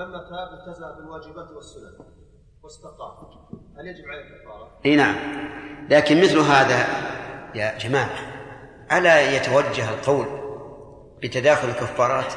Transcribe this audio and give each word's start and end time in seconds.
فلما 0.00 0.18
تاب 0.18 0.48
التزم 0.58 0.96
بالواجبات 0.96 1.50
والسنن. 1.50 1.92
واستقام. 2.62 3.12
هل 3.78 3.86
يجب 3.86 4.04
عليه 4.08 4.22
الكفاره؟ 4.22 4.80
إي 4.86 4.96
نعم. 4.96 5.14
لكن 5.90 6.20
مثل 6.22 6.38
هذا 6.38 6.86
يا 7.54 7.78
جماعة 7.78 8.10
ألا 8.92 9.36
يتوجه 9.36 9.90
القول 9.90 10.26
بتداخل 11.22 11.68
الكفارات؟ 11.68 12.32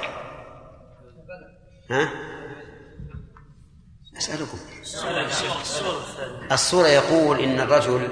ها؟ 1.92 2.10
أسألكم. 4.18 4.58
الصورة 6.52 6.88
يقول 6.88 7.40
إن 7.40 7.60
الرجل 7.60 8.08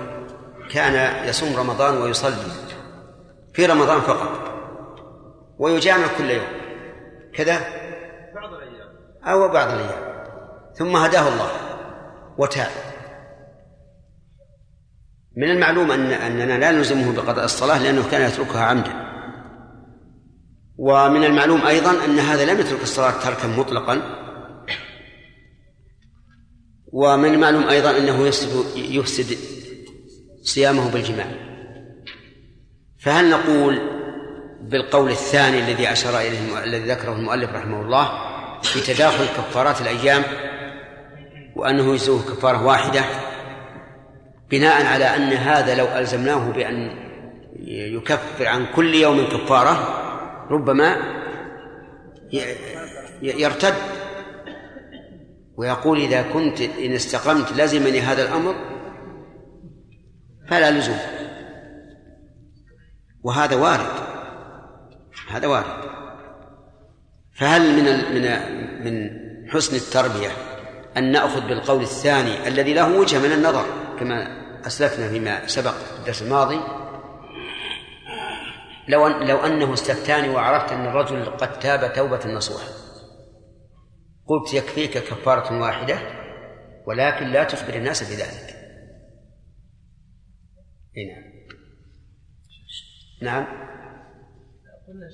كان 0.70 1.25
يصوم 1.27 1.55
رمضان 1.57 2.02
ويصلي 2.02 2.52
في 3.54 3.65
رمضان 3.65 4.02
فقط 4.02 4.52
ويجامع 5.59 6.07
كل 6.18 6.29
يوم. 6.29 6.47
كذا؟ 7.33 7.80
أو 9.23 9.47
بعض 9.47 9.67
الأيام. 9.67 10.11
ثم 10.73 10.95
هداه 10.95 11.29
الله 11.29 11.52
وتاب. 12.38 12.71
من 15.38 15.52
المعلوم 15.52 15.91
أن 15.91 16.12
أننا 16.12 16.57
لا 16.57 16.71
نلزمه 16.71 17.16
بقضاء 17.16 17.45
الصلاة 17.45 17.84
لأنه 17.84 18.09
كان 18.12 18.21
يتركها 18.21 18.63
عمدا. 18.63 18.93
ومن 20.77 21.23
المعلوم 21.23 21.65
أيضا 21.67 22.05
أن 22.05 22.20
هذا 22.20 22.53
لم 22.53 22.59
يترك 22.59 22.81
الصلاة 22.81 23.12
تركا 23.12 23.48
مطلقا. 23.48 24.02
ومن 26.88 27.34
المعلوم 27.34 27.70
أيضا 27.70 27.98
أنه 27.98 28.27
يفسد 28.27 28.65
يفسد 28.76 29.38
صيامه 30.43 30.91
بالجماع. 30.91 31.27
فهل 32.99 33.29
نقول 33.29 33.79
بالقول 34.62 35.12
الثاني 35.12 35.59
الذي 35.59 35.91
أشار 35.91 36.17
إليه 36.17 36.63
الذي 36.63 36.91
ذكره 36.91 37.13
المؤلف 37.13 37.49
رحمه 37.49 37.81
الله 37.81 38.30
في 38.63 38.93
تداخل 38.93 39.25
كفارات 39.25 39.81
الأيام 39.81 40.23
وأنه 41.55 41.93
يجزئه 41.93 42.21
كفارة 42.21 42.65
واحدة 42.65 43.01
بناء 44.49 44.85
على 44.85 45.05
أن 45.05 45.34
هذا 45.34 45.76
لو 45.76 45.85
ألزمناه 45.85 46.51
بأن 46.51 46.91
يكفر 47.63 48.48
عن 48.48 48.65
كل 48.76 48.95
يوم 48.95 49.27
كفارة 49.27 49.98
ربما 50.49 50.98
يرتد. 53.21 53.73
ويقول 55.57 55.99
إذا 55.99 56.21
كنت 56.21 56.62
إن 56.62 56.93
استقمت 56.93 57.51
لزمني 57.51 58.01
هذا 58.01 58.23
الأمر 58.23 58.55
فلا 60.49 60.71
لزوم. 60.71 60.99
وهذا 63.23 63.55
وارد. 63.55 63.91
هذا 65.29 65.47
وارد. 65.47 66.00
فهل 67.34 67.62
من 67.62 67.84
من 68.13 68.25
من 68.84 69.22
حسن 69.50 69.75
التربية 69.75 70.29
أن 70.97 71.12
نأخذ 71.12 71.47
بالقول 71.47 71.81
الثاني 71.81 72.47
الذي 72.47 72.74
له 72.74 73.00
وجه 73.00 73.19
من 73.19 73.31
النظر 73.31 73.66
كما 74.00 74.41
أسلفنا 74.68 75.09
فيما 75.09 75.47
سبق 75.47 75.72
في 75.72 76.00
الدرس 76.00 76.22
الماضي؟ 76.22 76.59
لو 78.88 79.07
أن 79.07 79.28
لو 79.28 79.38
أنه 79.38 79.74
استفتاني 79.74 80.29
وعرفت 80.29 80.72
أن 80.72 80.85
الرجل 80.85 81.25
قد 81.25 81.59
تاب 81.59 81.94
توبة 81.94 82.28
نصوحة 82.28 82.68
قلت 84.28 84.53
يكفيك 84.53 84.91
كفارة 84.91 85.62
واحدة 85.62 86.00
ولكن 86.85 87.28
لا 87.28 87.44
تخبر 87.44 87.74
الناس 87.74 88.03
بذلك. 88.03 88.56
نعم. 90.97 91.31
نعم. 93.22 93.46
قلنا 94.88 95.07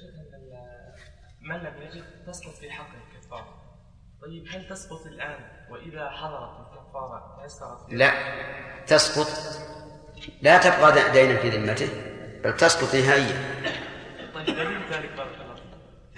من 1.48 1.56
لم 1.56 1.82
يجد 1.82 2.04
تسقط 2.28 2.54
في 2.54 2.72
حقه 2.72 2.94
الكفاره 3.08 3.68
طيب 4.22 4.48
هل 4.52 4.70
تسقط 4.70 5.06
الآن؟ 5.06 5.40
وإذا 5.70 6.10
حضرت 6.10 6.60
الكفاره 6.60 7.42
تيسرت 7.42 7.90
لا 7.90 8.12
تسقط. 8.86 9.28
لا 10.42 10.58
تبقى 10.58 11.12
دينا 11.12 11.40
في 11.40 11.50
ذمته 11.50 11.90
بل 12.44 12.58
تسقط 12.58 12.96
نهائيا. 12.96 13.36
طيب 14.34 14.46
دليل 14.46 14.82
ذلك 14.92 15.12
بارك 15.18 15.36
الله 15.42 15.56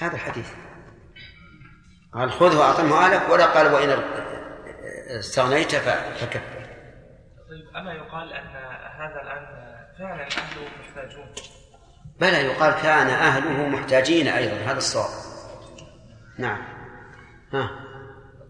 هذا 0.02 0.14
الحديث. 0.14 0.54
قال 2.14 2.32
خذه 2.32 2.60
واعطمه 2.60 2.98
اهلك 2.98 3.30
ولا 3.30 3.46
قال 3.46 3.74
وإن 3.74 4.04
استغنيت 5.20 5.76
فكفر. 5.76 6.60
طيب 7.50 7.76
أما 7.76 7.94
يقال 7.94 8.34
أن 8.34 8.48
هذا 9.02 9.22
الآن 9.22 9.46
فعلا 10.00 10.24
اهله 10.24 10.70
محتاجون؟ 10.80 11.28
بلى 12.20 12.46
يقال 12.46 12.74
كان 12.74 13.08
أهله 13.08 13.68
محتاجين 13.68 14.28
أيضا 14.28 14.56
هذا 14.56 14.78
الصواب. 14.78 15.10
نعم. 16.38 16.62
ها. 17.54 17.70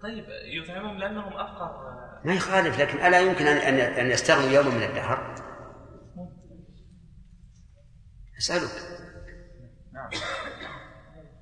طيب 0.04 0.26
يطعمهم 0.46 0.98
لأنهم 0.98 1.34
أفقر. 1.34 1.90
ما 2.26 2.34
يخالف 2.34 2.80
لكن 2.80 3.06
ألا 3.06 3.20
يمكن 3.20 3.48
ان 3.48 3.58
ان 3.58 3.80
أن 3.80 4.12
يستغنوا 4.12 4.50
يوما 4.50 4.70
من 4.70 4.84
الدهر؟ 4.84 5.36
أسألك. 8.40 8.72
نعم. 9.94 10.10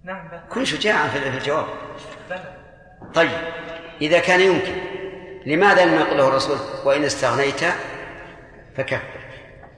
نعم 0.03 0.47
كن 0.49 0.65
شجاعا 0.65 1.07
في 1.07 1.27
الجواب. 1.27 1.65
طيب 3.13 3.39
إذا 4.01 4.19
كان 4.19 4.41
يمكن 4.41 4.75
لماذا 5.45 5.85
لم 5.85 5.93
يقل 5.93 6.17
له 6.17 6.27
الرسول 6.27 6.57
وإن 6.85 7.03
استغنيت 7.03 7.63
فكفر؟ 8.75 9.27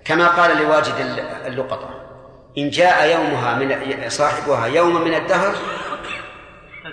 كما 0.06 0.28
قال 0.28 0.58
لواجد 0.58 0.96
اللقطة. 1.46 2.10
إن 2.58 2.70
جاء 2.70 3.12
يومها 3.12 3.60
من 3.60 4.10
صاحبها 4.10 4.66
يوما 4.66 5.00
من 5.00 5.14
الدهر 5.14 5.56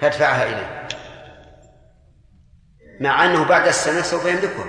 فادفعها 0.00 0.44
إليه. 0.44 0.88
مع 3.00 3.24
أنه 3.24 3.48
بعد 3.48 3.66
السنة 3.66 4.02
سوف 4.02 4.26
يملكها. 4.26 4.64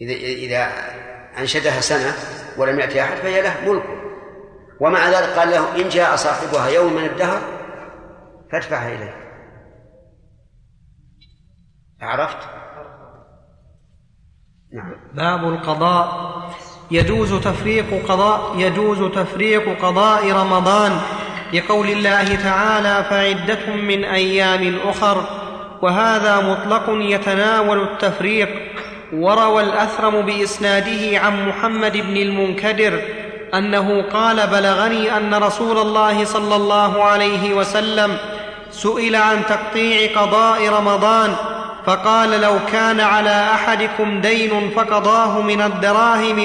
إذا 0.00 0.12
إذا 0.14 0.72
أنشدها 1.38 1.80
سنة 1.80 2.14
ولم 2.58 2.80
يأتي 2.80 3.02
أحد 3.02 3.16
فهي 3.16 3.42
له 3.42 3.72
ملكه 3.72 4.04
ومع 4.80 5.08
ذلك 5.08 5.38
قال 5.38 5.50
له 5.50 5.82
إن 5.82 5.88
جاء 5.88 6.16
صاحبها 6.16 6.68
يوم 6.68 6.92
من 6.92 7.04
الدهر 7.04 7.40
فادفعها 8.52 8.94
إليه. 8.94 9.24
عرفت؟ 12.00 12.48
نعم. 14.72 14.94
باب 15.14 15.44
القضاء. 15.44 16.34
يجوز 16.90 17.34
تفريق 17.34 18.06
قضاء 18.08 18.54
يجوز 18.58 19.12
تفريق 19.12 19.82
قضاء 19.82 20.32
رمضان. 20.32 20.92
لقول 21.52 21.88
الله 21.88 22.34
تعالى 22.34 23.04
فعدة 23.10 23.74
من 23.74 24.04
أيام 24.04 24.78
أخر 24.86 25.24
وهذا 25.82 26.40
مطلق 26.40 26.84
يتناول 26.88 27.82
التفريق. 27.82 28.48
وروى 29.12 29.62
الأثرم 29.62 30.20
بإسناده 30.20 31.18
عن 31.18 31.48
محمد 31.48 31.92
بن 31.92 32.16
المنكدر 32.16 33.02
أنه 33.54 34.02
قال 34.02 34.46
بلغني 34.46 35.16
أن 35.16 35.34
رسول 35.34 35.78
الله 35.78 36.24
صلى 36.24 36.56
الله 36.56 37.04
عليه 37.04 37.54
وسلم 37.54 38.16
سئل 38.70 39.16
عن 39.16 39.42
تقطيع 39.48 40.20
قضاء 40.20 40.68
رمضان 40.68 41.34
فقال 41.86 42.40
لو 42.40 42.58
كان 42.72 43.00
على 43.00 43.50
أحدكم 43.54 44.20
دين 44.20 44.70
فقضاه 44.70 45.42
من 45.42 45.60
الدراهم 45.60 46.36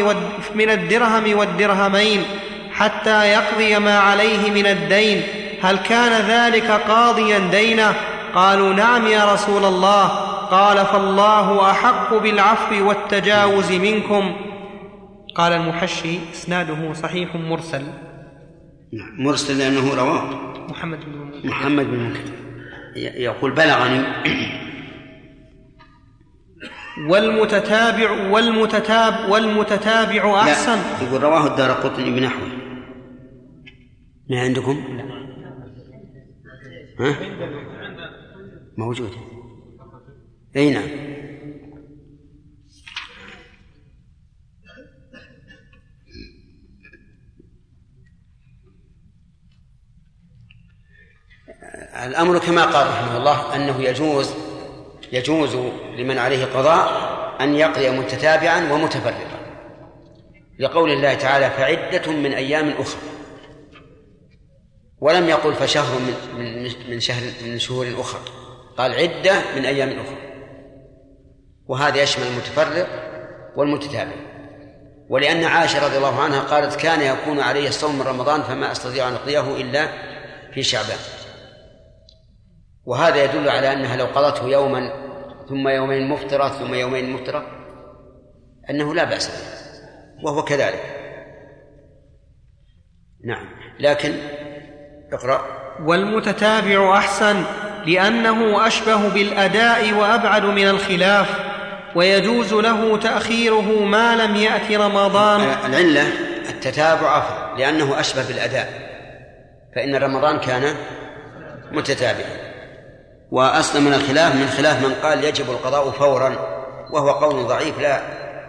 من 0.55 0.69
الدرهم 0.69 1.37
والدرهمين 1.37 2.23
حتى 2.71 3.25
يقضي 3.25 3.79
ما 3.79 3.99
عليه 3.99 4.51
من 4.51 4.65
الدين. 4.65 5.23
هل 5.61 5.77
كان 5.77 6.21
ذلك 6.21 6.71
قاضيا 6.71 7.39
دينه؟ 7.39 7.95
قالوا 8.35 8.73
نعم 8.73 9.07
يا 9.07 9.33
رسول 9.33 9.65
الله. 9.65 10.07
قال 10.49 10.85
فالله 10.85 11.71
أحق 11.71 12.13
بالعفو 12.13 12.87
والتجاوز 12.87 13.71
منكم. 13.71 14.35
قال 15.35 15.53
المحشي 15.53 16.19
إسناده 16.33 16.93
صحيح 16.93 17.35
مرسل. 17.35 17.83
نعم 18.93 19.23
مرسل 19.23 19.57
لأنه 19.57 19.93
رواه. 19.95 20.23
محمد 20.69 20.99
بن 21.05 21.49
محمد 21.49 21.85
بن 21.85 21.97
منكدر. 21.97 22.33
يقول 22.95 23.51
بلغني 23.51 24.01
والمتتابع 27.07 28.29
والمتتاب 28.29 29.31
والمتتابع 29.31 30.41
أحسن. 30.41 30.75
لا 30.75 31.07
يقول 31.07 31.23
رواه 31.23 31.47
الدار 31.47 31.71
قطني 31.71 32.11
بنحوه 32.11 32.49
ما 34.29 34.41
عندكم؟ 34.41 34.83
ها؟ 36.99 37.15
موجود. 38.77 39.11
أي 40.55 40.71
نعم. 40.73 41.09
الأمر 52.05 52.39
كما 52.39 52.65
قال 52.65 52.87
رحمه 52.87 53.17
الله 53.17 53.55
أنه 53.55 53.81
يجوز 53.81 54.33
يجوز 55.11 55.55
لمن 55.97 56.17
عليه 56.17 56.45
قضاء 56.45 57.09
أن 57.41 57.55
يقضي 57.55 57.89
متتابعا 57.89 58.73
ومتفرقا. 58.73 59.39
لقول 60.59 60.91
الله 60.91 61.13
تعالى 61.13 61.49
فعدة 61.49 62.11
من 62.11 62.33
أيام 62.33 62.69
أخرى 62.69 63.01
ولم 65.01 65.29
يقل 65.29 65.53
فشهر 65.53 65.99
من 65.99 66.39
من 66.39 66.71
من 66.89 66.99
شهر 66.99 67.23
من 67.45 67.59
شهور 67.59 67.87
أخرى 67.99 68.21
قال 68.77 68.93
عدة 68.93 69.33
من 69.55 69.65
أيام 69.65 69.89
أخرى 69.89 70.17
وهذا 71.67 72.01
يشمل 72.01 72.27
المتفرق 72.27 72.87
والمتتابع. 73.55 74.15
ولأن 75.09 75.43
عائشة 75.43 75.85
رضي 75.85 75.97
الله 75.97 76.21
عنها 76.21 76.39
قالت 76.39 76.75
كان 76.75 77.01
يكون 77.01 77.39
علي 77.39 77.67
الصوم 77.67 77.95
من 77.95 78.01
رمضان 78.01 78.43
فما 78.43 78.71
أستطيع 78.71 79.07
أن 79.07 79.13
أقضيه 79.13 79.61
إلا 79.61 79.87
في 80.53 80.63
شعبان. 80.63 80.97
وهذا 82.85 83.23
يدل 83.23 83.49
على 83.49 83.73
أنها 83.73 83.97
لو 83.97 84.05
قضته 84.05 84.47
يوما 84.47 84.91
ثم 85.49 85.67
يومين 85.67 86.09
مفطرة 86.09 86.49
ثم 86.49 86.73
يومين 86.73 87.09
مفطرة 87.13 87.45
أنه 88.69 88.95
لا 88.95 89.03
بأس 89.03 89.27
به 89.27 89.59
وهو 90.23 90.43
كذلك. 90.43 90.81
نعم 93.25 93.45
لكن 93.79 94.13
اقرأ. 95.13 95.41
والمتتابع 95.81 96.97
أحسن 96.97 97.43
لأنه 97.85 98.67
أشبه 98.67 99.09
بالأداء 99.09 99.93
وأبعد 99.93 100.45
من 100.45 100.67
الخلاف 100.67 101.39
ويجوز 101.95 102.53
له 102.53 102.97
تأخيره 102.97 103.85
ما 103.85 104.15
لم 104.15 104.35
يأت 104.35 104.71
رمضان. 104.71 105.41
العلة 105.41 106.07
التتابع 106.49 107.17
أفضل 107.17 107.59
لأنه 107.59 107.99
أشبه 107.99 108.27
بالأداء 108.27 108.89
فإن 109.75 109.95
رمضان 109.95 110.39
كان 110.39 110.75
متتابعا. 111.71 112.48
وأصل 113.31 113.81
من 113.81 113.93
الخلاف 113.93 114.35
من 114.35 114.47
خلاف 114.47 114.85
من 114.85 114.93
قال 114.93 115.23
يجب 115.23 115.49
القضاء 115.49 115.89
فورا 115.89 116.35
وهو 116.91 117.11
قول 117.11 117.47
ضعيف 117.47 117.79
لا 117.79 118.01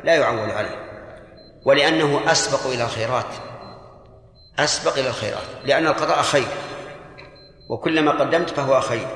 لا 0.04 0.14
يعول 0.14 0.50
عليه. 0.50 0.90
ولأنه 1.66 2.32
أسبق 2.32 2.66
إلى 2.66 2.84
الخيرات 2.84 3.34
أسبق 4.58 4.98
إلى 4.98 5.08
الخيرات 5.08 5.46
لأن 5.64 5.86
القضاء 5.86 6.22
خير 6.22 6.48
وكلما 7.70 8.10
قدمت 8.10 8.50
فهو 8.50 8.80
خير. 8.80 9.06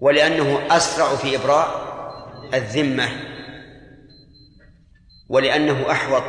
ولأنه 0.00 0.76
أسرع 0.76 1.06
في 1.06 1.36
إبراء 1.36 1.68
الذمة 2.54 3.08
ولأنه 5.30 5.90
أحوط. 5.90 6.22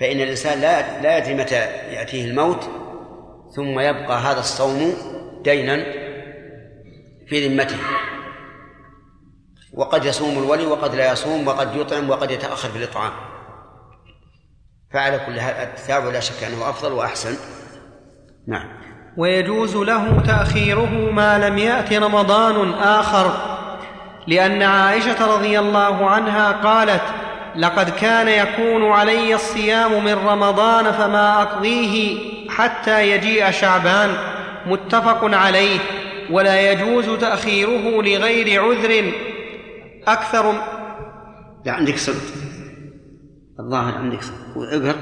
فإن 0.00 0.20
الإنسان 0.20 0.60
لا 0.60 1.00
لا 1.00 1.18
يدري 1.18 1.34
متى 1.34 1.54
يأتيه 1.94 2.24
الموت 2.24 2.64
ثم 3.56 3.80
يبقى 3.80 4.18
هذا 4.20 4.40
الصوم 4.40 4.94
دينا 5.44 5.99
في 7.30 7.48
ذمته. 7.48 7.76
وقد 9.74 10.04
يصوم 10.04 10.38
الولي 10.38 10.66
وقد 10.66 10.94
لا 10.94 11.12
يصوم 11.12 11.48
وقد 11.48 11.76
يطعم 11.76 12.10
وقد 12.10 12.30
يتأخر 12.30 12.68
في 12.68 12.78
الإطعام. 12.78 13.12
فعلى 14.92 15.18
كل 15.18 15.38
التتابع 15.38 16.10
لا 16.10 16.20
شك 16.20 16.44
أنه 16.44 16.70
أفضل 16.70 16.92
وأحسن. 16.92 17.36
نعم. 18.46 18.68
ويجوز 19.16 19.76
له 19.76 20.22
تأخيره 20.26 21.10
ما 21.12 21.48
لم 21.48 21.58
يأت 21.58 21.92
رمضان 21.92 22.72
آخر 22.74 23.32
لأن 24.26 24.62
عائشة 24.62 25.34
رضي 25.34 25.58
الله 25.58 26.10
عنها 26.10 26.52
قالت 26.52 27.02
لقد 27.56 27.90
كان 27.90 28.28
يكون 28.28 28.92
علي 28.92 29.34
الصيام 29.34 30.04
من 30.04 30.14
رمضان 30.14 30.92
فما 30.92 31.42
أقضيه 31.42 32.18
حتى 32.50 33.10
يجيء 33.10 33.50
شعبان. 33.50 34.16
متفق 34.66 35.18
عليه. 35.22 35.78
ولا 36.30 36.72
يجوز 36.72 37.18
تأخيره 37.20 38.02
لغير 38.02 38.62
عذر. 38.62 39.12
أكثر 40.06 40.52
لا 41.64 41.72
عندك 41.72 41.96
صدق 41.96 42.34
الظاهر 43.60 43.94
عندك 43.94 44.20
اقرأ 44.56 44.94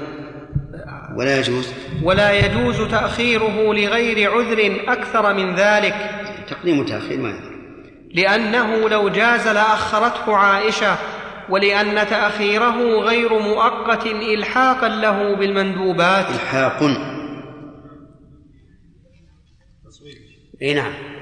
ولا 1.17 1.39
يجوز. 1.39 1.73
ولا 2.03 2.33
يجوز 2.45 2.81
تأخيره 2.91 3.73
لغير 3.73 4.31
عذر 4.31 4.81
أكثر 4.87 5.33
من 5.33 5.55
ذلك. 5.55 5.95
تقديم 6.49 6.79
وتأخير 6.79 7.17
ما 7.17 7.29
يدري 7.29 7.59
لأنه 8.13 8.89
لو 8.89 9.09
جاز 9.09 9.47
لأخرته 9.47 10.35
عائشة 10.35 10.97
ولأن 11.49 12.07
تأخيره 12.07 12.99
غير 12.99 13.39
مؤقت 13.39 14.05
إلحاقا 14.05 14.87
له 14.87 15.35
بالمندوبات. 15.35 16.25
إلحاق. 16.29 16.83
إي 20.61 20.73
نعم. 20.73 21.18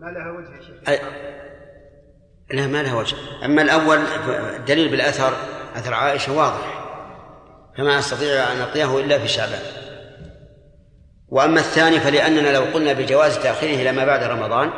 ما 0.00 0.06
لها 0.06 0.30
وجه 0.30 0.56
يا 0.56 0.62
شيخ؟ 0.62 1.00
لا 2.50 2.66
ما 2.66 2.82
لها 2.82 2.94
وجه. 2.94 3.16
أما 3.44 3.62
الأول 3.62 3.98
الدليل 4.56 4.88
بالأثر 4.88 5.32
أثر 5.76 5.94
عائشة 5.94 6.36
واضح. 6.36 6.80
فما 7.78 7.98
أستطيع 7.98 8.52
أن 8.52 8.60
أقضيه 8.60 9.00
إلا 9.00 9.18
في 9.18 9.28
شعبان. 9.28 9.62
وأما 11.28 11.60
الثاني 11.60 12.00
فلأننا 12.00 12.48
لو 12.48 12.62
قلنا 12.62 12.92
بجواز 12.92 13.38
تأخيره 13.38 13.82
إلى 13.82 13.92
ما 13.92 14.04
بعد 14.04 14.22
رمضان 14.22 14.70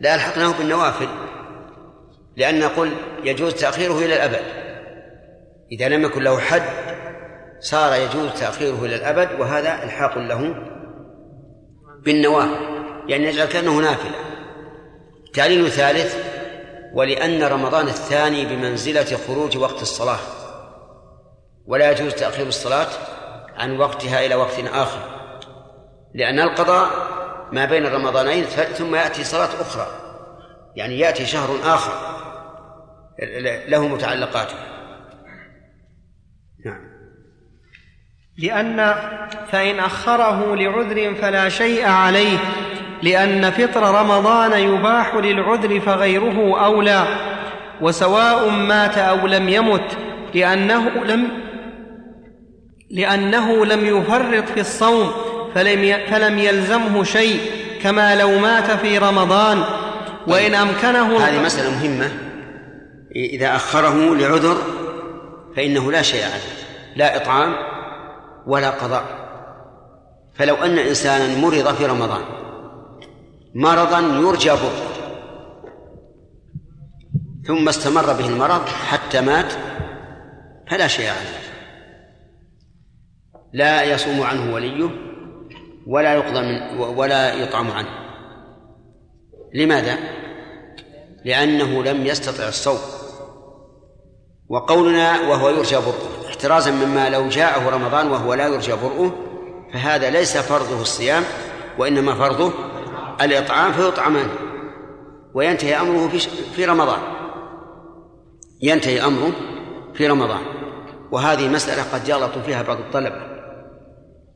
لألحقناه 0.00 0.58
بالنوافل. 0.58 1.08
لأن 2.36 2.60
نقول 2.60 2.90
يجوز 3.24 3.54
تأخيره 3.54 3.98
إلى 3.98 4.16
الأبد. 4.16 4.42
إذا 5.72 5.88
لم 5.88 6.02
يكن 6.02 6.22
له 6.22 6.38
حد 6.38 6.62
صار 7.60 8.00
يجوز 8.00 8.40
تأخيره 8.40 8.84
إلى 8.84 8.96
الأبد 8.96 9.40
وهذا 9.40 9.84
إلحاق 9.84 10.18
له 10.18 10.54
بالنوافل. 12.04 12.75
يعني 13.08 13.24
يجعل 13.24 13.46
كأنه 13.46 13.80
نافلة 13.80 14.14
تعليل 15.34 15.70
ثالث 15.70 16.16
ولأن 16.92 17.42
رمضان 17.42 17.88
الثاني 17.88 18.44
بمنزلة 18.44 19.18
خروج 19.26 19.56
وقت 19.58 19.82
الصلاة 19.82 20.18
ولا 21.66 21.90
يجوز 21.90 22.14
تأخير 22.14 22.46
الصلاة 22.46 22.88
عن 23.56 23.78
وقتها 23.78 24.26
إلى 24.26 24.34
وقت 24.34 24.60
آخر 24.72 25.00
لأن 26.14 26.40
القضاء 26.40 26.90
ما 27.52 27.64
بين 27.64 27.86
الرمضانين 27.86 28.44
ثم 28.44 28.94
يأتي 28.94 29.24
صلاة 29.24 29.60
أخرى 29.60 29.86
يعني 30.76 30.98
يأتي 30.98 31.26
شهر 31.26 31.58
آخر 31.64 31.92
له 33.68 33.88
متعلقاته 33.88 34.54
نعم. 36.64 36.96
لأن 38.38 38.94
فإن 39.52 39.78
أخره 39.78 40.54
لعذر 40.54 41.14
فلا 41.14 41.48
شيء 41.48 41.86
عليه. 41.86 42.38
لأن 43.06 43.50
فطر 43.50 43.82
رمضان 43.82 44.52
يباح 44.52 45.14
للعذر 45.14 45.80
فغيره 45.80 46.64
أولى 46.64 47.06
وسواء 47.80 48.50
مات 48.50 48.98
أو 48.98 49.26
لم 49.26 49.48
يمت 49.48 49.98
لأنه 50.34 50.88
لم 51.04 51.28
لأنه 52.90 53.66
لم 53.66 53.86
يفرط 53.86 54.48
في 54.48 54.60
الصوم 54.60 55.10
فلم 55.54 55.98
فلم 56.10 56.38
يلزمه 56.38 57.04
شيء 57.04 57.40
كما 57.82 58.14
لو 58.14 58.38
مات 58.38 58.70
في 58.70 58.98
رمضان. 58.98 59.64
وإن 60.26 60.54
أمكنه 60.54 61.16
هذه 61.16 61.44
مسألة 61.44 61.70
مهمة. 61.70 62.10
إذا 63.16 63.56
أخره 63.56 64.14
لعذر 64.14 64.56
فإنه 65.56 65.92
لا 65.92 66.02
شيء 66.02 66.22
عليه 66.22 66.56
لا 66.96 67.16
إطعام 67.16 67.54
ولا 68.46 68.70
قضاء. 68.70 69.04
فلو 70.34 70.54
أن 70.54 70.78
إنسانا 70.78 71.38
مرض 71.38 71.74
في 71.74 71.86
رمضان 71.86 72.22
مرضا 73.58 74.00
يرجى 74.00 74.50
بره 74.50 74.86
ثم 77.46 77.68
استمر 77.68 78.12
به 78.12 78.28
المرض 78.28 78.68
حتى 78.68 79.20
مات 79.20 79.52
فلا 80.70 80.86
شيء 80.86 81.08
عليه. 81.08 81.38
لا 83.52 83.82
يصوم 83.82 84.22
عنه 84.22 84.54
وليه 84.54 84.90
ولا 85.86 86.14
يقضى 86.14 86.40
من 86.40 86.78
ولا 86.78 87.34
يطعم 87.34 87.70
عنه. 87.70 87.88
لماذا؟ 89.54 89.98
لأنه 91.24 91.84
لم 91.84 92.06
يستطع 92.06 92.48
الصوم. 92.48 92.78
وقولنا 94.48 95.20
وهو 95.20 95.48
يرجى 95.48 95.76
برؤه. 95.76 96.28
احترازا 96.28 96.70
مما 96.70 97.10
لو 97.10 97.28
جاءه 97.28 97.68
رمضان 97.68 98.10
وهو 98.10 98.34
لا 98.34 98.46
يرجى 98.46 98.72
برؤه 98.72 99.12
فهذا 99.72 100.10
ليس 100.10 100.36
فرضه 100.36 100.80
الصيام 100.80 101.22
وإنما 101.78 102.14
فرضه 102.14 102.52
الإطعام 103.22 103.72
فيطعم 103.72 104.16
عنه 104.16 104.30
وينتهي 105.34 105.80
أمره 105.80 106.08
في 106.08 106.18
في 106.56 106.64
رمضان. 106.64 106.98
ينتهي 108.62 109.04
أمره 109.04 109.32
في 109.94 110.06
رمضان. 110.06 110.40
وهذه 111.10 111.48
مسألة 111.48 111.82
قد 111.92 112.08
يغلط 112.08 112.38
فيها 112.38 112.62
بعض 112.62 112.78
الطلبة. 112.78 113.20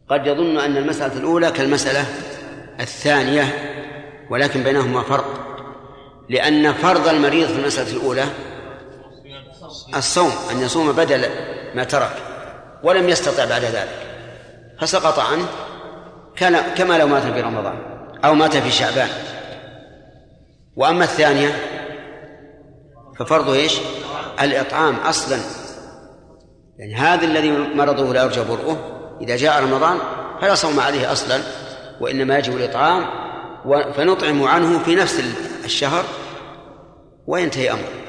قد 0.09 0.27
يظن 0.27 0.59
أن 0.59 0.77
المسألة 0.77 1.19
الأولى 1.19 1.51
كالمسألة 1.51 2.05
الثانية 2.81 3.45
ولكن 4.31 4.63
بينهما 4.63 5.03
فرق. 5.03 5.25
لأن 6.29 6.73
فرض 6.73 7.09
المريض 7.09 7.49
في 7.49 7.59
المسألة 7.61 7.97
الأولى 7.97 8.25
الصوم 9.97 10.33
أن 10.51 10.61
يصوم 10.61 10.93
بدل 10.93 11.27
ما 11.75 11.85
ترك 11.85 12.17
ولم 12.83 13.09
يستطع 13.09 13.45
بعد 13.45 13.63
ذلك. 13.63 14.07
فسقط 14.81 15.19
عنه 15.19 15.47
كما 16.77 16.99
لو 16.99 17.07
مات 17.07 17.23
في 17.23 17.41
رمضان. 17.41 18.00
أو 18.25 18.35
مات 18.35 18.57
في 18.57 18.71
شعبان. 18.71 19.09
وأما 20.77 21.05
الثانية 21.05 21.57
ففرض 23.19 23.49
إيش؟ 23.49 23.79
الإطعام 24.41 24.95
أصلا. 24.95 25.39
يعني 26.79 26.95
هذا 26.95 27.25
الذي 27.25 27.51
مرضه 27.51 28.13
لا 28.15 28.23
يرجى 28.23 28.41
برؤه 28.41 28.77
إذا 29.21 29.37
جاء 29.37 29.63
رمضان 29.63 29.99
فلا 30.41 30.55
صوم 30.55 30.81
عليه 30.81 31.13
أصلا 31.13 31.41
وإنما 32.01 32.39
يجب 32.39 32.57
الإطعام 32.57 33.05
فنطعم 33.93 34.43
عنه 34.43 34.79
في 34.79 34.95
نفس 34.95 35.23
الشهر 35.65 36.05
وينتهي 37.27 37.71
أمره. 37.71 38.01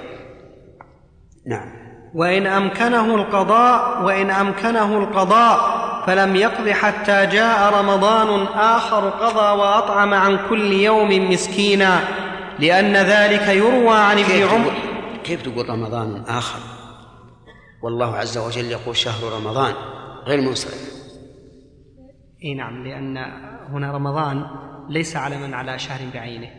نعم. 1.48 1.82
وإن 2.16 2.48
أمكنه 2.48 3.16
القضاء 3.16 4.04
وإن 4.04 4.32
أمكنه 4.32 4.98
القضاء 4.98 5.71
فلم 6.08 6.36
يقض 6.36 6.70
حتى 6.70 7.26
جاء 7.26 7.74
رمضان 7.80 8.44
آخر 8.48 9.10
قضى 9.10 9.60
وأطعم 9.60 10.14
عن 10.14 10.50
كل 10.50 10.72
يوم 10.72 11.32
مسكينا 11.32 12.00
لأن 12.60 12.96
ذلك 12.96 13.48
يروى 13.48 13.96
عن 13.98 14.20
ابن 14.20 14.44
عمر. 14.44 14.74
كيف 15.24 15.42
تقول 15.42 15.70
رمضان 15.70 16.24
آخر؟ 16.28 16.60
والله 17.84 18.16
عز 18.18 18.38
وجل 18.38 18.72
يقول 18.72 18.96
شهر 18.98 19.34
رمضان 19.34 19.74
غير 20.28 20.42
منصرف. 20.42 20.92
إي 22.44 22.54
نعم 22.54 22.84
لأن 22.84 23.18
هنا 23.70 23.92
رمضان 23.92 24.46
ليس 24.90 25.16
علما 25.16 25.58
على 25.58 25.80
شهر 25.80 26.00
بعينه 26.14 26.50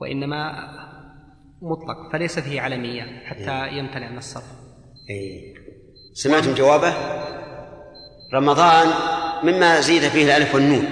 وإنما 0.00 0.52
مطلق 1.62 2.12
فليس 2.12 2.38
فيه 2.38 2.60
علمية 2.60 3.02
حتى 3.26 3.68
يمتنع 3.68 4.10
من 4.10 4.18
الصرف. 4.18 4.52
اي 5.10 5.54
سمعتم 6.14 6.54
جوابه؟ 6.54 6.92
رمضان 8.34 8.86
مما 9.42 9.80
زيد 9.80 10.02
فيه 10.02 10.24
الألف 10.24 10.54
والنون. 10.54 10.86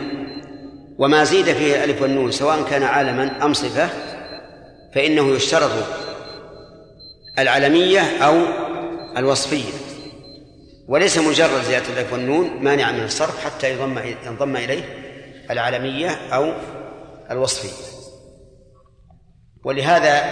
وما 0.99 1.25
زيد 1.25 1.45
فيه 1.45 1.77
الألف 1.77 2.03
والنون 2.03 2.31
سواء 2.31 2.63
كان 2.63 2.83
عالما 2.83 3.45
أم 3.45 3.55
صفة 3.55 3.89
فإنه 4.95 5.35
يشترط 5.35 5.71
العلمية 7.39 8.01
أو 8.01 8.43
الوصفية. 9.17 9.73
وليس 10.89 11.19
مجرد 11.19 11.63
زيادة 11.63 11.89
الألف 11.93 12.13
والنون 12.13 12.51
مانعا 12.61 12.93
من 12.93 13.05
الصرف 13.05 13.45
حتى 13.45 13.73
يضم 13.73 13.99
ينضم 14.27 14.57
إليه 14.57 14.85
العلمية 15.51 16.09
أو 16.09 16.53
الوصفية. 17.31 17.87
ولهذا 19.65 20.25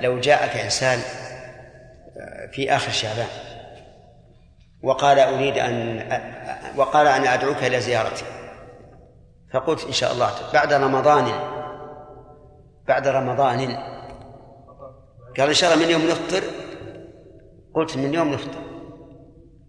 لو 0.00 0.20
جاءك 0.20 0.56
إنسان 0.56 0.98
في 2.52 2.76
آخر 2.76 2.92
شعبان 2.92 3.26
وقال 4.84 5.18
أريد 5.18 5.58
أن 5.58 6.02
وقال 6.76 7.06
أنا 7.06 7.34
أدعوك 7.34 7.56
إلى 7.56 7.80
زيارتي. 7.80 8.24
فقلت 9.54 9.84
إن 9.84 9.92
شاء 9.92 10.12
الله 10.12 10.30
بعد 10.52 10.72
رمضان 10.72 11.32
بعد 12.88 13.08
رمضان. 13.08 13.76
قال 15.38 15.48
إن 15.48 15.54
شاء 15.54 15.74
الله 15.74 15.84
من 15.84 15.90
يوم 15.90 16.02
نفطر؟ 16.02 16.42
قلت 17.74 17.96
من 17.96 18.14
يوم 18.14 18.32
نفطر. 18.32 18.60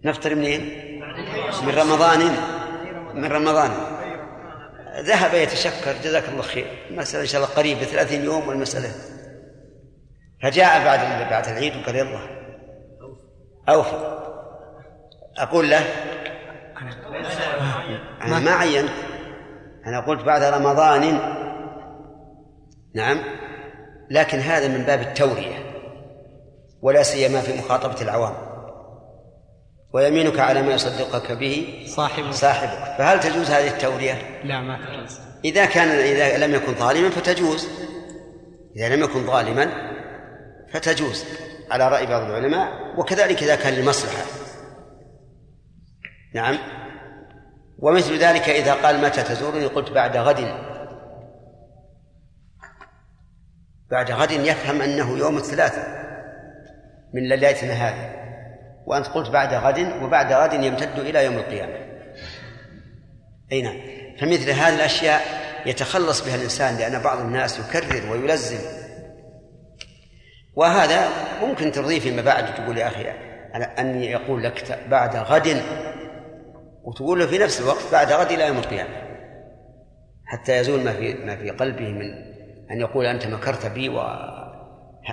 نفطر 0.04 0.36
منين؟ 0.36 0.62
من 1.66 1.76
رمضان. 1.78 2.20
من 3.14 3.26
رمضان. 3.26 3.72
ذهب 5.00 5.34
يتشكر 5.34 5.94
جزاك 6.04 6.30
الله 6.30 6.42
خير. 6.42 6.68
المسألة 6.90 7.22
إن 7.22 7.28
شاء 7.28 7.44
الله 7.44 7.56
قريبة 7.56 7.82
ثلاثين 7.82 8.24
يوم 8.24 8.48
والمسألة. 8.48 8.92
فجاء 10.44 10.86
بعد 10.86 11.30
بعد 11.30 11.48
العيد 11.48 11.76
وقال 11.76 11.96
يلا. 11.96 12.20
أوفى. 13.70 14.15
أقول 15.38 15.70
له 15.70 15.86
أنا 18.22 18.40
ما 18.40 18.52
عينت 18.52 18.92
أنا 19.88 20.00
قلت 20.00 20.24
بعد 20.24 20.44
رمضان 20.44 21.20
نعم 22.96 23.24
لكن 24.10 24.40
هذا 24.40 24.68
من 24.68 24.84
باب 24.84 25.02
التورية 25.02 25.66
ولا 26.82 27.04
سيما 27.04 27.42
في 27.42 27.58
مخاطبة 27.58 28.02
العوام. 28.02 28.34
ويمينك 29.94 30.40
على 30.40 30.62
ما 30.62 30.74
يصدقك 30.74 31.32
به 31.32 31.86
صاحبك. 31.88 32.32
صاحبك. 32.32 32.98
فهل 32.98 33.20
تجوز 33.20 33.52
هذه 33.52 33.68
التورية؟ 33.68 34.42
لا 34.44 34.62
ما 34.62 34.78
تجوز 34.78 35.20
إذا 35.46 35.66
كان 35.66 35.88
إذا 35.88 36.48
لم 36.48 36.56
يكن 36.56 36.74
ظالما 36.74 37.10
فتجوز. 37.10 37.68
إذا 38.78 38.96
لم 38.96 39.04
يكن 39.04 39.26
ظالما 39.26 39.72
فتجوز 40.74 41.26
على 41.72 41.90
رأي 41.90 42.06
بعض 42.06 42.22
العلماء 42.22 42.70
وكذلك 42.98 43.44
إذا 43.44 43.56
كان 43.56 43.74
لمصلحة 43.74 44.45
نعم. 46.36 46.58
ومثل 47.80 48.18
ذلك 48.18 48.50
إذا 48.50 48.74
قال 48.74 49.02
متى 49.02 49.24
تزورني؟ 49.24 49.66
قلت 49.66 49.92
بعد 49.92 50.18
غد. 50.18 50.54
بعد 53.92 54.12
غد 54.12 54.32
يفهم 54.32 54.82
أنه 54.82 55.18
يوم 55.18 55.38
الثلاثاء 55.38 56.06
من 57.14 57.30
ليلتنا 57.30 57.74
هذه. 57.74 58.16
وأنت 58.86 59.08
قلت 59.08 59.30
بعد 59.30 59.54
غد 59.54 60.04
وبعد 60.04 60.34
غد 60.34 60.54
يمتد 60.54 61.00
إلى 61.00 61.26
يوم 61.26 61.38
القيامة. 61.38 61.74
أي 63.52 63.62
نعم. 63.62 63.78
فمثل 64.20 64.50
هذه 64.50 64.76
الأشياء 64.76 65.22
يتخلص 65.66 66.26
بها 66.26 66.36
الإنسان 66.36 66.78
لأن 66.78 67.02
بعض 67.02 67.20
الناس 67.20 67.60
يكرر 67.60 68.12
ويلزم. 68.12 68.60
وهذا 70.56 71.10
ممكن 71.42 71.72
ترضيه 71.72 72.00
فيما 72.00 72.22
بعد 72.22 72.56
تقول 72.56 72.78
يا 72.78 72.88
أخي 72.88 73.12
أن 73.80 74.04
يقول 74.04 74.44
لك 74.44 74.80
بعد 74.90 75.16
غد 75.16 75.62
وتقول 76.86 77.20
له 77.20 77.28
في 77.28 77.38
نفس 77.38 77.62
الوقت 77.62 77.92
بعد 77.92 78.12
غد 78.12 78.32
إلى 78.32 78.48
يوم 78.48 78.58
القيامة. 78.58 79.06
حتى 80.26 80.58
يزول 80.58 80.84
ما 80.84 80.94
في 80.94 81.14
ما 81.14 81.36
في 81.36 81.50
قلبه 81.50 81.90
من 81.90 82.36
أن 82.72 82.80
يقول 82.80 83.06
أنت 83.06 83.28
مكرت 83.28 83.66
بي 83.66 83.90
و 83.90 83.98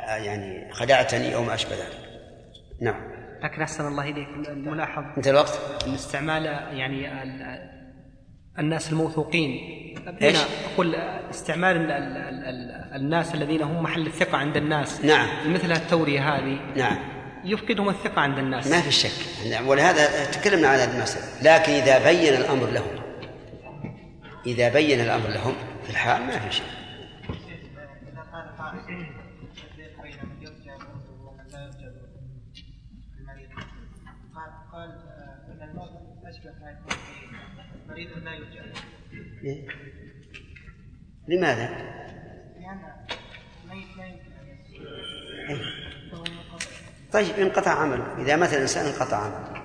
يعني 0.06 0.72
خدعتني 0.72 1.34
أو 1.34 1.42
ما 1.42 1.54
أشبه 1.54 1.72
ذلك. 1.72 1.98
نعم. 2.80 3.12
لكن 3.42 3.62
أحسن 3.62 3.86
الله 3.86 4.02
إليك. 4.02 4.28
الملاحظ 4.48 5.02
أنت 5.16 5.28
الوقت؟ 5.28 5.60
أن 5.86 5.94
استعمال 5.94 6.44
يعني 6.76 7.08
الناس 8.58 8.92
الموثوقين. 8.92 9.58
إيش؟ 10.22 10.38
أقول 10.74 10.94
استعمال 11.30 11.76
ال 11.76 11.90
ال 11.90 12.44
ال 12.44 12.94
الناس 12.94 13.34
الذين 13.34 13.62
هم 13.62 13.82
محل 13.82 14.06
الثقة 14.06 14.38
عند 14.38 14.56
الناس. 14.56 15.04
نعم. 15.04 15.52
مثل 15.54 15.72
التورية 15.72 16.20
هذه. 16.20 16.60
نعم. 16.76 16.98
يفقدهم 17.44 17.88
الثقة 17.88 18.20
عند 18.20 18.38
الناس 18.38 18.66
ما 18.66 18.80
في 18.80 18.90
شك 18.90 19.10
ولهذا 19.66 20.24
تكلمنا 20.24 20.68
عن 20.68 20.78
هذه 20.78 20.96
المسألة 20.96 21.26
لكن 21.42 21.72
إذا 21.72 22.04
بين 22.10 22.34
الأمر 22.34 22.66
لهم 22.66 23.02
إذا 24.46 24.68
بين 24.68 25.00
الأمر 25.00 25.28
لهم 25.28 25.54
في 25.84 25.90
الحال 25.90 26.22
ما 26.22 26.38
في 26.38 26.56
شيء 26.56 26.66
إيه؟ 39.44 39.68
لماذا؟ 41.28 42.01
طيب 47.12 47.38
انقطع 47.38 47.70
عمله 47.70 48.14
إذا 48.18 48.36
مات 48.36 48.52
الإنسان 48.52 48.86
انقطع 48.86 49.16
عمله 49.16 49.62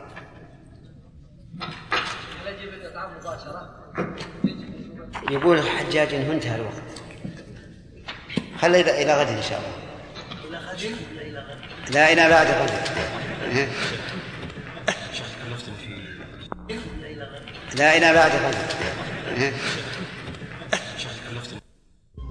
يقول 5.32 5.58
الحجاج 5.58 6.14
انه 6.14 6.34
انتهى 6.34 6.56
الوقت. 6.56 6.84
خلي 8.62 9.02
إلى 9.02 9.14
غد 9.14 9.28
إن 9.28 9.42
شاء 9.42 9.60
الله. 9.60 9.74
إلى 10.48 10.58
غد 10.58 10.84
إلى 11.22 11.40
غد؟ 11.40 11.58
لا 11.96 12.14
إلى 12.14 12.30
بعد 12.30 12.48
غد. 12.48 12.72
لا 17.78 17.98
إلى 17.98 18.14
بعد 18.14 18.32
غد. 18.32 18.56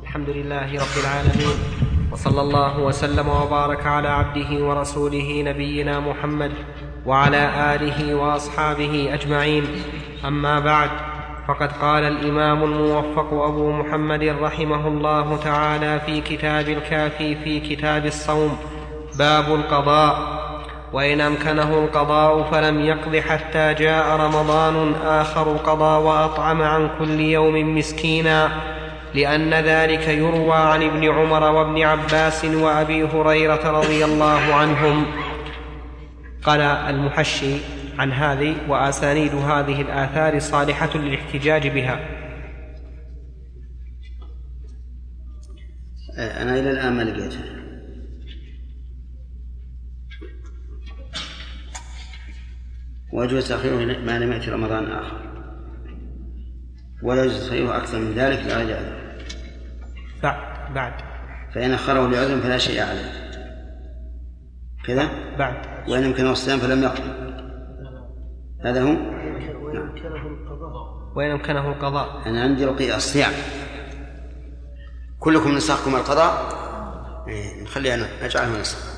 الحمد 0.03 0.29
لله 0.29 0.81
رب 0.81 0.99
العالمين. 1.01 1.96
وصلى 2.13 2.41
الله 2.41 2.79
وسلم 2.79 3.29
وبارك 3.29 3.87
على 3.87 4.09
عبده 4.09 4.65
ورسوله 4.65 5.43
نبينا 5.47 6.01
محمد 6.01 6.53
وعلى 7.07 7.75
آله 7.75 8.15
وأصحابه 8.15 9.11
أجمعين. 9.15 9.65
أما 10.25 10.61
بعد 10.61 10.91
فقد 11.49 11.73
قال 11.73 12.05
الإمام 12.05 12.65
الموفق 12.65 13.33
أبو 13.33 13.73
محمد 13.73 14.23
رحمه 14.43 14.89
الله 14.89 15.37
تعالى 15.37 16.01
في 16.07 16.21
كتاب 16.21 16.69
الكافي 16.69 17.37
في 17.37 17.61
كتاب 17.61 18.07
الصوم 18.07 18.57
باب 19.19 19.55
القضاء. 19.55 20.19
وإن 20.93 21.21
أمكنه 21.21 21.85
القضاء 21.85 22.43
فلم 22.43 22.81
يقض 22.81 23.17
حتى 23.17 23.75
جاء 23.75 24.17
رمضان 24.17 24.95
آخر 25.05 25.57
قضى 25.57 26.05
وأطعم 26.05 26.63
عن 26.63 26.91
كل 26.99 27.21
يوم 27.21 27.79
مسكينا. 27.79 28.51
لأن 29.17 29.55
ذلك 29.55 30.09
يروى 30.09 30.57
عن 30.57 30.83
ابن 30.83 31.05
عمر 31.05 31.43
وابن 31.43 31.83
عباس 31.83 32.45
وأبي 32.45 33.03
هريرة 33.03 33.71
رضي 33.71 34.05
الله 34.05 34.55
عنهم. 34.55 35.07
قال 36.43 36.61
المحشي 36.61 37.57
عن 37.99 38.13
هذه 38.13 38.57
وأسانيد 38.69 39.35
هذه 39.35 39.81
الآثار 39.81 40.39
صالحة 40.39 40.97
للاحتجاج 40.97 41.69
بها. 41.69 42.09
أنا 46.19 46.59
إلى 46.59 46.71
الآن 46.71 46.93
ما 46.93 47.03
لقيتها. 47.03 47.57
ويجوز 53.13 53.49
تأخيره 53.49 53.99
ما 53.99 54.19
لم 54.19 54.33
يأتي 54.33 54.51
رمضان 54.51 54.93
آخر. 54.93 55.21
ولا 57.03 57.25
يجوز 57.25 57.45
تأخيره 57.45 57.77
أكثر 57.77 57.99
من 57.99 58.15
ذلك 58.15 58.39
لغير 58.39 58.77
عذر 58.77 59.06
بعد 60.23 60.75
بعد. 60.75 60.93
فإن 61.55 61.73
أخره 61.73 62.09
لعذر 62.09 62.41
فلا 62.41 62.59
شيء 62.59 62.83
عليه. 62.83 63.13
كذا؟ 64.87 65.09
بعد. 65.39 65.89
وإن 65.89 66.05
أمكنه 66.05 66.33
الصيام 66.33 66.59
فلم 66.59 66.83
يقضي 66.83 67.11
هذا 68.65 68.83
هو؟ 68.83 68.97
وإن 71.17 71.31
أمكنه 71.31 71.69
القضاء. 71.69 72.29
أنا 72.29 72.43
عندي 72.43 72.65
رقي 72.65 72.97
الصيام. 72.97 73.33
كلكم 75.19 75.55
نسخكم 75.55 75.95
القضاء. 75.95 76.57
إيه 77.29 77.63
نخلي 77.63 77.95
أنا. 77.95 78.07
نجعله 78.25 78.61
نسخ 78.61 78.97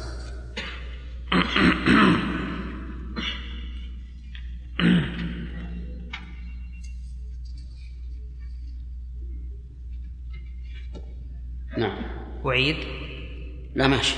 نعم. 11.78 11.96
أعيد. 12.46 12.76
لا 13.74 13.86
ماشي. 13.86 14.14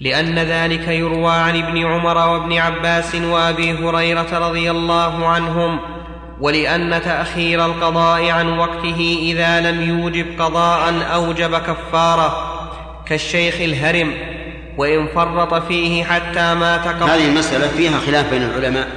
لأن 0.00 0.38
ذلك 0.38 0.88
يروى 0.88 1.32
عن 1.32 1.62
ابن 1.62 1.86
عمر 1.86 2.16
وابن 2.16 2.52
عباس 2.52 3.14
وأبي 3.14 3.72
هريرة 3.72 4.48
رضي 4.48 4.70
الله 4.70 5.26
عنهم 5.26 5.80
ولأن 6.40 7.02
تأخير 7.02 7.66
القضاء 7.66 8.30
عن 8.30 8.58
وقته 8.58 9.18
إذا 9.22 9.70
لم 9.70 9.88
يوجب 9.88 10.26
قضاء 10.38 10.94
أوجب 11.14 11.58
كفارة 11.58 12.50
كالشيخ 13.06 13.60
الهرم 13.60 14.14
وإن 14.76 15.06
فرط 15.06 15.54
فيه 15.54 16.04
حتى 16.04 16.54
مات 16.54 16.88
قبل. 16.88 17.10
هذه 17.10 17.28
المسألة 17.28 17.68
فيها 17.68 17.98
خلاف 17.98 18.30
بين 18.30 18.42
العلماء. 18.42 18.88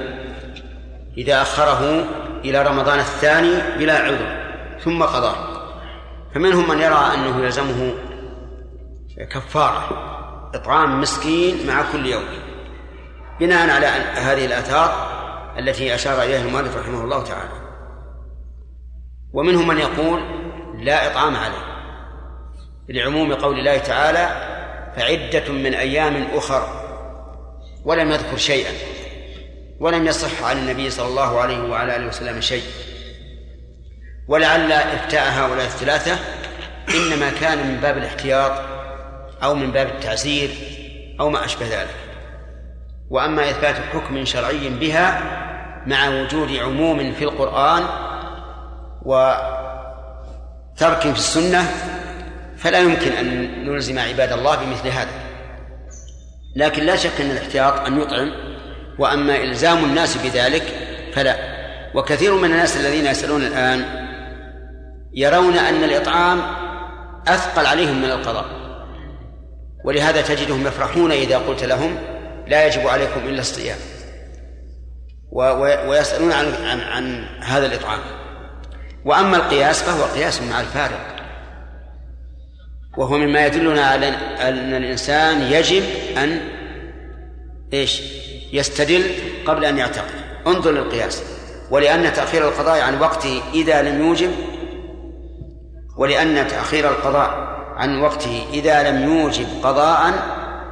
إذا 1.18 1.42
أخره 1.42 2.06
إلى 2.46 2.64
رمضان 2.64 3.00
الثاني 3.00 3.78
بلا 3.80 4.00
عذر 4.00 4.38
ثم 4.84 5.04
قضاه 5.04 5.57
فمنهم 6.36 6.70
من 6.70 6.80
يرى 6.80 7.14
أنه 7.14 7.44
يلزمه 7.46 7.94
كفارة 9.32 9.90
إطعام 10.56 11.02
مسكين 11.02 11.68
مع 11.68 11.92
كل 11.92 12.06
يوم. 12.06 12.24
بناء 13.40 13.70
على 13.70 13.86
هذه 14.16 14.46
الآثار 14.46 15.18
التي 15.60 15.96
أشار 15.96 16.22
إليها 16.22 16.42
المؤلف 16.42 16.78
رحمه 16.78 17.04
الله 17.04 17.24
تعالى. 17.24 17.52
ومنهم 19.34 19.68
من 19.68 19.78
يقول 19.78 20.22
لا 20.86 21.12
إطعام 21.12 21.36
عليه. 21.36 21.68
لعموم 22.90 23.34
قول 23.34 23.60
الله 23.60 23.78
تعالى 23.78 24.28
فعدة 24.96 25.54
من 25.54 25.74
أيام 25.74 26.28
أخر 26.34 26.68
ولم 27.86 28.12
يذكر 28.12 28.38
شيئا 28.38 28.72
ولم 29.80 30.06
يصح 30.08 30.44
عن 30.44 30.58
النبي 30.58 30.90
صلى 30.90 31.08
الله 31.08 31.40
عليه 31.40 31.70
وعلى 31.70 31.96
آله 31.96 32.08
وسلم 32.08 32.42
شيء. 32.42 32.64
ولعل 34.28 34.72
إفتاء 34.72 35.32
هؤلاء 35.32 35.66
الثلاثة 35.66 36.18
إنما 36.96 37.30
كان 37.42 37.68
من 37.68 37.78
باب 37.82 37.98
الاحتياط 37.98 38.52
أو 39.44 39.56
من 39.56 39.72
باب 39.72 39.88
التعزير 39.88 40.50
أو 41.20 41.30
ما 41.30 41.46
أشبه 41.46 41.66
ذلك. 41.66 41.96
وأما 43.10 43.50
إثبات 43.50 43.76
حكم 43.94 44.26
شرعي 44.26 44.70
بها 44.70 45.22
مع 45.88 46.10
وجود 46.10 46.56
عموم 46.56 47.14
في 47.14 47.24
القرآن 47.24 47.84
وترك 49.02 49.32
في 51.00 51.18
السنة 51.18 51.72
فلا 52.58 52.80
يمكن 52.80 53.12
أن 53.12 53.52
نلزم 53.66 54.00
عباد 54.00 54.32
الله 54.32 54.56
بمثل 54.56 54.88
هذا. 54.88 55.12
لكن 56.56 56.84
لا 56.84 56.96
شك 56.96 57.22
أن 57.22 57.32
الاحتياط 57.32 57.80
أن 57.80 58.02
يطعم 58.02 58.32
وأما 59.00 59.44
إلزام 59.44 59.86
الناس 59.86 60.18
بذلك 60.18 60.64
فلا. 61.14 61.58
وكثير 61.96 62.36
من 62.36 62.52
الناس 62.52 62.78
الذين 62.78 63.06
يسألون 63.06 63.42
الآن 63.42 63.97
يرون 65.18 65.58
أن 65.58 65.84
الإطعام 65.84 66.42
أثقل 67.28 67.66
عليهم 67.66 68.02
من 68.02 68.12
القضاء. 68.12 68.46
ولهذا 69.86 70.22
تجدهم 70.22 70.68
يفرحون 70.68 71.12
إذا 71.12 71.38
قلت 71.38 71.64
لهم 71.64 71.98
لا 72.48 72.68
يجب 72.68 72.88
عليكم 72.88 73.20
إلا 73.28 73.40
الصيام. 73.40 73.78
ويسألون 75.88 76.32
عن, 76.32 76.46
عن, 76.46 76.80
عن 76.80 77.26
هذا 77.42 77.66
الإطعام. 77.66 78.00
وأما 79.06 79.38
القياس 79.38 79.84
فهو 79.84 80.04
قياس 80.04 80.42
مع 80.42 80.62
الفارق. 80.62 81.16
وهو 82.98 83.18
مما 83.18 83.46
يدلنا 83.46 83.86
على 83.86 84.08
أن 84.42 84.74
الإنسان 84.74 85.42
يجب 85.42 85.84
أن 86.18 86.40
إيش؟ 87.74 88.02
يستدل 88.54 89.04
قبل 89.46 89.66
أن 89.66 89.78
يعتقد. 89.78 90.14
انظر 90.48 90.72
للقياس. 90.72 91.24
ولأن 91.72 92.14
تأخير 92.14 92.48
القضاء 92.48 92.82
عن 92.82 93.00
وقته 93.00 93.42
إذا 93.54 93.82
لم 93.82 94.08
يوجب 94.08 94.32
ولأن 95.98 96.48
تأخير 96.48 96.90
القضاء 96.90 97.58
عن 97.76 98.02
وقته 98.02 98.46
إذا 98.54 98.92
لم 98.92 99.12
يوجب 99.12 99.48
قضاء 99.64 100.14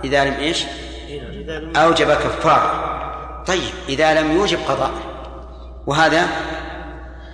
إذا 0.03 0.25
لم 0.25 0.33
إيش؟ 0.33 0.65
أوجب 1.75 2.11
كفارة. 2.11 2.95
طيب 3.47 3.73
إذا 3.89 4.21
لم 4.21 4.31
يوجب 4.31 4.59
قضاء 4.67 4.91
وهذا 5.87 6.27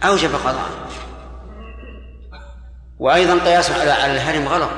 أوجب 0.03 0.29
قضاء. 0.35 0.69
وأيضا 2.99 3.45
قياس 3.45 3.71
على 3.71 4.13
الهرم 4.13 4.47
غلط. 4.47 4.71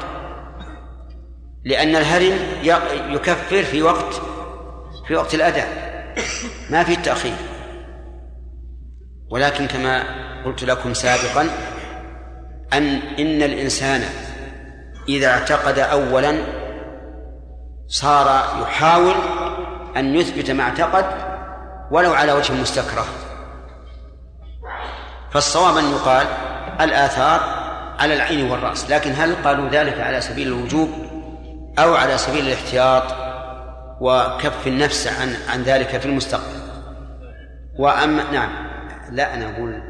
لأن 1.65 1.95
الهرم 1.95 2.39
يكفر 3.13 3.63
في 3.63 3.81
وقت 3.81 4.21
في 5.07 5.15
وقت 5.15 5.33
الأداء 5.33 5.67
ما 6.69 6.83
في 6.83 6.93
التأخير. 6.93 7.35
ولكن 9.29 9.67
كما 9.67 10.03
قلت 10.45 10.63
لكم 10.63 10.93
سابقا 10.93 11.49
أن 12.73 12.99
إن 13.19 13.41
الإنسان 13.41 14.03
إذا 15.09 15.27
اعتقد 15.27 15.79
أولا 15.79 16.37
صار 17.87 18.43
يحاول 18.61 19.15
أن 19.97 20.15
يثبت 20.15 20.51
ما 20.51 20.63
اعتقد 20.63 21.05
ولو 21.91 22.13
على 22.13 22.33
وجه 22.33 22.53
مستكره. 22.53 23.05
فالصواب 25.31 25.77
أن 25.77 25.91
يقال 25.91 26.27
الآثار 26.81 27.39
على 27.99 28.13
العين 28.13 28.51
والرأس 28.51 28.91
لكن 28.91 29.11
هل 29.11 29.35
قالوا 29.43 29.69
ذلك 29.69 29.99
على 29.99 30.21
سبيل 30.21 30.47
الوجوب 30.47 30.89
أو 31.79 31.95
على 31.95 32.17
سبيل 32.17 32.47
الاحتياط 32.47 33.03
وكف 34.01 34.67
النفس 34.67 35.07
عن 35.07 35.35
عن 35.49 35.63
ذلك 35.63 35.99
في 35.99 36.05
المستقبل؟ 36.05 36.63
وأما 37.79 38.31
نعم 38.31 38.49
لا 39.11 39.33
أنا 39.33 39.49
أقول 39.49 39.81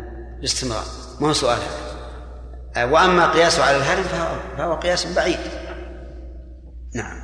باستمرار 0.41 0.83
ما 1.19 1.27
هو 1.27 1.33
سؤال 1.33 1.57
هذا؟ 1.57 1.92
وأما 2.77 3.31
قياسه 3.31 3.63
على 3.63 3.77
الهرم 3.77 4.03
فهو, 4.03 4.35
فهو 4.57 4.75
قياس 4.75 5.15
بعيد. 5.15 5.39
نعم. 6.95 7.17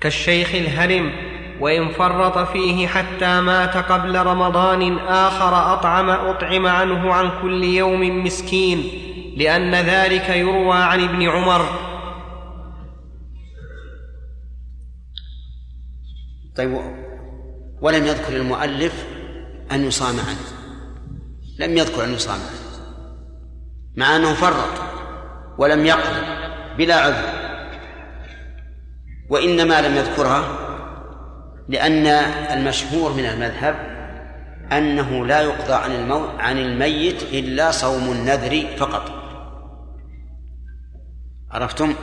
كالشيخ 0.00 0.54
الهرم 0.54 1.12
وإن 1.60 1.92
فرط 1.92 2.38
فيه 2.38 2.86
حتى 2.86 3.40
مات 3.40 3.76
قبل 3.76 4.26
رمضان 4.26 4.98
آخر 4.98 5.74
أطعم 5.74 6.10
أطعم 6.10 6.66
عنه 6.66 7.14
عن 7.14 7.30
كل 7.42 7.64
يوم 7.64 8.24
مسكين 8.24 8.84
لأن 9.36 9.74
ذلك 9.74 10.28
يروى 10.28 10.76
عن 10.76 11.04
ابن 11.04 11.28
عمر. 11.28 11.66
طيب 16.56 16.80
ولم 17.80 18.06
يذكر 18.06 18.36
المؤلف 18.36 19.06
أن 19.72 19.84
يصام 19.84 20.16
عنه. 20.20 20.46
لم 21.58 21.76
يذكر 21.76 22.04
أن 22.04 22.12
يصام 22.12 22.40
عنه. 22.40 22.65
مع 23.96 24.16
أنه 24.16 24.34
فرط 24.34 24.82
ولم 25.58 25.86
يقل 25.86 26.14
بلا 26.78 26.94
عذر. 26.94 27.46
وإنما 29.30 29.80
لم 29.80 29.96
يذكرها 29.96 30.44
لأن 31.68 32.06
المشهور 32.58 33.12
من 33.12 33.26
المذهب 33.26 33.74
أنه 34.72 35.26
لا 35.26 35.40
يقضى 35.40 35.72
عن 35.72 35.92
الموت 35.92 36.28
عن 36.38 36.58
الميت 36.58 37.22
إلا 37.22 37.70
صوم 37.70 38.12
النذر 38.12 38.66
فقط. 38.76 39.10
عرفتم؟ 41.50 41.94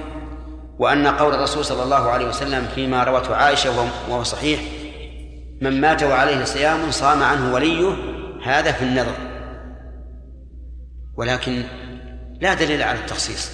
وأن 0.79 1.08
قول 1.08 1.34
الرسول 1.34 1.65
صلى 1.65 1.84
الله 1.84 2.10
عليه 2.10 2.27
وسلم 2.27 2.67
فيما 2.75 3.03
روته 3.03 3.36
عائشة 3.36 3.69
وهو 4.10 4.23
صحيح 4.23 4.62
من 5.62 5.82
مات 5.82 6.03
وعليه 6.03 6.43
صيام 6.43 6.91
صام 6.91 7.23
عنه 7.23 7.53
وليه 7.53 7.93
هذا 8.43 8.71
في 8.71 8.82
النذر. 8.86 9.15
ولكن 11.15 11.63
لا 12.41 12.53
دليل 12.53 12.83
على 12.83 12.99
التخصيص. 12.99 13.51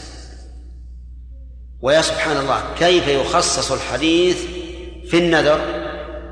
ويا 1.81 2.01
سبحان 2.01 2.37
الله 2.37 2.63
كيف 2.79 3.07
يخصص 3.07 3.71
الحديث 3.71 4.45
في 5.09 5.17
النذر 5.17 5.59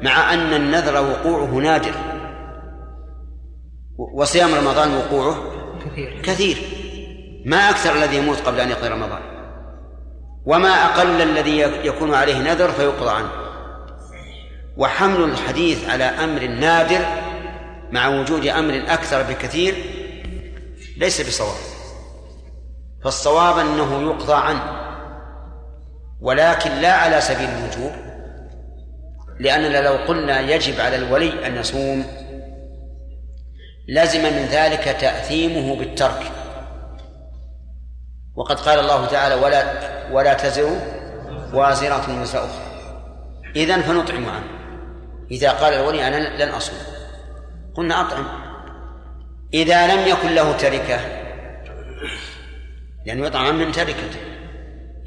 مع 0.01 0.33
أن 0.33 0.53
النذر 0.53 1.01
وقوعه 1.01 1.51
نادر؟ 1.51 1.93
وصيام 4.13 4.55
رمضان 4.55 4.95
وقوعه 4.95 5.43
كثير. 5.85 6.21
كثير. 6.23 6.57
ما 7.45 7.69
أكثر 7.69 7.95
الذي 7.95 8.17
يموت 8.17 8.37
قبل 8.37 8.59
أن 8.59 8.69
يقضي 8.69 8.87
رمضان. 8.87 9.21
وما 10.45 10.69
أقل 10.69 11.21
الذي 11.21 11.59
يكون 11.59 12.13
عليه 12.13 12.37
نذر 12.37 12.71
فيقضى 12.71 13.09
عنه. 13.09 13.31
وحمل 14.77 15.23
الحديث 15.23 15.89
على 15.89 16.03
أمر 16.03 16.47
نادر 16.47 17.05
مع 17.91 18.07
وجود 18.07 18.47
أمر 18.47 18.83
أكثر 18.87 19.23
بكثير 19.23 19.75
ليس 20.97 21.21
بصواب. 21.21 21.76
فالصواب 23.03 23.59
أنه 23.59 24.01
يقضى 24.01 24.33
عنه. 24.33 24.77
ولكن 26.21 26.71
لا 26.71 26.93
على 26.93 27.21
سبيل 27.21 27.49
الوجوب 27.49 27.91
لأننا 29.39 29.81
لو 29.81 29.93
قلنا 29.93 30.39
يجب 30.39 30.79
على 30.79 30.95
الولي 30.95 31.47
أن 31.47 31.55
يصوم 31.55 32.05
لزم 33.87 34.21
من 34.21 34.45
ذلك 34.51 34.97
تأثيمه 35.01 35.75
بالترك. 35.75 36.31
وقد 38.35 38.59
قال 38.59 38.79
الله 38.79 39.05
تعالى 39.05 39.35
ولا 39.35 39.63
ولا 40.11 40.33
تزر 40.33 40.69
وازرة 41.53 42.21
وزر 42.21 42.39
أخرى. 42.39 42.67
إذا 43.55 43.81
فنطعم 43.81 44.29
عنه. 44.29 44.47
إذا 45.31 45.51
قال 45.51 45.73
الولي 45.73 46.07
أنا 46.07 46.43
لن 46.43 46.49
أصوم. 46.49 46.79
قلنا 47.75 48.01
أطعم. 48.01 48.27
إذا 49.53 49.95
لم 49.95 50.07
يكن 50.07 50.35
له 50.35 50.51
تركة 50.51 50.99
لأنه 53.07 53.27
يطعم 53.27 53.55
من 53.55 53.71
تركته. 53.71 54.19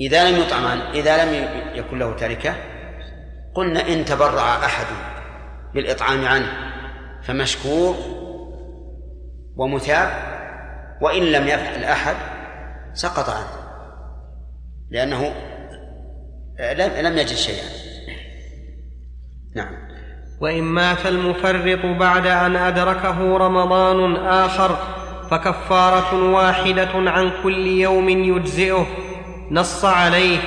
إذا 0.01 0.31
لم 0.31 0.41
يطعم 0.43 0.67
عنه 0.67 0.91
إذا 0.91 1.25
لم 1.25 1.49
يكن 1.75 1.99
له 1.99 2.17
تركة 2.17 2.55
قلنا 3.55 3.89
إن 3.89 4.05
تبرع 4.05 4.65
أحد 4.65 4.87
بالإطعام 5.75 6.25
عنه 6.25 6.53
فمشكور 7.23 7.97
ومثاب 9.57 10.11
وإن 11.01 11.23
لم 11.23 11.49
يفعل 11.49 11.85
أحد 11.85 12.17
سقط 12.95 13.29
عنه 13.29 13.61
لأنه 14.91 15.35
لم 17.01 17.19
يجد 17.19 17.37
شيئا. 17.37 17.69
نعم. 19.57 19.91
وإن 20.41 20.63
مات 20.63 21.07
المفرط 21.07 21.99
بعد 21.99 22.27
أن 22.27 22.57
أدركه 22.57 23.37
رمضان 23.37 24.17
آخر 24.17 25.00
فكفارة 25.31 26.31
واحدة 26.31 26.89
عن 26.95 27.31
كل 27.43 27.67
يوم 27.67 28.09
يجزئه 28.09 28.87
نص 29.51 29.85
عليه 29.85 30.39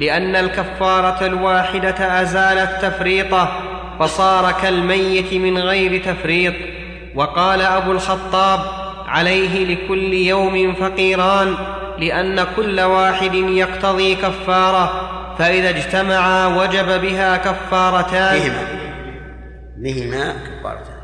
لأن 0.00 0.36
الكفارة 0.36 1.26
الواحدة 1.26 2.22
أزالت 2.22 2.82
تفريطه 2.82 3.48
فصار 3.98 4.52
كالميت 4.52 5.34
من 5.34 5.58
غير 5.58 6.02
تفريط. 6.04 6.54
وقال 7.14 7.62
أبو 7.62 7.92
الخطاب 7.92 8.60
عليه 9.06 9.74
لكل 9.74 10.12
يوم 10.12 10.74
فقيران 10.74 11.54
لأن 11.98 12.46
كل 12.56 12.80
واحد 12.80 13.34
يقتضي 13.34 14.14
كفارة 14.14 15.10
فإذا 15.38 15.70
اجتمعا 15.70 16.46
وجب 16.46 17.00
بها 17.00 17.36
كفارتان. 17.36 18.38
بهما. 18.38 18.66
بهما 19.76 20.32
كفارتان. 20.32 20.97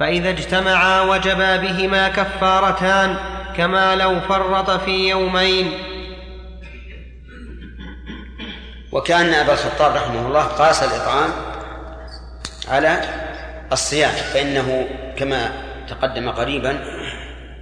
فإذا 0.00 0.30
اجتمعا 0.30 1.00
وجبا 1.02 1.56
بهما 1.56 2.08
كفارتان 2.08 3.16
كما 3.56 3.96
لو 3.96 4.20
فرط 4.20 4.70
في 4.70 5.08
يومين. 5.08 5.72
وكأن 8.92 9.34
أبا 9.34 9.52
الخطاب 9.52 9.96
رحمه 9.96 10.26
الله 10.26 10.42
قاس 10.42 10.82
الإطعام 10.82 11.30
على 12.68 13.00
الصيام 13.72 14.10
فإنه 14.10 14.88
كما 15.16 15.50
تقدم 15.88 16.30
قريبا 16.30 16.78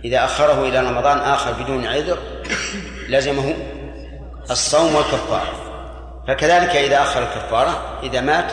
إذا 0.05 0.25
أخره 0.25 0.69
إلى 0.69 0.81
رمضان 0.81 1.19
آخر 1.19 1.53
بدون 1.53 1.87
عذر 1.87 2.19
لزمه 3.09 3.55
الصوم 4.51 4.95
والكفارة. 4.95 5.53
فكذلك 6.29 6.77
إذا 6.77 7.03
أخر 7.03 7.23
الكفارة 7.23 8.01
إذا 8.03 8.21
مات 8.21 8.53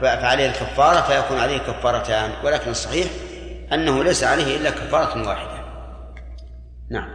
فعليه 0.00 0.46
الكفارة 0.46 1.00
فيكون 1.00 1.38
عليه 1.38 1.58
كفارتان 1.58 2.30
ولكن 2.44 2.70
الصحيح 2.70 3.06
أنه 3.72 4.04
ليس 4.04 4.24
عليه 4.24 4.56
إلا 4.56 4.70
كفارة 4.70 5.28
واحدة. 5.28 5.56
نعم. 6.90 7.08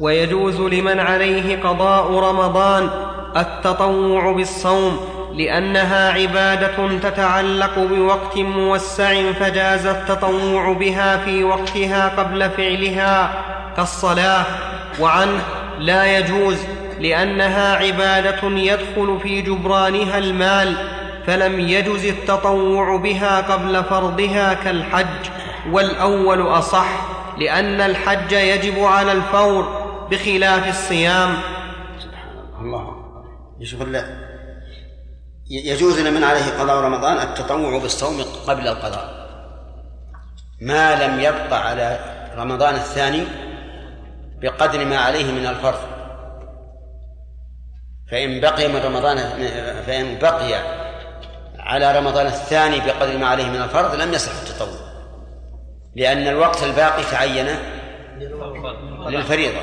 ويجوز 0.00 0.60
لمن 0.60 1.00
عليه 1.00 1.62
قضاء 1.62 2.12
رمضان 2.12 2.90
التطوع 3.36 4.32
بالصوم 4.32 5.00
لأنها 5.32 6.12
عبادة 6.12 6.98
تتعلق 6.98 7.78
بوقت 7.78 8.36
موسع 8.36 9.32
فجاز 9.32 9.86
التطوع 9.86 10.72
بها 10.72 11.16
في 11.16 11.44
وقتها 11.44 12.08
قبل 12.08 12.50
فعلها 12.50 13.44
كالصلاة. 13.76 14.44
وعنه 15.00 15.42
لا 15.78 16.18
يجوز 16.18 16.58
لأنها 17.00 17.76
عبادة 17.76 18.48
يدخل 18.48 19.18
في 19.22 19.42
جبرانها 19.42 20.18
المال 20.18 20.76
فلم 21.26 21.60
يجز 21.60 22.04
التطوع 22.04 22.96
بها 22.96 23.40
قبل 23.40 23.84
فرضها 23.84 24.54
كالحج 24.54 25.30
والأول 25.70 26.42
أصح 26.42 27.06
لأن 27.38 27.80
الحج 27.80 28.32
يجب 28.32 28.84
على 28.84 29.12
الفور 29.12 29.84
بخلاف 30.10 30.68
الصيام. 30.68 31.36
سبحان 31.98 32.28
الله. 32.60 33.04
يشوف 33.60 33.80
يجوز 35.50 36.00
لمن 36.00 36.24
عليه 36.24 36.58
قضاء 36.60 36.84
رمضان 36.84 37.16
التطوع 37.16 37.78
بالصوم 37.78 38.24
قبل 38.46 38.68
القضاء. 38.68 39.24
ما 40.60 41.06
لم 41.06 41.20
يبقى 41.20 41.68
على 41.68 41.98
رمضان 42.36 42.74
الثاني 42.74 43.24
بقدر 44.42 44.84
ما 44.84 44.98
عليه 44.98 45.32
من 45.32 45.46
الفرض. 45.46 45.80
فإن 48.10 48.40
بقي 48.40 48.68
من 48.68 48.76
رمضان 48.76 49.16
فإن 49.86 50.18
بقي 50.18 50.83
على 51.64 51.98
رمضان 51.98 52.26
الثاني 52.26 52.80
بقدر 52.80 53.18
ما 53.18 53.26
عليه 53.26 53.44
من 53.44 53.62
الفرض 53.62 53.94
لم 53.94 54.12
يصح 54.12 54.32
التطوع. 54.42 54.94
لأن 55.96 56.28
الوقت 56.28 56.62
الباقي 56.62 57.02
تعين 57.10 57.46
للفريضة. 59.06 59.60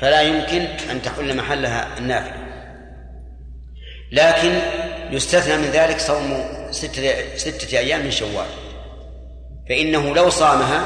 فلا 0.00 0.22
يمكن 0.22 0.60
أن 0.90 1.02
تحل 1.02 1.36
محلها 1.36 1.98
النافلة. 1.98 2.44
لكن 4.12 4.58
يستثنى 5.10 5.56
من 5.56 5.70
ذلك 5.70 6.00
صوم 6.00 6.44
ستة, 6.70 7.36
ستة 7.36 7.78
أيام 7.78 8.00
من 8.00 8.10
شوال. 8.10 8.46
فإنه 9.68 10.14
لو 10.14 10.30
صامها 10.30 10.80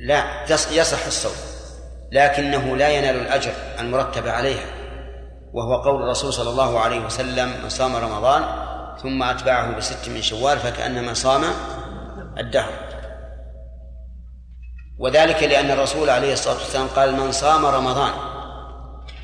لا 0.00 0.24
يصح 0.72 1.06
الصوم. 1.06 1.36
لكنه 2.12 2.76
لا 2.76 2.88
ينال 2.88 3.16
الأجر 3.16 3.52
المرتب 3.80 4.28
عليها. 4.28 4.75
وهو 5.56 5.76
قول 5.76 6.02
الرسول 6.02 6.32
صلى 6.32 6.50
الله 6.50 6.80
عليه 6.80 7.00
وسلم 7.00 7.48
من 7.62 7.68
صام 7.68 7.96
رمضان 7.96 8.44
ثم 9.02 9.22
أتبعه 9.22 9.76
بست 9.76 10.08
من 10.08 10.22
شوال 10.22 10.58
فكأنما 10.58 11.14
صام 11.14 11.42
الدهر. 12.38 12.72
وذلك 14.98 15.42
لأن 15.42 15.70
الرسول 15.70 16.10
عليه 16.10 16.32
الصلاة 16.32 16.54
والسلام 16.54 16.86
قال 16.86 17.16
من 17.20 17.32
صام 17.32 17.66
رمضان 17.66 18.12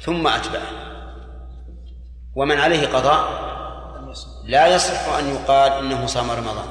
ثم 0.00 0.26
أتبعه. 0.26 0.70
ومن 2.36 2.58
عليه 2.58 2.86
قضاء 2.86 3.24
لا 4.44 4.66
يصح 4.66 5.08
أن 5.08 5.28
يقال 5.28 5.72
إنه 5.72 6.06
صام 6.06 6.30
رمضان. 6.30 6.68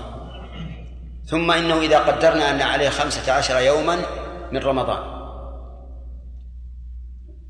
ثم 1.26 1.52
إنه 1.52 1.80
إذا 1.80 2.00
قدرنا 2.00 2.50
أن 2.50 2.62
عليه 2.62 2.90
خمسة 2.90 3.34
عشر 3.34 3.60
يوما 3.60 3.98
من 4.52 4.60
رمضان. 4.60 5.22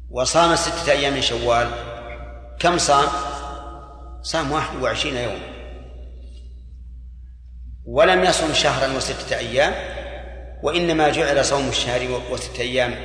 وصام 0.10 0.56
ستة 0.56 0.91
أيام 0.91 1.13
من 1.13 1.21
شوال 1.21 1.90
كم 2.62 2.78
صام؟ 2.78 3.08
صام 4.21 4.52
واحد 4.52 4.82
وعشرين 4.82 5.17
يوما 5.17 5.52
ولم 7.86 8.24
يصم 8.24 8.54
شهرا 8.54 8.97
وستة 8.97 9.38
أيام 9.38 9.74
وإنما 10.63 11.10
جعل 11.10 11.45
صوم 11.45 11.69
الشهر 11.69 12.21
وستة 12.32 12.62
أيام 12.62 12.95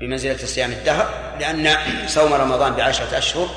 بمنزلة 0.00 0.36
صيام 0.36 0.72
الدهر 0.72 1.36
لأن 1.40 1.76
صوم 2.08 2.32
رمضان 2.32 2.72
بعشرة 2.72 3.18
أشهر 3.18 3.48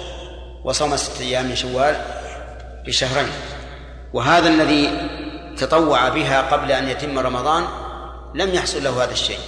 وصوم 0.64 0.96
ستة 0.96 1.22
أيام 1.22 1.46
من 1.46 1.56
شوال 1.56 1.96
بشهرين 2.86 3.30
وهذا 4.14 4.50
الذي 4.50 5.10
تطوع 5.58 6.10
بها 6.10 6.42
قبل 6.42 6.72
أن 6.72 6.90
يتم 6.90 7.20
رمضان 7.20 7.64
لم 8.36 8.54
يحصل 8.54 8.84
له 8.84 9.04
هذا 9.04 9.12
الشيء. 9.12 9.40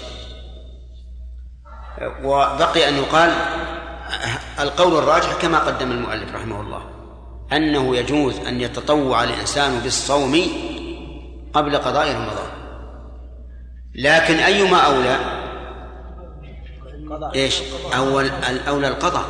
وبقي 2.23 2.89
أن 2.89 2.97
يقال 2.97 3.31
القول 4.59 4.97
الراجح 4.97 5.33
كما 5.41 5.59
قدم 5.59 5.91
المؤلف 5.91 6.35
رحمه 6.35 6.61
الله 6.61 6.81
أنه 7.53 7.95
يجوز 7.95 8.35
أن 8.37 8.61
يتطوع 8.61 9.23
الإنسان 9.23 9.79
بالصوم 9.79 10.41
قبل 11.53 11.77
قضاء 11.77 12.15
رمضان. 12.15 12.51
لكن 13.95 14.35
أيما 14.35 14.77
أولى؟ 14.77 15.17
إيش؟ 17.35 17.61
أول 17.95 18.25
الأولى 18.25 18.87
القضاء 18.87 19.25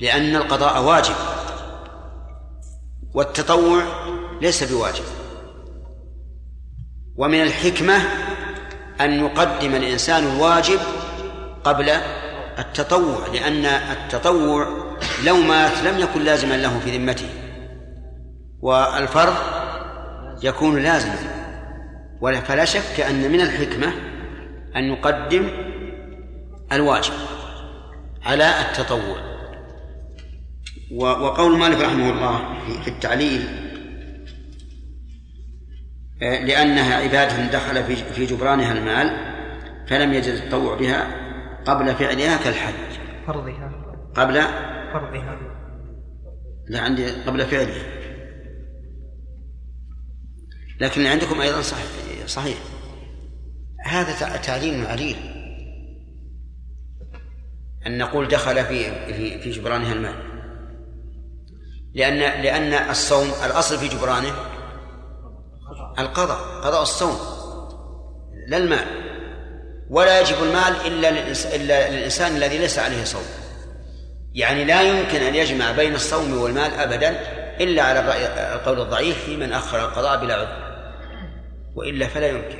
لأن 0.00 0.36
القضاء 0.36 0.82
واجب. 0.82 1.14
والتطوع 3.14 3.82
ليس 4.40 4.72
بواجب. 4.72 5.04
ومن 7.16 7.42
الحكمة 7.42 7.96
أن 9.00 9.12
يقدم 9.12 9.74
الإنسان 9.74 10.24
الواجب 10.24 10.78
قبل 11.64 11.90
التطوع 12.58 13.26
لأن 13.26 13.64
التطوع 13.64 14.66
لو 15.24 15.36
مات 15.36 15.82
لم 15.84 15.98
يكن 15.98 16.22
لازما 16.22 16.54
له 16.54 16.78
في 16.78 16.98
ذمته. 16.98 17.28
والفرض 18.60 19.34
يكون 20.42 20.82
لازما. 20.82 21.16
فلا 22.44 22.64
شك 22.64 23.00
أن 23.00 23.32
من 23.32 23.40
الحكمة 23.40 23.92
أن 24.76 24.84
يقدم 24.84 25.50
الواجب 26.72 27.12
على 28.22 28.54
التطوع. 28.60 29.32
وقول 30.94 31.58
مالك 31.58 31.80
رحمه 31.80 32.10
الله 32.10 32.54
في 32.84 32.88
التعليل 32.88 33.46
آه، 36.22 36.44
لأنها 36.44 36.96
عبادة 36.96 37.46
دخل 37.46 37.84
في 38.14 38.26
جبرانها 38.26 38.72
المال 38.72 39.32
فلم 39.88 40.12
يجد 40.12 40.34
التطوع 40.34 40.74
بها. 40.74 41.21
قبل 41.66 41.94
فعلها 41.94 42.44
كالحج 42.44 42.74
فرضها. 43.26 43.72
قبل؟ 44.14 44.42
فرضها. 44.92 45.38
لا 46.68 46.80
عندي 46.80 47.10
قبل 47.10 47.46
فعلها 47.46 48.02
لكن 50.80 51.00
اللي 51.00 51.08
عندكم 51.08 51.40
أيضا 51.40 51.60
صحيح 51.60 51.86
صحيح. 52.26 52.58
هذا 53.84 54.36
تعليل 54.36 54.86
عليل. 54.86 55.16
أن 57.86 57.98
نقول 57.98 58.28
دخل 58.28 58.64
في 58.64 59.06
في 59.12 59.40
في 59.40 59.50
جبرانها 59.50 59.92
المال. 59.92 60.14
لأن 61.94 62.42
لأن 62.42 62.90
الصوم 62.90 63.28
الأصل 63.46 63.78
في 63.78 63.88
جبرانه 63.88 64.34
القضاء 65.98 66.60
قضاء 66.64 66.82
الصوم 66.82 67.16
لا 68.48 68.56
المال. 68.56 69.01
ولا 69.92 70.20
يجب 70.20 70.36
المال 70.42 70.86
إلا 70.86 71.90
للإنسان 71.90 72.36
الذي 72.36 72.58
ليس 72.58 72.78
عليه 72.78 73.04
صوم. 73.04 73.24
يعني 74.34 74.64
لا 74.64 74.82
يمكن 74.82 75.22
أن 75.22 75.34
يجمع 75.34 75.72
بين 75.72 75.94
الصوم 75.94 76.38
والمال 76.38 76.74
أبدا 76.74 77.10
إلا 77.60 77.82
على 77.82 78.00
القول 78.54 78.80
الضعيف 78.80 79.24
في 79.24 79.36
من 79.36 79.52
أخر 79.52 79.84
القضاء 79.84 80.20
بلا 80.20 80.34
عذر. 80.34 80.72
وإلا 81.74 82.06
فلا 82.06 82.26
يمكن. 82.26 82.58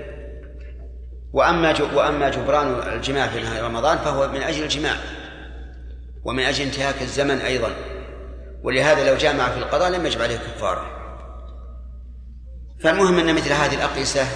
وأما 1.33 1.83
وأما 1.95 2.29
جبران 2.29 2.95
الجماع 2.95 3.27
في 3.27 3.41
نهار 3.41 3.65
رمضان 3.65 3.99
فهو 3.99 4.29
من 4.29 4.43
أجل 4.43 4.63
الجماع. 4.63 4.97
ومن 6.25 6.43
أجل 6.43 6.65
انتهاك 6.65 7.03
الزمن 7.03 7.39
أيضا. 7.39 7.71
ولهذا 8.63 9.11
لو 9.11 9.17
جامع 9.17 9.51
في 9.51 9.59
القضاء 9.59 9.91
لم 9.91 10.07
يجب 10.07 10.23
عليه 10.23 10.37
كفارة. 10.37 10.87
فالمهم 12.81 13.19
أن 13.19 13.35
مثل 13.35 13.53
هذه 13.53 13.75
الأقيسة 13.75 14.27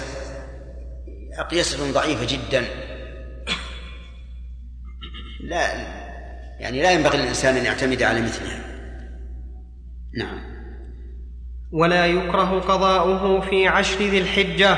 أقيسة 1.39 1.91
ضعيفة 1.91 2.25
جدا. 2.25 2.65
لا 5.39 5.67
يعني 6.59 6.81
لا 6.83 6.91
ينبغي 6.91 7.17
للإنسان 7.17 7.55
أن 7.55 7.65
يعتمد 7.65 8.03
على 8.03 8.21
مثلها 8.21 8.59
نعم. 10.17 10.39
ولا 11.71 12.05
يكره 12.05 12.59
قضاؤه 12.59 13.41
في 13.41 13.67
عشر 13.67 13.97
ذي 13.99 14.19
الحجة 14.19 14.77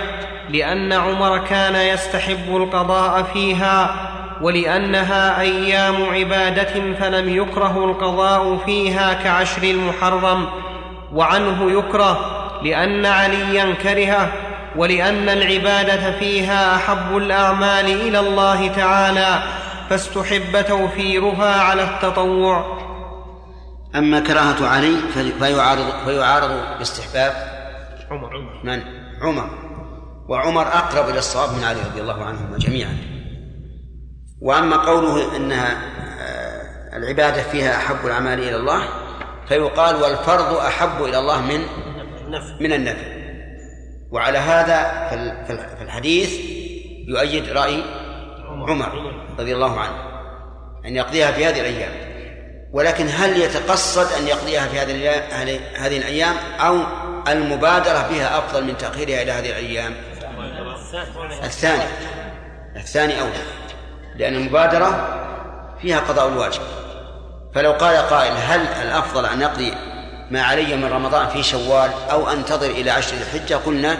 لأن 0.49 0.93
عمر 0.93 1.37
كان 1.47 1.75
يستحب 1.75 2.55
القضاء 2.55 3.23
فيها 3.23 3.95
ولأنها 4.41 5.41
أيام 5.41 6.03
عبادة 6.03 6.93
فلم 6.99 7.29
يكره 7.29 7.85
القضاء 7.85 8.57
فيها 8.65 9.13
كعشر 9.13 9.63
المحرم. 9.63 10.45
وعنه 11.13 11.71
يكره 11.71 12.19
لأن 12.63 13.05
عليا 13.05 13.73
كرهه 13.83 14.31
ولأن 14.75 15.29
العبادة 15.29 16.11
فيها 16.11 16.75
أحب 16.75 17.17
الأعمال 17.17 17.85
إلى 17.85 18.19
الله 18.19 18.67
تعالى. 18.67 19.43
فاستحب 19.89 20.65
توفيرها 20.67 21.61
على 21.61 21.83
التطوع. 21.83 22.79
أما 23.95 24.19
كراهة 24.19 24.67
علي 24.67 24.95
فيعارض 25.39 26.05
فيعارض 26.05 26.77
باستحباب. 26.77 27.33
عمر 28.11 28.29
عمر. 28.35 28.61
من؟ 28.63 28.83
عمر. 29.21 29.49
وعمر 30.29 30.67
أقرب 30.67 31.09
إلى 31.09 31.19
الصواب 31.19 31.57
من 31.57 31.63
علي 31.63 31.79
رضي 31.91 32.01
الله 32.01 32.23
عنهما 32.23 32.57
جميعا. 32.57 32.97
وأما 34.41 34.77
قوله 34.77 35.35
إنها 35.35 35.71
آه، 36.19 36.97
العبادة 36.97 37.41
فيها 37.43 37.75
أحب 37.77 38.05
الأعمال 38.05 38.39
إلى 38.39 38.55
الله 38.55 38.83
فيقال 39.47 39.95
والفرض 39.95 40.57
أحب 40.57 41.03
إلى 41.03 41.19
الله 41.19 41.41
من 41.41 41.61
من 42.59 42.73
النفل 42.73 43.19
وعلى 44.11 44.37
هذا 44.37 45.07
في 45.77 45.83
الحديث 45.83 46.39
يؤيد 47.07 47.49
رأي 47.49 47.83
عمر 48.63 49.13
رضي 49.39 49.55
الله 49.55 49.79
عنه 49.79 50.09
أن 50.85 50.95
يقضيها 50.95 51.31
في 51.31 51.45
هذه 51.45 51.59
الأيام. 51.59 51.91
ولكن 52.73 53.07
هل 53.07 53.41
يتقصد 53.41 54.13
أن 54.21 54.27
يقضيها 54.27 54.67
في 54.67 54.79
هذه 54.79 55.21
هذه 55.75 55.97
الأيام 55.97 56.35
أو 56.59 56.79
المبادرة 57.27 58.07
بها 58.09 58.37
أفضل 58.37 58.63
من 58.63 58.77
تأخيرها 58.77 59.21
إلى 59.21 59.31
هذه 59.31 59.49
الأيام؟ 59.49 59.95
الثاني. 61.43 61.83
الثاني 62.75 63.21
أولى. 63.21 63.43
لأن 64.15 64.35
المبادرة 64.35 65.15
فيها 65.81 65.99
قضاء 65.99 66.27
الواجب. 66.27 66.61
فلو 67.55 67.71
قال 67.71 67.97
قائل 67.97 68.33
هل 68.37 68.61
الأفضل 68.61 69.25
أن 69.25 69.41
أقضي 69.41 69.73
ما 70.31 70.41
علي 70.41 70.75
من 70.75 70.85
رمضان 70.85 71.27
في 71.27 71.43
شوال 71.43 71.91
أو 72.11 72.29
أنتظر 72.29 72.69
إلى 72.69 72.91
عشر 72.91 73.13
الحجة؟ 73.17 73.55
قلنا 73.55 73.97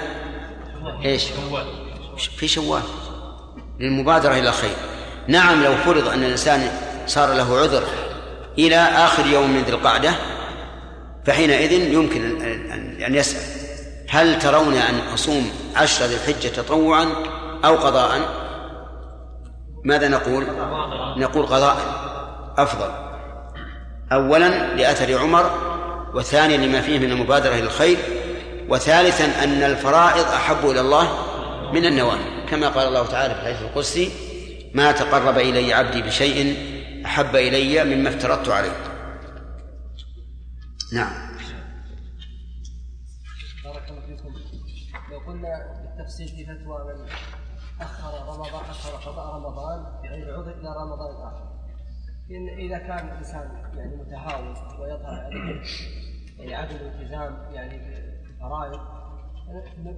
إيش؟ 1.06 1.28
في 2.38 2.48
شوال. 2.48 2.84
للمبادرة 3.80 4.34
إلى 4.34 4.50
الخير 4.50 4.76
نعم 5.28 5.63
لو 5.63 5.76
فرض 5.76 6.08
أن 6.08 6.24
الإنسان 6.24 6.72
صار 7.08 7.34
له 7.34 7.60
عذر 7.60 7.84
إلى 8.58 8.76
آخر 8.76 9.26
يوم 9.26 9.52
من 9.52 9.62
ذي 9.62 9.72
القعدة 9.72 10.12
فحينئذ 11.26 11.72
يمكن 11.72 12.42
أن 13.06 13.15
يسأل 13.15 13.42
هل 14.10 14.39
ترون 14.39 14.74
أن 14.74 15.00
أصوم 15.13 15.52
عشر 15.76 16.06
ذي 16.06 16.15
الحجة 16.15 16.48
تطوعا 16.48 17.08
أو 17.65 17.76
قضاء؟ 17.76 18.20
ماذا 19.86 20.08
نقول؟ 20.08 20.46
نقول 21.18 21.46
قضاء 21.46 21.78
أفضل. 22.58 22.92
أولا 24.12 24.76
لأثر 24.76 25.18
عمر 25.18 25.52
وثانيا 26.13 26.58
لما 26.58 26.82
فيه 26.82 27.00
من 27.00 27.12
المبادرة 27.12 27.54
إلى 27.54 27.63
الخير 27.63 27.98
وثالثا 28.70 29.44
أن 29.44 29.63
الفرائض 29.63 30.26
أحب 30.26 30.70
إلى 30.70 30.82
الله 30.82 31.29
من 31.73 31.86
النوافل. 31.86 32.49
كما 32.49 32.69
قال 32.69 32.88
الله 32.88 33.08
تعالى 33.08 33.36
في 33.36 33.39
الحديث 33.41 33.62
القدسي 33.62 34.12
ما 34.73 34.91
تقرب 34.91 35.38
إلي 35.38 35.73
عبدي 35.73 36.01
بشيء 36.01 36.58
أحب 37.05 37.36
إلي 37.36 37.95
مما 37.95 38.10
افترضت 38.10 38.49
عليه. 38.49 38.71
نعم. 40.93 41.29
بارك 43.63 43.89
الله 43.89 44.01
فيكم. 44.01 44.34
لو 45.12 45.19
قلنا 45.19 45.84
بالتفصيل 45.84 46.27
في 46.27 46.45
فتوى 46.45 46.93
من 46.93 47.10
أخر 47.82 48.27
رمضان 48.27 48.63
أخر 48.69 49.12
قضاء 49.12 49.36
رمضان 49.36 50.01
بغير 50.03 50.34
عذر 50.34 50.51
إلى 50.51 50.69
رمضان 50.69 51.27
آخر 51.27 51.49
إن 52.32 52.49
إذا 52.60 52.77
كان 52.77 53.10
الإنسان 53.10 53.51
يعني 53.77 53.95
متهاون 53.95 54.47
ويظهر 54.79 55.19
عليه 55.19 55.62
يعني 56.39 56.55
عدم 56.55 56.75
الالتزام 56.75 57.53
يعني 57.53 57.77
بالفرائض 57.77 58.99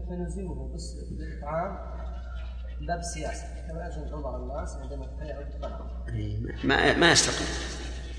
فنلزمه 0.10 0.78
بالإطعام 1.12 1.78
باب 2.88 3.00
السياسة 3.00 3.46
كما 3.68 3.88
اذن 3.88 4.14
عمر 4.14 4.36
الناس 4.36 4.76
عندما 4.76 5.06
بالطلاق 5.06 6.06
ما 6.64 6.98
ما 6.98 7.12
يستقيم 7.12 7.48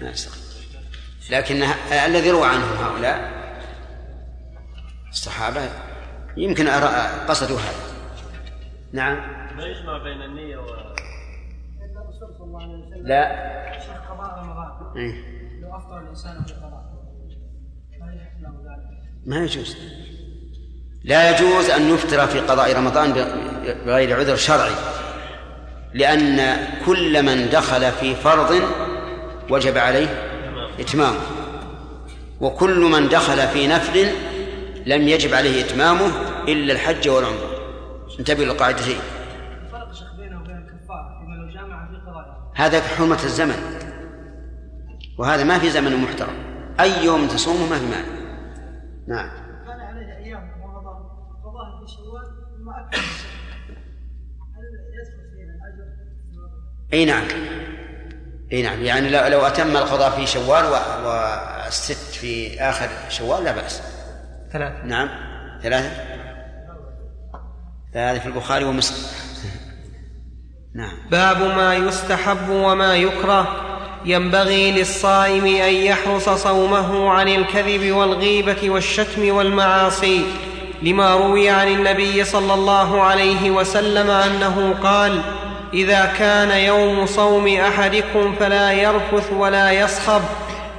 ما 0.01 0.11
يستقيم 0.11 0.42
لكن 1.31 1.62
الذي 2.07 2.31
روى 2.31 2.47
عنهم 2.47 2.77
هؤلاء 2.85 3.42
الصحابة 5.09 5.61
يمكن 6.37 6.68
قصدوا 7.29 7.59
هذا. 7.59 7.92
نعم. 8.92 9.16
ما 9.57 9.64
يجمع 9.64 9.99
بين 9.99 10.23
النية 10.23 10.57
و 10.57 10.64
الرسول 12.03 12.35
صلى 12.38 12.45
الله 12.45 12.62
عليه 12.62 12.75
وسلم. 12.75 13.07
لا. 13.07 13.81
شيخ 13.81 14.11
قضاء 14.11 14.38
رمضان. 14.38 14.97
إيه؟ 14.97 15.14
لو 15.61 15.77
أفطر 15.77 16.01
الإنسان 16.01 16.45
في 16.45 16.55
قضاء. 16.55 16.92
ما 19.27 19.45
يجوز. 19.45 19.77
لا 21.04 21.30
يجوز 21.30 21.70
أن 21.70 21.94
يفطر 21.94 22.26
في 22.26 22.40
قضاء 22.40 22.76
رمضان 22.76 23.12
بغير 23.86 24.16
عذر 24.16 24.36
شرعي 24.36 24.72
لأن 25.94 26.56
كل 26.86 27.22
من 27.22 27.50
دخل 27.50 27.92
في 27.92 28.14
فرض 28.14 28.62
وجب 29.50 29.78
عليه 29.78 30.08
إتمامه 30.80 31.20
وكل 32.40 32.78
من 32.78 33.08
دخل 33.08 33.48
في 33.48 33.66
نفل 33.66 34.06
لم 34.86 35.08
يجب 35.08 35.34
عليه 35.34 35.64
إتمامه 35.64 36.10
إلا 36.48 36.72
الحج 36.72 37.08
والعمرة. 37.08 37.52
انتبهوا 38.18 38.44
للقاعدتين 38.44 38.98
هذا 42.54 42.80
في 42.80 42.96
حرمة 42.96 43.24
الزمن 43.24 43.78
وهذا 45.18 45.44
ما 45.44 45.58
في 45.58 45.70
زمن 45.70 45.96
محترم. 45.96 46.34
أي 46.80 47.04
يوم 47.04 47.26
تصومه 47.26 47.66
ما 47.70 47.78
في 47.78 47.84
مانع. 47.84 48.04
نعم. 49.08 49.41
أي 56.92 57.05
نعم. 57.05 57.24
أي 58.52 58.62
نعم. 58.62 58.83
يعني 58.83 59.11
لو 59.11 59.26
لو 59.26 59.46
أتم 59.46 59.76
القضاء 59.76 60.11
في 60.11 60.26
شوال 60.26 60.64
و- 60.64 61.09
والست 61.09 62.14
في 62.14 62.61
آخر 62.61 62.88
شوال 63.09 63.44
لا 63.44 63.52
بأس. 63.52 63.83
ثلاث 64.52 64.72
نعم. 64.85 65.09
ثلاثة. 65.62 65.90
هذه 67.94 68.18
في 68.18 68.26
البخاري 68.26 68.64
ومسلم. 68.64 69.07
نعم. 70.74 70.96
باب 71.11 71.40
ما 71.42 71.74
يستحب 71.74 72.48
وما 72.48 72.96
يكره. 72.96 73.68
ينبغي 74.05 74.72
للصائم 74.72 75.46
أن 75.46 75.74
يحرص 75.74 76.28
صومه 76.28 77.11
عن 77.11 77.28
الكذب 77.28 77.92
والغيبة 77.92 78.70
والشتم 78.70 79.28
والمعاصي. 79.35 80.24
لما 80.83 81.14
روي 81.16 81.49
عن 81.51 81.68
النبي 81.68 82.25
صلى 82.25 82.55
الله 82.55 83.03
عليه 83.03 83.51
وسلم 83.51 84.11
أنه 84.11 84.75
قال 84.83 85.21
إذا 85.75 86.05
كان 86.18 86.51
يوم 86.51 87.07
صوم 87.07 87.49
أحدكم 87.49 88.35
فلا 88.40 88.73
يرفث 88.73 89.33
ولا 89.33 89.73
يصخب 89.73 90.23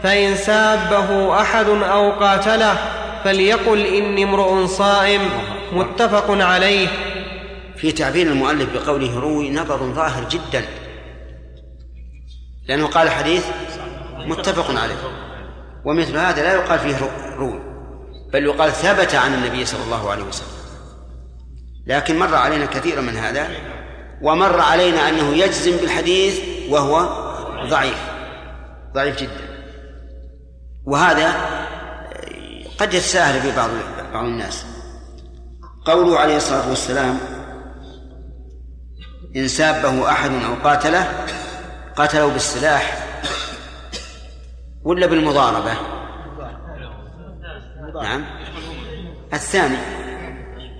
فإن 0.03 0.35
سابه 0.35 1.41
أحد 1.41 1.65
أو 1.69 2.11
قاتله 2.11 2.77
فليقل 3.23 3.85
إني 3.85 4.23
امرؤ 4.23 4.65
صائم. 4.65 5.21
متفق 5.73 6.25
عليه. 6.29 6.87
في 7.77 7.91
تعبير 7.91 8.27
المؤلف 8.27 8.69
بقوله 8.73 9.19
روي 9.19 9.49
نظر 9.49 9.77
ظاهر 9.77 10.23
جدا 10.29 10.65
لأنه 12.67 12.87
قال 12.87 13.09
حديث 13.09 13.45
متفق 14.27 14.81
عليه 14.81 14.95
ومثل 15.85 16.17
هذا 16.17 16.41
لا 16.41 16.53
يقال 16.53 16.79
فيه 16.79 16.97
رو- 16.97 17.35
روي. 17.37 17.72
بل 18.33 18.43
يقال 18.45 18.71
ثبت 18.71 19.15
عن 19.15 19.33
النبي 19.33 19.65
صلى 19.65 19.83
الله 19.83 20.11
عليه 20.11 20.23
وسلم. 20.23 20.47
لكن 21.87 22.19
مر 22.19 22.35
علينا 22.35 22.65
كثيرا 22.65 23.01
من 23.01 23.17
هذا 23.17 23.47
ومر 24.21 24.59
علينا 24.59 25.09
أنه 25.09 25.35
يجزم 25.35 25.77
بالحديث 25.77 26.39
وهو 26.69 27.23
ضعيف 27.69 27.97
ضعيف 28.93 29.19
جدا. 29.19 29.63
وهذا 30.85 31.35
قد 32.77 32.93
يتساهل 32.93 33.41
في 33.41 33.57
بعض 33.57 33.69
بعض 34.13 34.25
الناس. 34.25 34.65
قوله 35.85 36.19
عليه 36.19 36.37
الصلاة 36.37 36.69
والسلام 36.69 37.19
إن 39.35 39.47
سابه 39.47 40.11
أحد 40.11 40.31
أو 40.31 40.69
قاتله 40.69 41.25
قتله 41.95 42.27
بالسلاح 42.27 43.07
ولا 44.83 45.07
بالمضاربة. 45.07 46.02
نعم. 48.01 48.25
الثاني. 49.33 49.77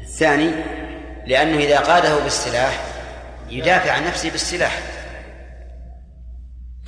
الثاني 0.01 0.51
لأنه 1.27 1.57
إذا 1.57 1.79
قاده 1.79 2.23
بالسلاح 2.23 2.85
يدافع 3.49 3.91
عن 3.91 4.05
نفسه 4.05 4.31
بالسلاح. 4.31 4.81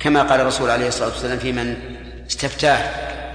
كما 0.00 0.22
قال 0.22 0.40
الرسول 0.40 0.70
عليه 0.70 0.88
الصلاة 0.88 1.08
والسلام 1.08 1.38
في 1.38 1.52
من 1.52 1.76
استفتاه 2.26 2.78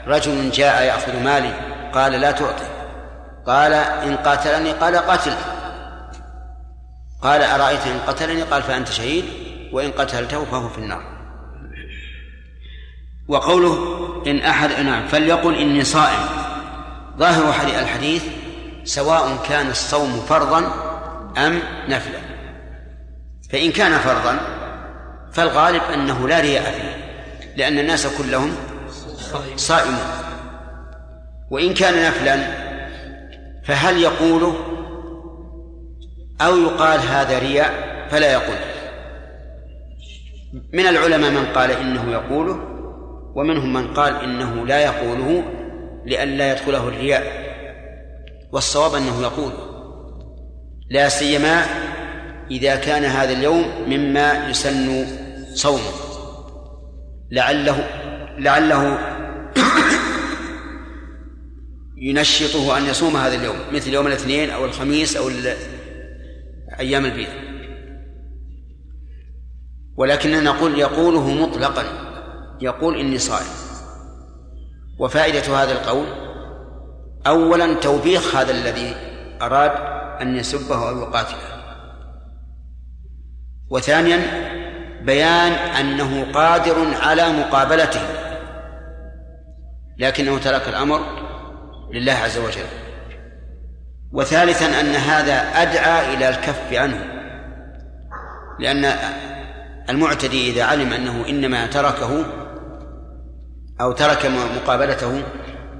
رجل 0.07 0.51
جاء 0.51 0.83
يأخذ 0.83 1.19
مالي 1.23 1.53
قال 1.93 2.11
لا 2.11 2.31
تعطي. 2.31 2.65
قال 3.45 3.73
إن 3.73 4.15
قاتلني 4.15 4.71
قال 4.71 4.95
قاتل. 4.95 5.33
قال 7.21 7.41
أرأيت 7.43 7.87
إن 7.87 7.99
قتلني؟ 8.07 8.41
قال 8.41 8.63
فأنت 8.63 8.87
شهيد 8.87 9.25
وإن 9.71 9.91
قتلته 9.91 10.45
فهو 10.45 10.69
في 10.69 10.77
النار. 10.77 11.03
وقوله 13.27 13.75
إن 14.27 14.39
أحد 14.39 14.79
نعم 14.79 15.07
فليقل 15.07 15.57
إني 15.57 15.83
صائم. 15.83 16.40
ظاهر 17.21 17.53
حديث 17.53 17.75
الحديث 17.79 18.23
سواء 18.83 19.37
كان 19.49 19.69
الصوم 19.69 20.25
فرضا 20.29 20.59
أم 21.37 21.59
نفلا. 21.87 22.19
فإن 23.51 23.71
كان 23.71 23.91
فرضا 23.91 24.39
فالغالب 25.31 25.81
أنه 25.93 26.27
لا 26.27 26.39
رياء 26.39 26.63
فيه 26.71 26.95
لأن 27.57 27.79
الناس 27.79 28.07
كلهم 28.07 28.55
صائمون. 29.55 30.07
وإن 31.51 31.73
كان 31.73 32.07
نفلا 32.07 32.37
فهل 33.63 33.97
يقوله 33.97 34.55
أو 36.41 36.57
يقال 36.57 36.99
هذا 36.99 37.39
رياء؟ 37.39 37.91
فلا 38.11 38.31
يقول. 38.31 38.57
من 40.73 40.87
العلماء 40.87 41.31
من 41.31 41.45
قال 41.55 41.71
إنه 41.71 42.11
يقوله 42.11 42.59
ومنهم 43.35 43.73
من 43.73 43.93
قال 43.93 44.15
إنه 44.15 44.65
لا 44.65 44.79
يقوله 44.79 45.43
لئلا 46.05 46.51
يدخله 46.51 46.87
الرياء 46.87 47.51
والصواب 48.51 48.95
أنه 48.95 49.21
يقول 49.21 49.51
لا 50.89 51.09
سيما 51.09 51.65
إذا 52.51 52.75
كان 52.75 53.03
هذا 53.03 53.33
اليوم 53.33 53.65
مما 53.87 54.49
يسن 54.49 55.05
صومه 55.53 55.91
لعله 57.31 57.87
لعله 58.39 58.99
ينشطه 62.07 62.77
أن 62.77 62.85
يصوم 62.85 63.17
هذا 63.17 63.35
اليوم 63.35 63.55
مثل 63.73 63.93
يوم 63.93 64.07
الاثنين 64.07 64.49
أو 64.49 64.65
الخميس 64.65 65.17
أو 65.17 65.29
أيام 66.79 67.05
البيض. 67.05 67.29
ولكننا 69.97 70.41
نقول 70.41 70.79
يقوله 70.79 71.29
مطلقا 71.29 71.83
يقول 72.61 72.99
إني 72.99 73.17
صائم. 73.17 73.60
وفائدة 75.01 75.63
هذا 75.63 75.71
القول؟ 75.71 76.05
أولا 77.27 77.73
توبيخ 77.73 78.35
هذا 78.35 78.51
الذي 78.51 78.95
أراد 79.41 79.71
أن 80.21 80.35
يسبه 80.35 80.89
أو 80.89 81.01
يقاتله. 81.01 81.37
وثانيا 83.69 84.19
بيان 85.01 85.51
أنه 85.51 86.31
قادر 86.31 86.87
على 87.01 87.29
مقابلته 87.29 88.01
لكنه 89.97 90.37
ترك 90.37 90.67
الأمر 90.67 90.99
لله 91.93 92.13
عز 92.13 92.37
وجل. 92.37 92.67
وثالثا 94.11 94.79
أن 94.79 94.95
هذا 94.95 95.61
أدعى 95.61 96.13
إلى 96.13 96.29
الكف 96.29 96.73
عنه 96.73 97.05
لأن 98.59 98.93
المعتدي 99.89 100.51
إذا 100.51 100.63
علم 100.63 100.93
أنه 100.93 101.25
إنما 101.29 101.65
تركه 101.65 102.40
أو 103.81 103.91
ترك 103.91 104.25
مقابلته 104.25 105.23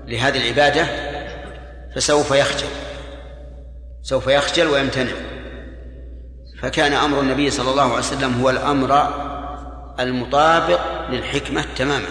لهذه 0.08 0.38
العبادة 0.38 0.86
فسوف 1.96 2.32
يخجل. 2.32 2.68
سوف 4.04 4.28
يخجل 4.28 4.68
ويمتنع. 4.68 5.12
فكان 6.62 6.94
أمر 6.94 7.20
النبي 7.20 7.52
صلى 7.52 7.72
الله 7.72 7.84
عليه 7.84 7.94
وسلم 7.94 8.42
هو 8.42 8.50
الأمر 8.50 9.14
المطابق 10.00 11.10
للحكمة 11.10 11.66
تماما. 11.76 12.08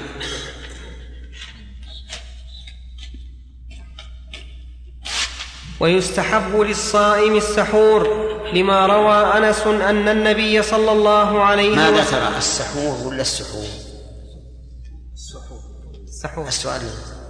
ويستحب 5.81 6.61
للصائم 6.61 7.37
السحور 7.37 8.31
لما 8.53 8.87
روى 8.87 9.15
أنس 9.15 9.67
أن 9.67 10.09
النبي 10.09 10.63
صلى 10.63 10.93
الله 10.93 11.45
عليه 11.45 11.77
ماذا 11.77 12.01
وسلم 12.01 12.21
ترى 12.21 12.39
السحور 12.39 13.09
ولا 13.09 13.21
السحور؟ 13.21 13.90
السحور. 16.25 16.49
السؤال 16.49 16.81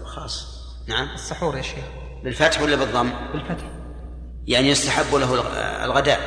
خاص 0.05 0.47
نعم. 0.89 1.09
السحور 1.15 1.57
يا 1.57 1.63
شيخ. 1.63 1.85
بالفتح 2.25 2.63
ولا 2.63 2.77
بالضم؟ 2.77 3.11
بالفتح. 3.33 3.65
يعني 4.47 4.69
يستحب 4.69 5.15
له 5.15 5.35
الغ- 5.35 5.85
الغداء. 5.85 6.21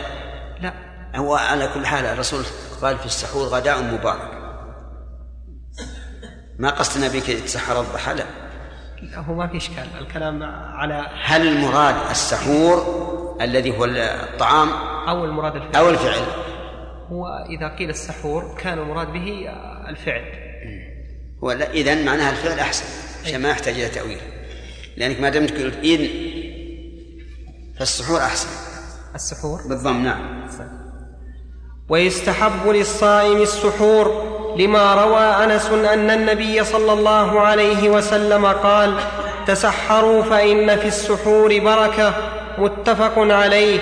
لا. 0.61 0.73
هو 1.15 1.35
على 1.35 1.67
كل 1.73 1.85
حال 1.85 2.05
الرسول 2.05 2.43
قال 2.81 2.97
في 2.97 3.05
السحور 3.05 3.47
غداء 3.47 3.81
مبارك. 3.81 4.31
ما 6.59 6.69
قصدنا 6.69 7.07
بك 7.07 7.23
تسحر 7.23 7.81
الضحى؟ 7.81 8.13
لا. 8.13 8.23
لا، 9.01 9.19
هو 9.19 9.33
ما 9.33 9.47
في 9.47 9.57
إشكال. 9.57 9.87
الكلام 9.99 10.43
على 10.73 11.07
هل 11.23 11.47
المراد 11.47 11.95
السحور 12.09 12.83
الذي 13.41 13.77
هو 13.77 13.85
الطعام؟ 13.85 14.69
أو 15.09 15.25
المراد 15.25 15.55
الفعل؟ 15.55 15.75
أو 15.75 15.89
الفعل. 15.89 16.23
هو 17.11 17.25
إذا 17.57 17.75
قيل 17.75 17.89
السحور 17.89 18.55
كان 18.59 18.79
المراد 18.79 19.07
به 19.07 19.49
الفعل. 19.89 20.43
ولا 21.43 21.71
اذا 21.71 21.95
معناها 21.95 22.29
الفعل 22.29 22.59
أحسن 22.59 22.85
عشان 23.25 23.41
ما 23.41 23.49
يحتاج 23.49 23.73
إلى 23.73 23.89
تأويل. 23.89 24.17
لأنك 24.97 25.19
ما 25.19 25.29
دمت 25.29 25.51
قلت 25.51 25.75
اذ 25.83 26.07
فالسحور 27.79 28.19
أحسن. 28.19 28.47
السحور؟ 29.15 29.61
بالضم 29.67 30.03
نعم. 30.03 30.47
ويستحب 31.89 32.67
للصائم 32.67 33.41
السحور 33.41 34.33
لما 34.57 34.95
روى 34.95 35.19
أنس 35.19 35.65
أن 35.65 36.09
النبي 36.09 36.63
صلى 36.63 36.93
الله 36.93 37.39
عليه 37.39 37.89
وسلم 37.89 38.45
قال 38.45 38.99
تسحروا 39.47 40.23
فإن 40.23 40.77
في 40.77 40.87
السحور 40.87 41.59
بركة. 41.59 42.13
متفق 42.57 43.13
عليه. 43.17 43.79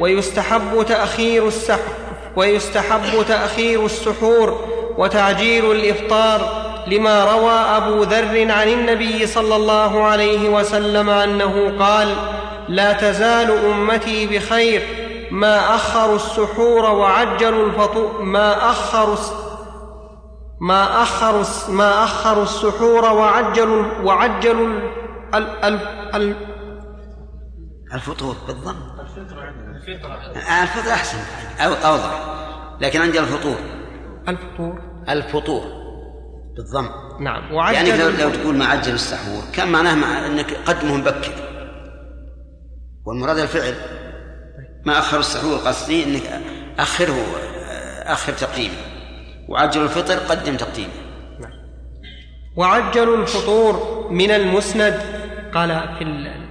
ويستحب 0.00 0.84
تأخير 0.88 1.48
السحر 1.48 1.92
ويستحب 2.36 3.24
تأخير 3.28 3.86
السحور 3.86 4.68
وتعجيل 4.98 5.70
الإفطار 5.70 6.59
لما 6.86 7.24
روى 7.24 7.52
أبو 7.52 8.02
ذر 8.02 8.52
عن 8.52 8.68
النبي 8.68 9.26
صلى 9.26 9.56
الله 9.56 10.04
عليه 10.04 10.48
وسلم 10.48 11.10
أنه 11.10 11.78
قال 11.78 12.14
لا 12.68 12.92
تزال 12.92 13.50
أمتي 13.50 14.26
بخير 14.26 14.82
ما 15.30 15.74
أخروا 15.74 16.16
السحور 16.16 16.84
وعجلوا 16.84 17.66
الفطور 17.66 18.22
ما 18.22 18.70
أخروا 18.70 19.16
ما 20.60 21.02
أخروا 21.02 21.44
ما 21.68 22.04
أخروا 22.04 22.42
السحور 22.42 23.04
وعجلوا 23.04 23.84
وعجلوا 24.04 24.68
ال 25.34 25.64
ال 25.64 25.78
ال 26.14 26.34
الفطور 27.94 28.36
بالضم. 28.46 28.76
الفطر 30.62 30.92
أحسن 30.92 31.18
أو 31.60 31.72
أوضح. 31.72 32.20
لكن 32.80 33.00
عندي 33.00 33.20
الفطور. 33.20 33.56
الفطور. 34.28 34.80
الفطور. 35.08 35.79
بالضم. 36.60 36.88
نعم. 37.20 37.52
وعجل 37.52 37.88
يعني 37.88 38.02
لو, 38.02 38.08
لو 38.08 38.30
تقول 38.30 38.56
ما 38.56 38.64
عجل 38.64 38.94
السحور 38.94 39.42
كان 39.52 39.68
معناه 39.68 39.94
مع 39.94 40.26
إنك 40.26 40.54
قدمه 40.66 40.96
مبكر 40.96 41.32
والمراد 43.06 43.38
الفعل. 43.38 43.74
ما 44.84 44.98
أخر 44.98 45.18
السحور 45.18 45.56
قصدي 45.56 46.04
إنك 46.04 46.40
أخره 46.78 47.26
آخر 48.02 48.32
تقديمه 48.32 48.74
وعجل 49.48 49.82
الفطر 49.82 50.14
قدم 50.14 50.56
تقديمه 50.56 50.92
نعم. 51.40 51.52
وعجلوا 52.56 53.16
الفطور 53.16 54.06
من 54.10 54.30
المسند 54.30 55.02
قال 55.54 55.68
في 55.98 56.04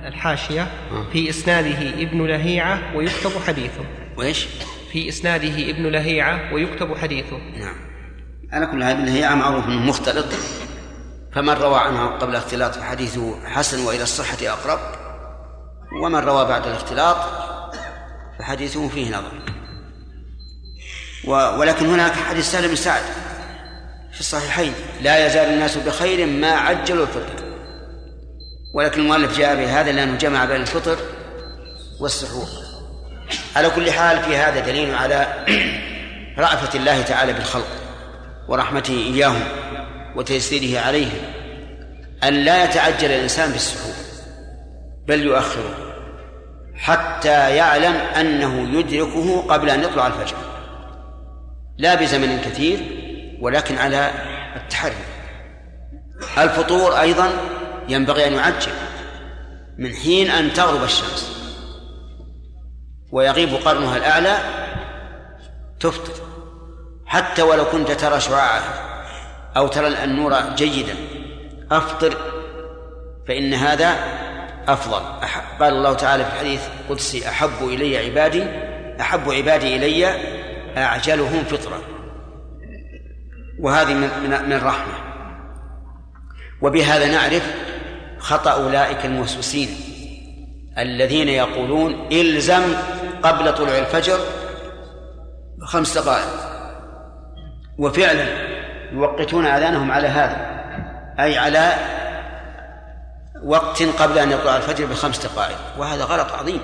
الحاشية 0.07 0.61
آه. 0.61 1.05
في 1.13 1.29
إسناده 1.29 1.89
ابن 2.01 2.25
لهيعة 2.25 2.97
ويكتب 2.97 3.31
حديثه. 3.47 3.85
وإيش؟ 4.17 4.47
في 4.91 5.09
إسناده 5.09 5.69
ابن 5.69 5.87
لهيعة 5.87 6.53
ويكتب 6.53 6.97
حديثه. 6.97 7.37
نعم. 7.37 7.88
على 8.53 8.65
كل 8.65 8.83
ابن 8.83 9.05
لهيعة 9.05 9.35
معروف 9.35 9.65
أنه 9.65 9.79
مختلط. 9.79 10.25
فمن 11.35 11.49
روى 11.53 11.79
عنه 11.79 12.07
قبل 12.07 12.31
الاختلاط 12.31 12.75
فحديثه 12.75 13.47
حسن 13.47 13.85
وإلى 13.85 14.03
الصحة 14.03 14.37
أقرب. 14.41 14.79
ومن 16.03 16.19
روى 16.19 16.45
بعد 16.45 16.67
الاختلاط 16.67 17.17
فحديثه 18.39 18.87
فيه 18.87 19.09
نظر. 19.09 19.41
ولكن 21.59 21.85
هناك 21.85 22.11
حديث 22.11 22.51
سهل 22.51 22.67
بن 22.67 22.75
سعد 22.75 23.01
في 24.13 24.19
الصحيحين. 24.19 24.73
لا 25.01 25.27
يزال 25.27 25.53
الناس 25.53 25.77
بخير 25.77 26.25
ما 26.25 26.51
عجلوا 26.51 27.03
الفطر. 27.03 27.43
ولكن 28.73 29.01
المؤلف 29.01 29.37
جاء 29.37 29.55
بهذا 29.55 29.91
لأنه 29.91 30.17
جمع 30.17 30.45
بين 30.45 30.61
الفطر 30.61 30.97
والسحور. 31.99 32.47
على 33.55 33.69
كل 33.69 33.91
حال 33.91 34.23
في 34.23 34.37
هذا 34.37 34.59
دليل 34.59 34.95
على 34.95 35.45
رأفة 36.37 36.79
الله 36.79 37.01
تعالى 37.01 37.33
بالخلق. 37.33 37.88
ورحمته 38.49 38.93
إياهم 38.93 39.43
وتيسيره 40.15 40.79
عليهم 40.79 41.21
أن 42.23 42.33
لا 42.33 42.63
يتعجل 42.63 43.11
الإنسان 43.11 43.51
بالسحور 43.51 43.93
بل 45.07 45.21
يؤخره 45.23 45.75
حتى 46.75 47.55
يعلم 47.55 47.93
أنه 47.93 48.79
يدركه 48.79 49.41
قبل 49.41 49.69
أن 49.69 49.83
يطلع 49.83 50.07
الفجر. 50.07 50.37
لا 51.77 51.95
بزمن 51.95 52.41
كثير 52.41 52.79
ولكن 53.41 53.77
على 53.77 54.11
التحري. 54.55 54.93
الفطور 56.37 57.01
أيضا 57.01 57.29
ينبغي 57.89 58.27
أن 58.27 58.33
يعجل 58.33 58.71
من 59.77 59.93
حين 59.93 60.29
أن 60.29 60.53
تغرب 60.53 60.83
الشمس 60.83 61.31
ويغيب 63.11 63.53
قرنها 63.53 63.97
الأعلى 63.97 64.37
تفطر. 65.79 66.28
حتى 67.09 67.41
ولو 67.41 67.65
كنت 67.65 67.91
ترى 67.91 68.19
شعاعها 68.19 68.73
أو 69.57 69.67
ترى 69.67 69.87
النور 69.87 70.39
جيدا. 70.55 70.95
أفطر 71.71 72.17
فإن 73.27 73.53
هذا 73.53 73.95
أفضل. 74.67 75.01
قال 75.59 75.73
الله 75.73 75.93
تعالى 75.93 76.25
في 76.25 76.29
الحديث 76.29 76.61
القدسي 76.79 77.29
أحب 77.29 77.49
إلي 77.61 77.97
عبادي 77.97 78.43
أحب 79.01 79.29
عبادي 79.31 79.75
إلي 79.75 80.05
أعجلهم 80.77 81.43
فطرا 81.43 81.79
وهذه 83.59 83.93
من 83.93 84.09
من 84.45 84.53
الرحمة 84.53 84.93
وبهذا 86.61 87.07
نعرف 87.07 87.55
خطأ 88.19 88.51
أولئك 88.51 89.05
الموسوسين 89.05 89.69
الذين 90.77 91.29
يقولون 91.29 92.07
إلزم 92.11 92.63
قبل 93.23 93.53
طلوع 93.53 93.77
الفجر 93.77 94.19
خمس 95.61 95.97
دقائق. 95.97 96.48
وفعلا 97.79 98.27
يوقتون 98.91 99.45
أذانهم 99.45 99.91
على 99.91 100.07
هذا 100.07 100.49
أي 101.19 101.37
على 101.37 101.73
وقت 103.43 103.83
قبل 103.83 104.17
أن 104.17 104.31
يطلع 104.31 104.57
الفجر 104.57 104.85
بخمس 104.85 105.25
دقائق 105.25 105.57
وهذا 105.77 106.03
غلط 106.03 106.31
عظيم. 106.31 106.61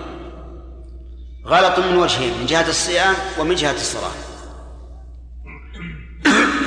غلط 1.45 1.79
من 1.79 1.97
وجهين 1.97 2.39
من 2.39 2.45
جهة 2.45 2.69
الصيام 2.69 3.15
ومن 3.39 3.55
جهة 3.55 3.71
الصلاة. 3.71 4.11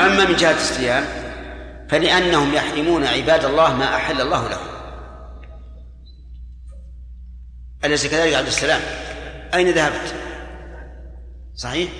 أما 0.00 0.24
من 0.24 0.36
جهة 0.36 0.56
الصيام 0.56 1.04
فلأنهم 1.90 2.54
يحرمون 2.54 3.04
عباد 3.04 3.44
الله 3.44 3.76
ما 3.76 3.96
أحل 3.96 4.20
الله 4.20 4.48
لهم. 4.48 4.66
أليس 7.84 8.06
كذلك 8.06 8.34
عبد 8.34 8.46
السلام؟ 8.46 8.80
أين 9.54 9.70
ذهبت؟ 9.70 10.14
صحيح؟ 11.54 11.90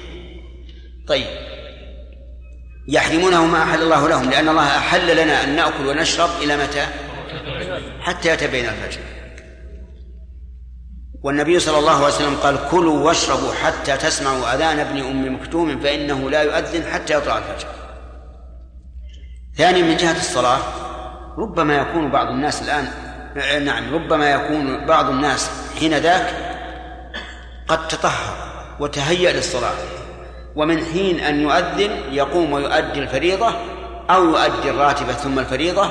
طيب. 1.09 1.48
يحرمونه 2.91 3.47
ما 3.47 3.63
أحل 3.63 3.83
الله 3.83 4.09
لهم 4.09 4.31
لأن 4.31 4.49
الله 4.49 4.67
أحل 4.67 5.25
لنا 5.25 5.45
أن 5.45 5.57
نأكل 5.57 5.87
ونشرب 5.87 6.31
إلى 6.43 6.57
متى؟ 6.57 6.87
حتى 8.01 8.29
يتبين 8.29 8.65
الفجر. 8.65 9.01
والنبي 11.23 11.61
صلى 11.61 11.79
الله 11.79 11.97
عليه 11.97 12.15
وسلم 12.15 12.37
قال 12.37 12.59
كلوا 12.71 13.07
واشربوا 13.07 13.53
حتى 13.55 13.97
تسمعوا 13.97 14.55
أذان 14.55 14.79
ابن 14.79 15.01
أم 15.01 15.35
مكتوم 15.35 15.81
فإنه 15.81 16.31
لا 16.31 16.43
يؤذن 16.43 16.93
حتى 16.93 17.15
يطلع 17.15 17.39
الفجر. 17.39 17.69
ثانيا 19.57 19.83
من 19.83 19.97
جهة 19.97 20.17
الصلاة 20.17 20.59
ربما 21.39 21.77
يكون 21.77 22.11
بعض 22.11 22.27
الناس 22.27 22.63
الآن 22.63 22.89
نعم 23.65 23.95
ربما 23.95 24.31
يكون 24.31 24.87
بعض 24.87 25.09
الناس 25.09 25.51
حين 25.81 25.95
ذاك 25.95 26.35
قد 27.69 27.89
تطهر 27.89 28.37
وتهيأ 28.81 29.33
للصلاة. 29.33 29.98
ومن 30.57 30.85
حين 30.85 31.21
أن 31.21 31.41
يؤذن 31.41 31.91
يقوم 32.11 32.53
ويؤدي 32.53 32.99
الفريضة 32.99 33.53
أو 34.11 34.25
يؤدي 34.25 34.71
الراتبة 34.71 35.13
ثم 35.13 35.39
الفريضة 35.39 35.91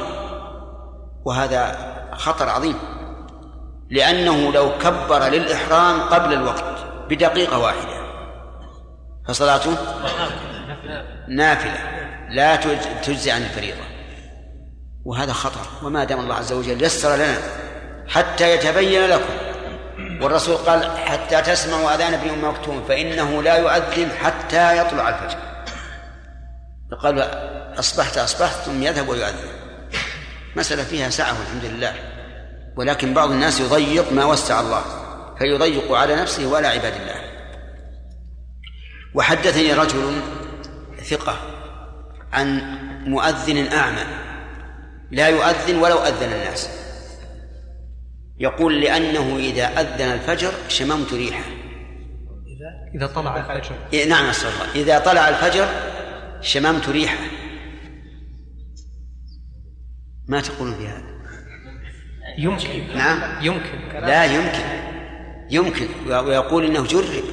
وهذا 1.26 1.78
خطر 2.14 2.50
عظيم 2.50 2.76
لأنه 3.90 4.52
لو 4.52 4.78
كبر 4.78 5.28
للإحرام 5.28 6.02
قبل 6.02 6.34
الوقت 6.34 6.64
بدقيقة 7.10 7.60
واحدة. 7.60 7.98
فصلاته 9.28 9.78
نافلة 11.28 11.78
لا 12.30 12.56
تجزي 13.04 13.32
عن 13.32 13.42
الفريضة. 13.42 13.82
وهذا 15.06 15.34
خطر 15.34 15.68
وما 15.84 16.04
دام 16.04 16.20
الله 16.20 16.36
عز 16.36 16.54
وجل 16.54 16.84
يسر 16.84 17.16
لنا 17.16 17.38
حتى 18.08 18.56
يتبين 18.56 19.06
لكم 19.06 19.34
والرسول 20.22 20.56
قال 20.56 20.98
حتى 20.98 21.42
تسمعوا 21.42 21.96
أذان 21.96 22.14
ابن 22.14 22.30
أم 22.30 22.50
مكتوم 22.50 22.86
فإنه 22.88 23.44
لا 23.44 23.56
يؤذن 23.58 24.10
حتى 24.12 24.78
يطلع 24.78 25.10
الفجر. 25.10 25.38
فقال 26.92 27.20
أصبحت 27.80 28.18
أصبحت 28.18 28.56
ثم 28.56 28.84
يذهب 28.84 29.10
ويؤذن. 29.10 29.50
مسألة 30.56 30.84
فيها 30.84 31.10
سعة 31.10 31.40
والحمد 31.40 31.66
لله. 31.66 31.94
ولكن 32.78 33.14
بعض 33.14 33.32
الناس 33.32 33.60
يضيق 33.60 34.12
ما 34.12 34.26
وسع 34.26 34.60
الله 34.60 34.82
فيضيق 35.40 35.92
على 35.92 36.16
نفسه 36.16 36.48
وعلى 36.48 36.68
عباد 36.68 36.94
الله. 36.94 37.22
وحدثني 39.16 39.74
رجل 39.74 40.22
ثقة 41.04 41.38
عن 42.34 42.78
مؤذن 43.06 43.74
أعمى. 43.74 44.04
لا 45.12 45.28
يؤذن 45.28 45.76
ولو 45.76 45.98
أذن 45.98 46.34
الناس. 46.34 46.70
يقول 48.40 48.82
لأنه 48.82 49.38
إذا 49.38 49.66
أذن 49.66 50.12
الفجر 50.12 50.52
شممت 50.68 51.14
ريحه. 51.14 51.44
إذا؟ 52.96 53.08
طلع 53.08 53.38
الفجر. 53.38 53.76
إيه 53.94 54.10
نعم 54.10 54.26
أسأل 54.26 54.50
الله. 54.50 54.76
إذا 54.76 55.00
طلع 55.00 55.30
الفجر 55.30 55.68
شممت 56.42 56.90
ريحه. 56.90 57.18
ما 60.28 60.42
تقولون 60.42 60.76
في 60.76 60.88
هذا؟ 60.88 61.04
يمكن. 62.38 62.98
نعم. 62.98 63.46
يمكن. 63.46 63.80
لا 63.94 64.26
يمكن. 64.26 64.88
يمكن. 65.50 65.88
ويقول 66.08 66.66
إنه 66.66 66.86
جرب. 66.86 67.24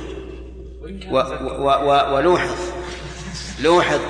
و 1.11 1.17
و 1.17 1.69
و 1.69 2.15
ولوحظ. 2.15 2.59
لوحظ 3.63 4.01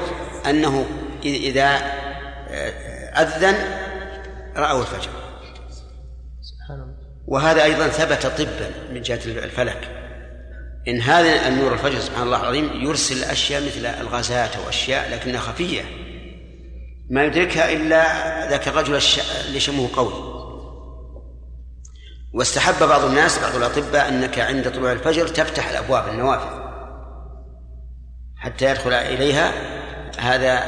أنه 0.47 0.87
إذا 1.25 1.77
أذن 3.17 3.55
رأوا 4.57 4.81
الفجر. 4.81 5.24
وهذا 7.27 7.64
أيضا 7.64 7.89
ثبت 7.89 8.27
طبا 8.27 8.70
من 8.93 9.03
جهة 9.03 9.20
الفلك. 9.27 9.89
إن 10.89 11.01
هذا 11.01 11.49
النور 11.49 11.72
الفجر 11.72 12.01
سبحان 12.01 12.22
الله 12.22 12.41
العظيم 12.41 12.70
يرسل 12.75 13.25
أشياء 13.25 13.62
مثل 13.62 13.87
الغازات 13.87 14.57
أو 14.57 14.68
أشياء 14.68 15.11
لكنها 15.14 15.41
خفية. 15.41 15.83
ما 17.11 17.25
يدركها 17.25 17.72
إلا 17.72 18.05
ذاك 18.51 18.68
الرجل 18.68 19.01
اللي 19.49 19.61
شمه 19.61 19.89
قوي. 19.97 20.35
واستحب 22.35 22.89
بعض 22.89 23.05
الناس 23.05 23.39
بعض 23.39 23.57
الأطباء 23.57 24.09
أنك 24.09 24.39
عند 24.39 24.70
طلوع 24.70 24.93
الفجر 24.93 25.29
تفتح 25.29 25.70
الأبواب 25.70 26.09
النوافذ 26.09 26.64
حتى 28.37 28.70
يدخل 28.70 28.93
إليها 28.93 29.53
هذا 30.18 30.62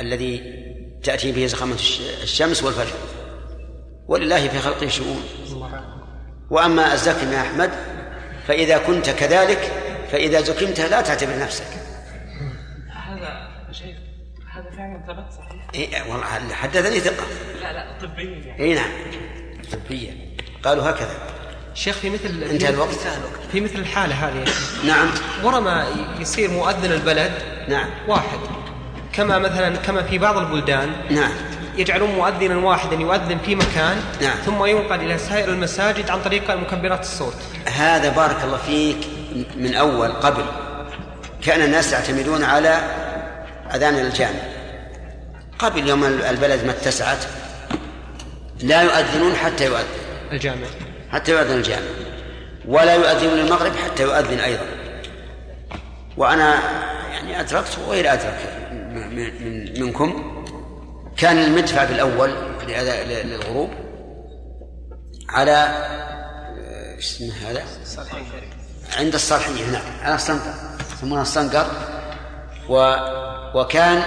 الذي 0.00 0.42
تأتي 1.02 1.32
به 1.32 1.46
زخمة 1.46 1.74
الشمس 2.22 2.62
والفجر. 2.62 2.96
ولله 4.08 4.48
في 4.48 4.58
خلقه 4.58 4.88
شؤون. 4.88 5.22
وأما 6.50 6.92
الزكم 6.92 7.32
يا 7.32 7.40
أحمد 7.40 7.70
فإذا 8.48 8.78
كنت 8.78 9.10
كذلك 9.10 9.72
فإذا 10.12 10.40
زكمت 10.40 10.80
لا 10.80 11.00
تعتبر 11.00 11.38
نفسك. 11.38 11.64
هذا 13.08 13.48
شيخ 13.72 13.96
هذا 14.54 14.70
فعلا 14.76 15.02
ثبت 15.08 15.32
صحيح؟ 15.32 15.62
إيه 15.74 16.10
والله 16.10 16.54
حدثني 16.54 17.00
ثقة. 17.00 17.26
لا 17.60 17.72
لا 17.72 17.86
طبيا 18.02 18.46
يعني 18.46 18.62
اي 18.64 18.74
نعم. 18.74 18.90
طبيا 19.72 20.14
قالوا 20.64 20.90
هكذا. 20.90 21.14
شيخ 21.74 21.96
في 21.96 22.10
مثل 22.10 22.42
انتهى 22.42 22.70
الوقت. 22.70 22.98
في 23.52 23.60
مثل 23.60 23.78
الحالة 23.78 24.14
هذه 24.14 24.44
نعم. 24.86 25.10
ورما 25.44 25.86
يصير 26.20 26.50
مؤذن 26.50 26.92
البلد 26.92 27.32
نعم. 27.68 27.88
واحد. 28.08 28.38
كما 29.12 29.38
مثلا 29.38 29.76
كما 29.76 30.02
في 30.02 30.18
بعض 30.18 30.36
البلدان 30.36 30.92
نعم. 31.10 31.32
يجعلون 31.78 32.10
مؤذنا 32.10 32.56
واحدا 32.56 32.96
يؤذن 32.96 33.38
في 33.38 33.54
مكان 33.54 33.96
نعم. 34.20 34.36
ثم 34.36 34.64
ينقل 34.64 35.00
إلى 35.00 35.18
سائر 35.18 35.48
المساجد 35.48 36.10
عن 36.10 36.22
طريق 36.22 36.50
مكبرات 36.50 37.00
الصوت. 37.00 37.34
هذا 37.66 38.08
بارك 38.08 38.36
الله 38.44 38.56
فيك 38.56 38.96
من 39.56 39.74
أول 39.74 40.12
قبل. 40.12 40.44
كان 41.42 41.62
الناس 41.62 41.92
يعتمدون 41.92 42.44
على 42.44 42.78
أذان 43.74 43.94
الجامع. 43.94 44.40
قبل 45.58 45.88
يوم 45.88 46.04
البلد 46.04 46.64
ما 46.64 46.70
اتسعت 46.70 47.24
لا 48.60 48.82
يؤذنون 48.82 49.34
حتى 49.34 49.66
يؤذن. 49.66 49.84
الجامع. 50.32 50.66
حتى 51.12 51.32
يؤذن 51.32 51.56
الجامع. 51.56 51.86
ولا 52.68 52.94
يؤذنون 52.94 53.38
المغرب 53.38 53.72
حتى 53.84 54.02
يؤذن 54.02 54.40
أيضا. 54.40 54.66
وأنا 56.16 56.58
يعني 57.12 57.40
أدركت 57.40 57.78
وغير 57.86 58.06
من- 58.72 59.80
منكم. 59.82 60.37
كان 61.18 61.38
المدفع 61.38 61.84
بالأول 61.84 62.30
لأذا- 62.60 63.06
للغروب 63.26 63.70
على 65.28 65.66
إيش 66.96 67.14
اسمه 67.14 67.32
هذا؟ 67.50 67.62
عند 68.98 69.14
الصالحية 69.14 69.70
نعم 69.70 70.00
على 70.02 70.14
الصنقر 70.14 70.54
يسمونها 70.96 71.22
الصنقر 71.22 71.66
و 72.68 72.94
وكان 73.54 74.02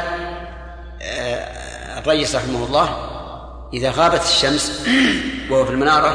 آه، 1.01 1.99
الرئيس 1.99 2.35
رحمه 2.35 2.65
الله 2.65 3.07
إذا 3.73 3.91
غابت 3.91 4.21
الشمس 4.21 4.87
وهو 5.49 5.65
في 5.65 5.71
المنارة 5.71 6.09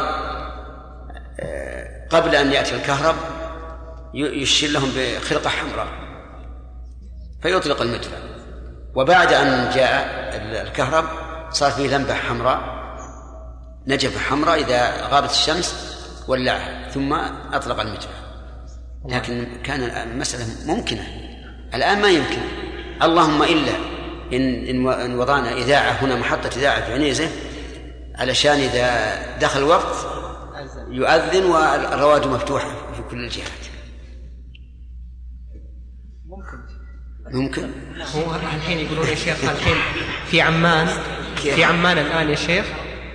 آه، 1.40 2.06
قبل 2.10 2.34
أن 2.34 2.52
يأتي 2.52 2.74
الكهرب 2.74 3.16
يشير 4.14 4.70
لهم 4.70 4.92
بخرقة 4.96 5.50
حمراء 5.50 5.88
فيطلق 7.42 7.82
المدفع 7.82 8.16
وبعد 8.96 9.32
أن 9.32 9.70
جاء 9.74 10.04
ال- 10.36 10.66
الكهرب 10.68 11.04
صار 11.50 11.70
فيه 11.70 11.96
لمبة 11.96 12.14
حمراء 12.14 12.60
نجفة 13.86 14.20
حمراء 14.20 14.60
إذا 14.60 15.06
غابت 15.10 15.30
الشمس 15.30 15.96
ولعها 16.28 16.90
ثم 16.90 17.12
أطلق 17.52 17.80
المدفع 17.80 18.08
لكن 19.08 19.46
كان 19.64 19.80
المسألة 19.82 20.44
ممكنة 20.74 21.06
الآن 21.74 22.00
ما 22.02 22.08
يمكن. 22.08 22.38
اللهم 23.02 23.42
إلا 23.42 23.72
إن 24.32 24.64
إن 24.88 25.18
وضعنا 25.18 25.52
إذاعة 25.52 25.90
هنا 25.90 26.16
محطة 26.16 26.50
إذاعة 26.56 26.86
في 26.86 26.92
عنيزة 26.92 27.28
علشان 28.14 28.56
إذا 28.58 29.16
دخل 29.40 29.58
الوقت 29.60 29.96
يؤذن 30.90 31.44
والرواد 31.44 32.26
مفتوحة 32.26 32.68
في 32.68 33.02
كل 33.10 33.24
الجهات. 33.24 33.65
ممكن؟ 37.30 37.70
هو 38.14 38.34
الحين 38.34 38.78
يقولون 38.78 39.06
يا 39.06 39.14
شيخ 39.14 39.50
الحين 39.50 39.76
في 40.26 40.40
عمان 40.40 40.88
في 41.36 41.64
عمان 41.64 41.98
الآن 41.98 42.30
يا 42.30 42.34
شيخ. 42.34 42.66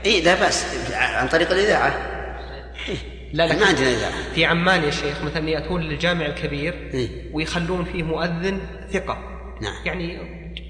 اي 0.05 0.21
لا 0.21 0.35
بأس. 0.35 0.91
عن 0.93 1.27
طريق 1.27 1.51
الإذاعة. 1.51 2.11
لا 3.33 3.47
لا 3.47 3.59
ما 3.59 3.65
عندنا 3.65 3.89
إذاعة. 3.89 4.33
في 4.35 4.45
عمان 4.45 4.83
يا 4.83 4.91
شيخ 4.91 5.23
مثلا 5.23 5.49
يأتون 5.49 5.81
للجامع 5.81 6.25
الكبير 6.25 6.89
إيه. 6.93 7.09
ويخلون 7.33 7.85
فيه 7.85 8.03
مؤذن 8.03 8.59
ثقة. 8.91 9.17
نعم. 9.61 9.73
يعني 9.85 10.19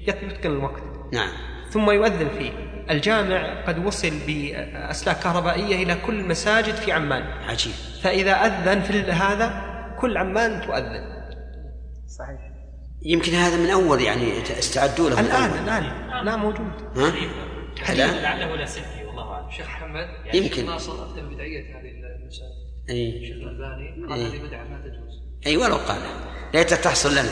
يتقن 0.06 0.50
الوقت. 0.50 0.82
نعم. 1.12 1.28
ثم 1.70 1.90
يؤذن 1.90 2.28
فيه. 2.38 2.50
الجامع 2.90 3.64
قد 3.66 3.86
وصل 3.86 4.12
بأسلاك 4.26 5.18
كهربائية 5.18 5.82
إلى 5.82 5.94
كل 5.94 6.20
المساجد 6.20 6.74
في 6.74 6.92
عمان. 6.92 7.22
عجيب. 7.22 7.72
فإذا 8.02 8.32
أذن 8.32 8.82
في 8.82 9.12
هذا 9.12 9.62
كل 10.00 10.16
عمان 10.16 10.60
تؤذن. 10.66 11.04
صحيح. 12.18 12.51
يمكن 13.04 13.32
هذا 13.32 13.56
من 13.56 13.70
أول 13.70 14.02
يعني 14.02 14.42
استعدوا 14.58 15.10
له 15.10 15.20
الآن. 15.20 15.64
الآن. 15.64 16.24
لا 16.24 16.36
موجود. 16.36 16.72
ها؟ 16.96 17.12
الان 17.92 18.22
لعله 18.22 18.56
لا 18.56 18.66
سلفي 18.66 19.04
والله 19.04 19.32
أعلم. 19.32 19.50
شيخ 19.50 19.66
محمد 19.66 20.34
يمكن. 20.34 20.66
ناصر 20.66 21.04
افتى 21.04 21.20
بدعيه 21.20 21.60
هذه 21.60 21.90
المساجد 22.22 22.52
إي. 22.90 23.08
الشيخ 23.08 23.36
الألباني 23.36 24.06
قال. 24.08 24.26
هذه 24.26 24.46
بدعه 24.46 24.64
ما 24.64 24.78
تجوز. 24.78 25.22
إي 25.46 25.56
ولو 25.56 25.76
قال. 25.76 26.02
ليت 26.54 26.74
تحصل 26.74 27.12
لنا. 27.12 27.30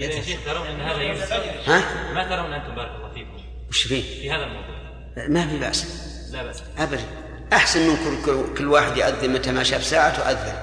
يا 0.00 0.22
شيخ 0.22 0.44
ترون 0.44 0.66
إن 0.66 0.80
هذا 0.80 1.02
يوسف 1.02 1.32
ها؟ 1.68 2.12
ما 2.14 2.28
ترون 2.28 2.52
أنتم 2.52 2.74
بارك 2.74 2.90
الله 2.96 3.12
فيكم؟ 3.14 3.40
وش 3.68 3.82
فيه؟ 3.82 4.02
في 4.02 4.30
هذا 4.30 4.42
الموضوع. 4.42 4.80
ما 5.28 5.48
في 5.48 5.58
بأس. 5.58 5.86
لا 6.32 6.42
بأس. 6.42 6.62
ابدا. 6.78 7.04
أحسن 7.52 7.80
من 7.80 7.96
كل, 7.96 8.26
كل, 8.26 8.54
كل 8.58 8.68
واحد 8.68 8.96
يؤذن 8.96 9.32
متى 9.32 9.52
ما 9.52 9.62
شاف 9.62 9.84
ساعة 9.84 10.16
تؤذن 10.16 10.54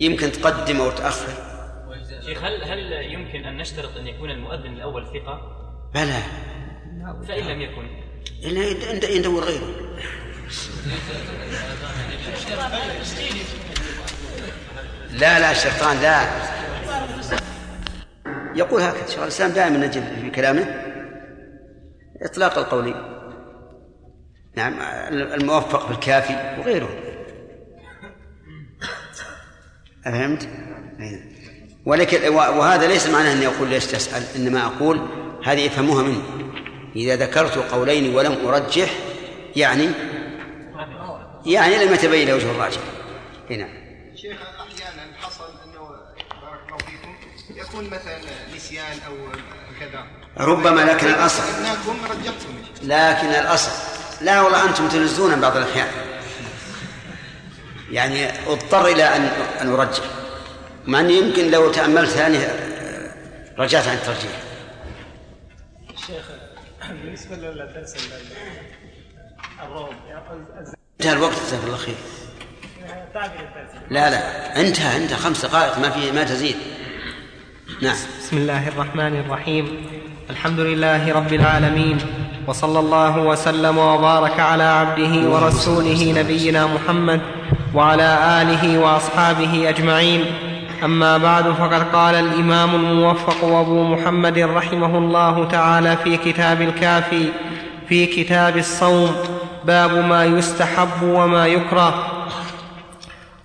يمكن 0.00 0.32
تقدم 0.32 0.80
أو 0.80 0.90
تاخر 0.90 1.47
شيخ 2.28 2.44
هل 2.44 2.64
هل 2.64 2.92
يمكن 3.12 3.44
أن 3.44 3.56
نشترط 3.56 3.96
أن 3.96 4.06
يكون 4.06 4.30
المؤذن 4.30 4.72
الأول 4.72 5.06
ثقة؟ 5.06 5.40
بلى. 5.94 6.22
فإن 7.28 7.44
لم 7.44 7.60
يكن. 7.60 7.88
الا 8.44 9.10
يدور 9.10 9.44
غيره. 9.44 9.98
لا 15.10 15.38
لا 15.38 15.50
الشيطان 15.50 16.00
لا. 16.02 16.22
يقول 18.54 18.82
هكذا 18.82 19.06
شيخ 19.06 19.22
الإسلام 19.22 19.50
دائما 19.50 19.86
نجد 19.86 20.20
في 20.20 20.30
كلامه. 20.30 20.84
إطلاق 22.22 22.58
القول. 22.58 22.94
نعم 24.56 24.80
الموفق 25.10 25.88
بالكافي 25.88 26.60
وغيره. 26.60 26.88
أفهمت؟ 30.06 30.48
أي. 31.00 31.37
ولكن 31.88 32.28
وهذا 32.34 32.86
ليس 32.86 33.06
معناه 33.06 33.32
اني 33.32 33.46
أقول 33.46 33.68
ليش 33.68 33.86
تسأل 33.86 34.22
إنما 34.36 34.66
أقول 34.66 35.08
هذه 35.44 35.66
افهموها 35.66 36.02
مني. 36.02 36.22
إذا 36.96 37.16
ذكرت 37.16 37.58
قولين 37.58 38.14
ولم 38.14 38.48
أرجح 38.48 38.90
يعني 39.56 39.88
يعني 41.46 41.84
لم 41.84 41.94
يتبين 41.94 42.30
وجه 42.30 42.50
الراجح. 42.50 42.80
هنا 43.50 43.68
شيخ 44.16 44.36
أحيانا 44.42 45.16
حصل 45.22 45.44
انه 45.64 45.88
بارك 46.42 46.60
الله 46.66 46.78
فيكم 46.78 47.60
يكون 47.60 47.86
مثلا 47.86 48.18
نسيان 48.56 48.98
أو 49.06 49.14
كذا. 49.80 50.06
ربما 50.38 50.80
لكن 50.80 51.06
رجحتم. 52.04 52.48
لكن 52.82 53.26
الاصل 53.26 53.70
لا 54.20 54.40
والله 54.42 54.68
أنتم 54.68 54.88
تلزون 54.88 55.40
بعض 55.40 55.56
الأحيان. 55.56 55.88
يعني 57.90 58.28
اضطر 58.46 58.86
إلى 58.86 59.16
ان 59.16 59.22
أن 59.60 59.72
أرجح. 59.72 60.04
مع 60.88 61.00
اني 61.00 61.12
يمكن 61.12 61.50
لو 61.50 61.72
تأملت 61.72 62.08
ثاني 62.08 62.38
رجعت 63.58 63.88
عن 63.88 63.94
الترجيح. 63.94 64.32
شيخ 66.06 66.24
بالنسبة 67.02 67.36
للدرس 67.36 67.94
الروم 69.62 69.88
انتهى 71.00 71.12
الوقت 71.12 71.32
جزاك 71.32 71.64
الله 71.64 71.76
خير. 71.76 71.94
لا 73.90 74.10
لا 74.10 74.60
انتهى 74.60 74.96
انتهى 74.96 75.16
خمس 75.16 75.44
دقائق 75.44 75.78
ما 75.78 75.90
في 75.90 76.12
ما 76.12 76.24
تزيد. 76.24 76.56
نعم. 77.82 77.96
بسم 78.20 78.36
الله 78.36 78.68
الرحمن 78.68 79.20
الرحيم. 79.20 79.86
الحمد 80.30 80.60
لله 80.60 81.12
رب 81.12 81.32
العالمين 81.32 81.98
وصلى 82.46 82.78
الله 82.78 83.18
وسلم 83.18 83.78
وبارك 83.78 84.40
على 84.40 84.62
عبده 84.62 85.28
ورسوله 85.28 86.12
نبينا 86.12 86.66
محمد 86.66 87.20
وعلى 87.74 88.42
آله 88.42 88.78
وأصحابه 88.78 89.68
أجمعين. 89.68 90.47
أما 90.84 91.18
بعد 91.18 91.44
فقد 91.44 91.92
قال 91.92 92.14
الإمام 92.14 92.74
الموفق 92.74 93.44
أبو 93.44 93.82
محمد 93.82 94.38
رحمه 94.38 94.98
الله 94.98 95.48
تعالى 95.48 95.96
في 95.96 96.16
كتاب 96.16 96.62
الكافي 96.62 97.28
في 97.88 98.06
كتاب 98.06 98.56
الصوم 98.56 99.16
باب 99.64 100.04
ما 100.04 100.24
يستحب 100.24 101.02
وما 101.02 101.46
يكره 101.46 102.12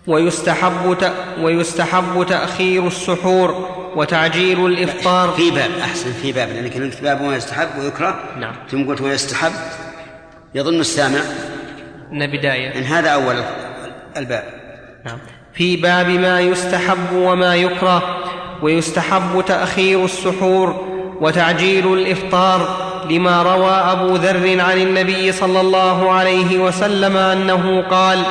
ويستحب. 0.07 1.01
ويستحب 1.41 2.25
تأخير 2.29 2.87
السحور 2.87 3.69
وتعجيل 3.95 4.65
الإفطار. 4.65 5.31
في 5.31 5.51
باب 5.51 5.71
أحسن 5.81 6.11
في 6.11 6.31
باب 6.31 6.49
لأنك 6.49 6.73
قلت 6.73 7.01
باب 7.01 7.21
ما 7.21 7.35
يستحب 7.35 7.67
ويكره. 7.79 8.19
نعم. 8.37 8.53
ثم 8.71 8.87
قلت 8.87 9.01
ويستحب 9.01 9.51
يظن 10.55 10.79
السامع. 10.79 11.19
إن 12.11 12.27
بداية 12.27 12.77
إن 12.77 12.83
هذا 12.83 13.09
أول 13.09 13.35
الباب. 14.17 14.43
نعم. 15.05 15.17
في 15.53 15.75
باب 15.75 16.09
ما 16.09 16.41
يستحب 16.41 17.13
وما 17.13 17.55
يكره 17.55 18.03
ويستحب 18.61 19.43
تأخير 19.47 20.05
السحور 20.05 20.93
وتعجيل 21.21 21.93
الإفطار 21.93 22.93
لما 23.09 23.41
روى 23.43 23.71
أبو 23.71 24.15
ذر 24.15 24.61
عن 24.61 24.77
النبي 24.77 25.31
صلى 25.31 25.61
الله 25.61 26.11
عليه 26.11 26.59
وسلم 26.59 27.17
أنه 27.17 27.81
قال 27.81 28.23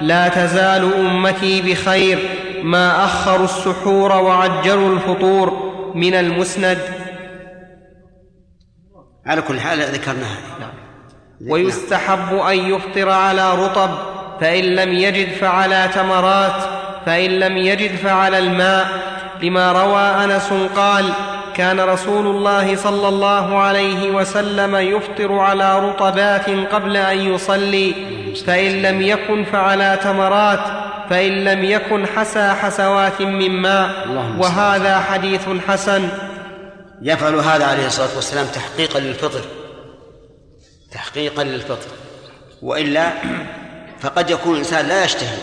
لا 0.00 0.28
تزال 0.28 0.94
أمتي 0.94 1.62
بخير 1.62 2.18
ما 2.62 3.04
أخروا 3.04 3.44
السحور 3.44 4.12
وعجلوا 4.12 4.94
الفطور 4.94 5.72
من 5.94 6.14
المسند 6.14 6.78
على 9.26 9.42
كل 9.42 9.60
حال 9.60 9.80
ذكرناها 9.80 10.38
نعم. 10.60 10.70
ويستحب 11.50 12.34
أن 12.34 12.58
يفطر 12.58 13.10
على 13.10 13.54
رطب 13.54 13.90
فإن 14.40 14.64
لم 14.64 14.92
يجد 14.92 15.32
فعلى 15.32 15.90
تمرات 15.94 16.62
فإن 17.06 17.30
لم 17.30 17.56
يجد 17.56 17.96
فعلى 17.96 18.38
الماء. 18.38 18.88
لما 19.42 19.72
روى 19.72 20.24
أنس 20.24 20.52
قال 20.76 21.04
كان 21.54 21.80
رسول 21.80 22.26
الله 22.26 22.76
صلى 22.76 23.08
الله 23.08 23.58
عليه 23.58 24.10
وسلم 24.10 24.76
يفطر 24.76 25.38
على 25.38 25.78
رطبات 25.78 26.50
قبل 26.50 26.96
أن 26.96 27.34
يصلي. 27.34 27.94
فإن 28.46 28.82
لم 28.82 29.02
يكن 29.02 29.44
فعلى 29.44 29.98
تمرات 30.02 30.60
فإن 31.10 31.44
لم 31.44 31.64
يكن 31.64 32.06
حسى 32.06 32.54
حسوات 32.62 33.20
من 33.20 33.50
ماء. 33.50 33.90
وهذا 34.38 34.98
حديث 34.98 35.48
حسن. 35.68 36.08
يفعل 37.02 37.34
هذا 37.34 37.66
عليه 37.66 37.86
الصلاة 37.86 38.16
والسلام 38.16 38.46
تحقيقا 38.46 39.00
للفطر. 39.00 39.40
تحقيقا 40.92 41.44
للفطر. 41.44 41.88
وإلا 42.62 43.12
فقد 44.00 44.30
يكون 44.30 44.52
الإنسان 44.52 44.86
لا 44.86 45.04
يشتهي 45.04 45.38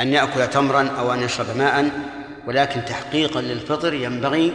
أن 0.00 0.12
يأكل 0.12 0.46
تمرا 0.46 0.88
أو 0.98 1.12
أن 1.12 1.22
يشرب 1.22 1.56
ماء 1.56 1.90
ولكن 2.46 2.84
تحقيقا 2.84 3.40
للفطر 3.40 3.94
ينبغي 3.94 4.52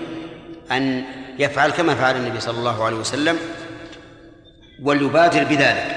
أن 0.71 1.03
يفعل 1.39 1.71
كما 1.71 1.95
فعل 1.95 2.15
النبي 2.15 2.39
صلى 2.39 2.57
الله 2.57 2.83
عليه 2.83 2.97
وسلم 2.97 3.37
وليبادر 4.83 5.43
بذلك. 5.43 5.95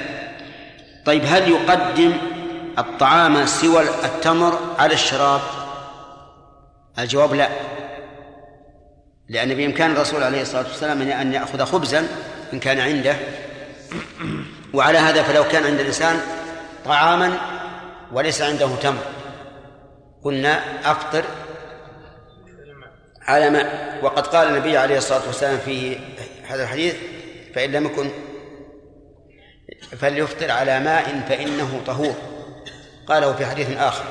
طيب 1.07 1.23
هل 1.27 1.49
يقدم 1.49 2.13
الطعام 2.79 3.47
سوى 3.47 3.83
التمر 3.83 4.59
على 4.79 4.95
الشراب؟ 4.95 5.41
الجواب 6.99 7.35
لا 7.35 7.49
لأن 9.29 9.55
بإمكان 9.55 9.93
الرسول 9.93 10.23
عليه 10.23 10.43
الصلاة 10.43 10.67
والسلام 10.69 11.03
أن 11.03 11.33
يأخذ 11.33 11.65
خبزا 11.65 12.09
إن 12.53 12.61
كان 12.61 12.81
عنده. 12.81 13.17
وعلى 14.75 14.99
هذا 14.99 15.23
فلو 15.23 15.45
كان 15.45 15.65
عند 15.65 15.81
الإنسان 15.81 16.21
طعاما 16.85 17.39
وليس 18.13 18.43
عنده 18.43 18.77
تمر. 18.77 19.03
قلنا 20.25 20.63
أفطر 20.91 21.25
على 23.23 23.51
ماء. 23.51 23.99
وقد 24.03 24.27
قال 24.27 24.49
النبي 24.49 24.77
عليه 24.77 24.99
الصلاة 24.99 25.27
والسلام 25.27 25.59
في 25.59 25.99
هذا 26.47 26.63
الحديث 26.63 26.95
فإن 27.55 27.73
لم 27.73 27.87
يكن 27.87 28.11
فليفطر 30.01 30.51
على 30.51 30.81
ماء 30.81 31.25
فإنه 31.29 31.83
طهور. 31.87 32.15
قاله 33.07 33.33
في 33.33 33.47
حديث 33.47 33.77
آخر 33.77 34.05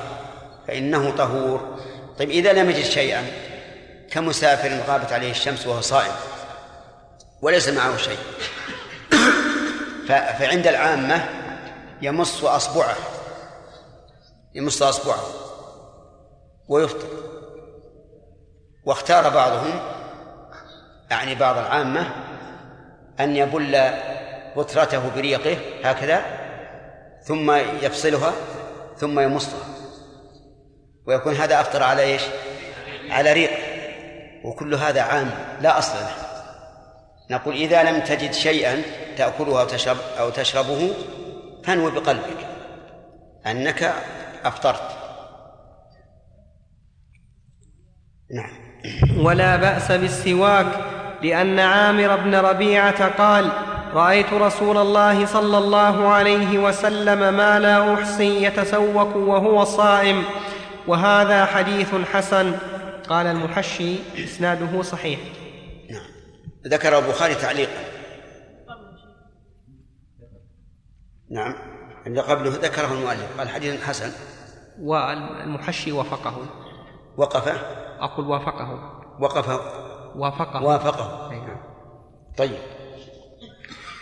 فإنه 0.68 1.10
طهور. 1.10 1.78
طيب 2.18 2.30
إذا 2.30 2.52
لم 2.52 2.70
يجد 2.70 2.84
شيئا 2.84 3.26
كمسافر 4.10 4.80
غابت 4.88 5.12
عليه 5.12 5.30
الشمس 5.30 5.66
وهو 5.66 5.80
صائم 5.80 6.12
وليس 7.42 7.68
معه 7.68 7.96
شيء. 7.96 8.18
فعند 10.08 10.66
العامة 10.66 11.43
يمص 12.04 12.44
أصبعه. 12.44 12.96
يمص 14.54 14.82
أصبعه. 14.82 15.24
ويفطر. 16.68 17.08
واختار 18.84 19.28
بعضهم 19.28 19.80
يعني 21.10 21.34
بعض 21.34 21.58
العامة 21.58 22.14
أن 23.20 23.36
يبل 23.36 23.90
بطرته 24.56 25.10
بريقه 25.16 25.56
هكذا 25.84 26.22
ثم 27.22 27.50
يفصلها 27.82 28.32
ثم 28.96 29.20
يمصها. 29.20 29.64
ويكون 31.06 31.34
هذا 31.34 31.60
أفطر 31.60 31.82
على 31.82 32.02
إيش؟ 32.02 32.22
على 33.10 33.32
ريق. 33.32 33.50
وكل 34.44 34.74
هذا 34.74 35.02
عام 35.02 35.30
لا 35.60 35.78
أصل 35.78 35.94
له. 35.94 36.10
نقول 37.30 37.54
إذا 37.54 37.82
لم 37.82 38.00
تجد 38.00 38.32
شيئا 38.32 38.82
تأكله 39.16 39.60
أو 39.60 39.66
تشرب 39.66 39.96
أو 40.18 40.30
تشربه 40.30 40.94
فانوي 41.66 41.90
بقلبك 41.90 42.46
أنك 43.46 43.94
أفطرت. 44.44 45.04
نعم. 48.30 48.64
ولا 49.26 49.56
بأس 49.56 49.92
بالسواك 49.92 50.66
لأن 51.22 51.58
عامر 51.58 52.16
بن 52.16 52.34
ربيعة 52.34 53.08
قال 53.08 53.52
رأيت 53.94 54.32
رسول 54.32 54.76
الله 54.76 55.26
صلى 55.26 55.58
الله 55.58 56.08
عليه 56.08 56.58
وسلم 56.58 57.34
ما 57.34 57.58
لا 57.58 57.94
أحصي 57.94 58.44
يتسوك 58.44 59.16
وهو 59.16 59.64
صائم 59.64 60.24
وهذا 60.86 61.44
حديث 61.44 61.94
حسن. 62.12 62.52
قال 63.08 63.26
المحشي 63.26 63.96
إسناده 64.24 64.82
صحيح. 64.82 65.20
نعم. 65.90 66.06
ذكر 66.66 66.98
البخاري 66.98 67.34
تعليقا. 67.34 67.93
نعم. 71.34 71.54
عند 72.06 72.18
قبله 72.18 72.50
ذكره 72.50 72.92
المؤلف 72.92 73.38
قال 73.38 73.48
حديث 73.48 73.84
حسن. 73.84 74.12
والمحشي 74.80 75.92
وافقه. 75.92 76.36
وقف؟ 77.16 77.48
أقول 78.00 78.26
وافقه. 78.26 78.92
وقف. 79.20 79.48
وافقه. 80.16 80.62
وافقه. 80.62 81.30
نعم. 81.30 81.56
طيب. 82.36 82.58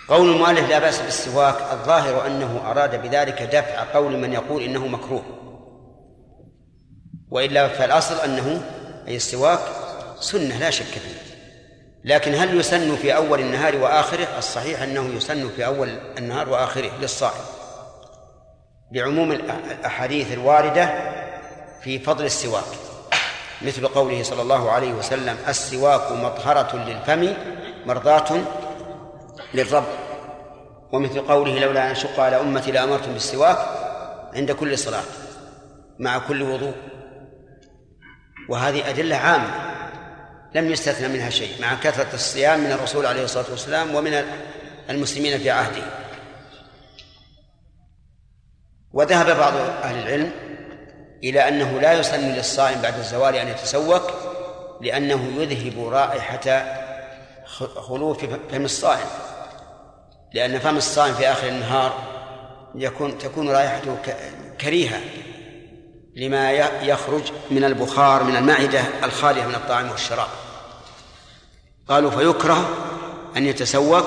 قول 0.08 0.34
المؤلف 0.34 0.70
لا 0.70 0.78
بأس 0.78 1.02
بالسواك 1.02 1.72
الظاهر 1.72 2.26
أنه 2.26 2.70
أراد 2.70 3.02
بذلك 3.02 3.42
دفع 3.42 3.92
قول 3.94 4.16
من 4.16 4.32
يقول 4.32 4.62
إنه 4.62 4.86
مكروه. 4.86 5.22
وإلا 7.30 7.68
فالأصل 7.68 8.14
أنه 8.14 8.62
أي 9.08 9.16
السواك 9.16 9.60
سنة 10.20 10.58
لا 10.58 10.70
شك 10.70 10.84
فيه. 10.84 11.31
لكن 12.04 12.34
هل 12.34 12.60
يسن 12.60 12.96
في 12.96 13.16
أول 13.16 13.40
النهار 13.40 13.76
وآخره؟ 13.76 14.38
الصحيح 14.38 14.82
أنه 14.82 15.08
يسن 15.16 15.48
في 15.48 15.66
أول 15.66 15.88
النهار 16.18 16.48
وآخره 16.48 16.90
للصائم. 17.00 17.42
بعموم 18.92 19.36
الأ- 19.36 19.70
الأحاديث 19.70 20.32
الواردة 20.32 20.90
في 21.82 21.98
فضل 21.98 22.24
السواك. 22.24 22.64
مثل 23.62 23.86
قوله 23.88 24.22
صلى 24.22 24.42
الله 24.42 24.70
عليه 24.70 24.92
وسلم 24.92 25.36
السواك 25.48 26.12
مطهرة 26.12 26.76
للفم 26.76 27.34
مرضاة 27.86 28.38
للرب. 29.54 29.86
ومثل 30.92 31.20
قوله 31.20 31.58
لولا 31.58 31.86
أن 31.86 31.90
أشق 31.90 32.20
على 32.20 32.40
أمتي 32.40 32.72
لأمرتم 32.72 33.12
بالسواك 33.12 33.58
عند 34.34 34.52
كل 34.52 34.78
صلاة 34.78 35.02
مع 35.98 36.18
كل 36.18 36.42
وضوء. 36.42 36.74
وهذه 38.48 38.90
أدلة 38.90 39.16
عامة. 39.16 39.71
لم 40.54 40.70
يستثنى 40.70 41.08
منها 41.08 41.30
شيء 41.30 41.60
مع 41.60 41.74
كثرة 41.74 42.14
الصيام 42.14 42.60
من 42.60 42.72
الرسول 42.72 43.06
عليه 43.06 43.24
الصلاة 43.24 43.50
والسلام 43.50 43.94
ومن 43.94 44.24
المسلمين 44.90 45.38
في 45.38 45.50
عهده. 45.50 45.82
وذهب 48.92 49.36
بعض 49.36 49.54
أهل 49.56 49.98
العلم 49.98 50.32
إلى 51.24 51.48
أنه 51.48 51.80
لا 51.80 51.92
يسن 51.92 52.20
للصائم 52.20 52.80
بعد 52.82 52.98
الزوال 52.98 53.34
أن 53.34 53.48
يتسوك 53.48 54.10
لأنه 54.80 55.42
يذهب 55.42 55.88
رائحة 55.88 56.76
خلوف 57.76 58.24
فم 58.52 58.64
الصائم. 58.64 59.06
لأن 60.34 60.58
فم 60.58 60.76
الصائم 60.76 61.14
في 61.14 61.28
آخر 61.28 61.48
النهار 61.48 62.12
يكون 62.74 63.18
تكون 63.18 63.50
رائحته 63.50 63.96
كريهة 64.60 65.00
لما 66.16 66.52
يخرج 66.82 67.22
من 67.50 67.64
البخار 67.64 68.22
من 68.22 68.36
المعدة 68.36 68.80
الخالية 69.04 69.44
من 69.44 69.54
الطعام 69.54 69.90
والشراب. 69.90 70.28
قالوا 71.88 72.10
فيكره 72.10 72.68
أن 73.36 73.46
يتسوك 73.46 74.06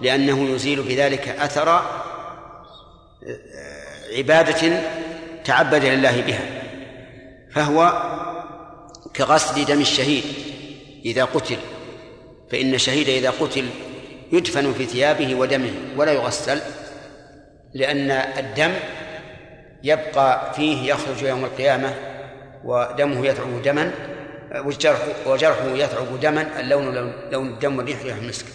لأنه 0.00 0.48
يزيل 0.48 0.82
بذلك 0.82 1.28
أثر 1.28 1.82
عبادة 4.16 4.80
تعبد 5.44 5.84
لله 5.84 6.20
بها. 6.20 6.62
فهو 7.54 8.02
كغسل 9.14 9.64
دم 9.64 9.80
الشهيد 9.80 10.24
إذا 11.04 11.24
قتل 11.24 11.56
فإن 12.50 12.74
الشهيد 12.74 13.08
إذا 13.08 13.30
قتل 13.30 13.68
يدفن 14.32 14.72
في 14.72 14.86
ثيابه 14.86 15.34
ودمه 15.34 15.72
ولا 15.96 16.12
يغسل 16.12 16.60
لأن 17.74 18.10
الدم 18.10 18.74
يبقى 19.82 20.54
فيه 20.54 20.92
يخرج 20.92 21.22
يوم 21.22 21.44
القيامة 21.44 21.94
ودمه 22.64 23.26
يثعب 23.26 23.62
دما. 23.62 23.92
وجرحه, 24.54 25.06
وجرحه 25.26 25.64
يثعب 25.64 26.20
دما 26.20 26.60
اللون 26.60 26.94
لون, 26.94 27.12
لون 27.30 27.48
الدم 27.48 27.78
والريح 27.78 28.02
ريح 28.02 28.16
المسك. 28.16 28.46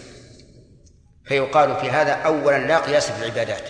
فيقال 1.24 1.76
في 1.76 1.90
هذا 1.90 2.12
أولا 2.12 2.58
لا 2.58 2.78
قياس 2.78 3.10
في 3.10 3.24
العبادات 3.24 3.62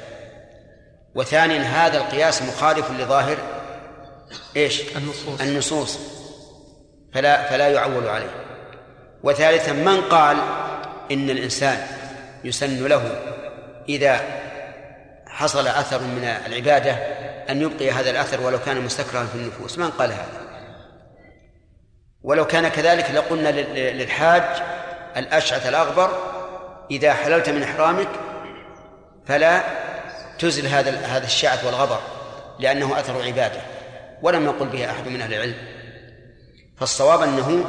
وثانيا 1.15 1.63
هذا 1.63 1.99
القياس 1.99 2.43
مخالف 2.43 2.91
لظاهر 2.91 3.37
إيش؟ 4.57 4.83
النصوص. 4.97 5.41
النصوص. 5.41 5.99
فلا 7.15 7.51
فلا 7.51 7.69
يعول 7.69 8.09
عليه. 8.09 8.31
وثالثا 9.23 9.73
من 9.73 10.01
قال 10.01 10.37
إن 11.11 11.31
الإنسان 11.31 11.87
يسن 12.45 12.87
له 12.87 13.23
إذا 13.89 14.21
حصل 15.27 15.67
أثر 15.67 16.01
من 16.01 16.25
العبادة 16.47 16.93
أن 17.51 17.63
يبقي 17.63 17.91
هذا 17.91 18.11
الأثر 18.11 18.41
ولو 18.41 18.59
كان 18.59 18.81
مستكرها 18.81 19.27
في 19.27 19.35
النفوس؟ 19.35 19.79
من 19.79 19.91
قال 19.91 20.13
هذا؟ 20.13 20.48
ولو 22.23 22.47
كان 22.47 22.69
كذلك 22.69 23.11
لقلنا 23.11 23.49
للحاج 23.93 24.43
الأشعث 25.17 25.67
الأغبر 25.67 26.11
إذا 26.91 27.15
حللت 27.15 27.49
من 27.49 27.63
إحرامك 27.63 28.09
فلا 29.27 29.63
تزل 30.39 30.67
هذا 30.67 31.07
هذا 31.07 31.27
الشعث 31.27 31.65
والغبر 31.65 31.99
لأنه 32.59 33.01
أثر 33.01 33.23
عبادة 33.23 33.61
ولم 34.23 34.45
يقل 34.45 34.67
به 34.67 34.91
أحد 34.91 35.09
من 35.09 35.21
أهل 35.21 35.35
العلم. 35.35 35.57
فالصواب 36.77 37.23
أنه 37.23 37.65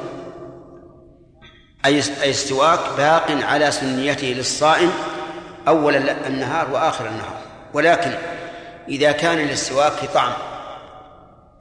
أي 1.85 1.99
السواك 2.29 2.79
باق 2.97 3.31
على 3.31 3.71
سنيته 3.71 4.27
للصائم 4.27 4.91
أول 5.67 5.95
النهار 6.09 6.71
وآخر 6.71 7.07
النهار. 7.07 7.37
ولكن 7.73 8.11
إذا 8.87 9.11
كان 9.11 9.37
للسواك 9.37 9.93
طعم 10.13 10.33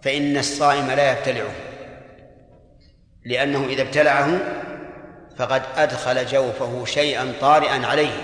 فإن 0.03 0.37
الصائم 0.37 0.87
لا 0.87 1.13
يبتلعه. 1.13 1.68
لأنه 3.25 3.67
إذا 3.67 3.83
ابتلعه 3.83 4.39
فقد 5.39 5.63
أدخل 5.77 6.27
جوفه 6.27 6.85
شيئا 6.85 7.33
طارئا 7.41 7.87
عليه 7.87 8.23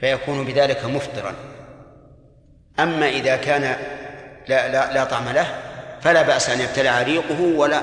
فيكون 0.00 0.44
بذلك 0.44 0.84
مفطرا 0.84 1.34
أما 2.78 3.08
إذا 3.08 3.36
كان 3.36 3.62
لا, 4.48 4.68
لا, 4.68 4.92
لا 4.92 5.04
طعم 5.04 5.28
له 5.28 5.46
فلا 6.00 6.22
بأس 6.22 6.50
أن 6.50 6.60
يبتلع 6.60 7.02
ريقه 7.02 7.40
ولا 7.40 7.80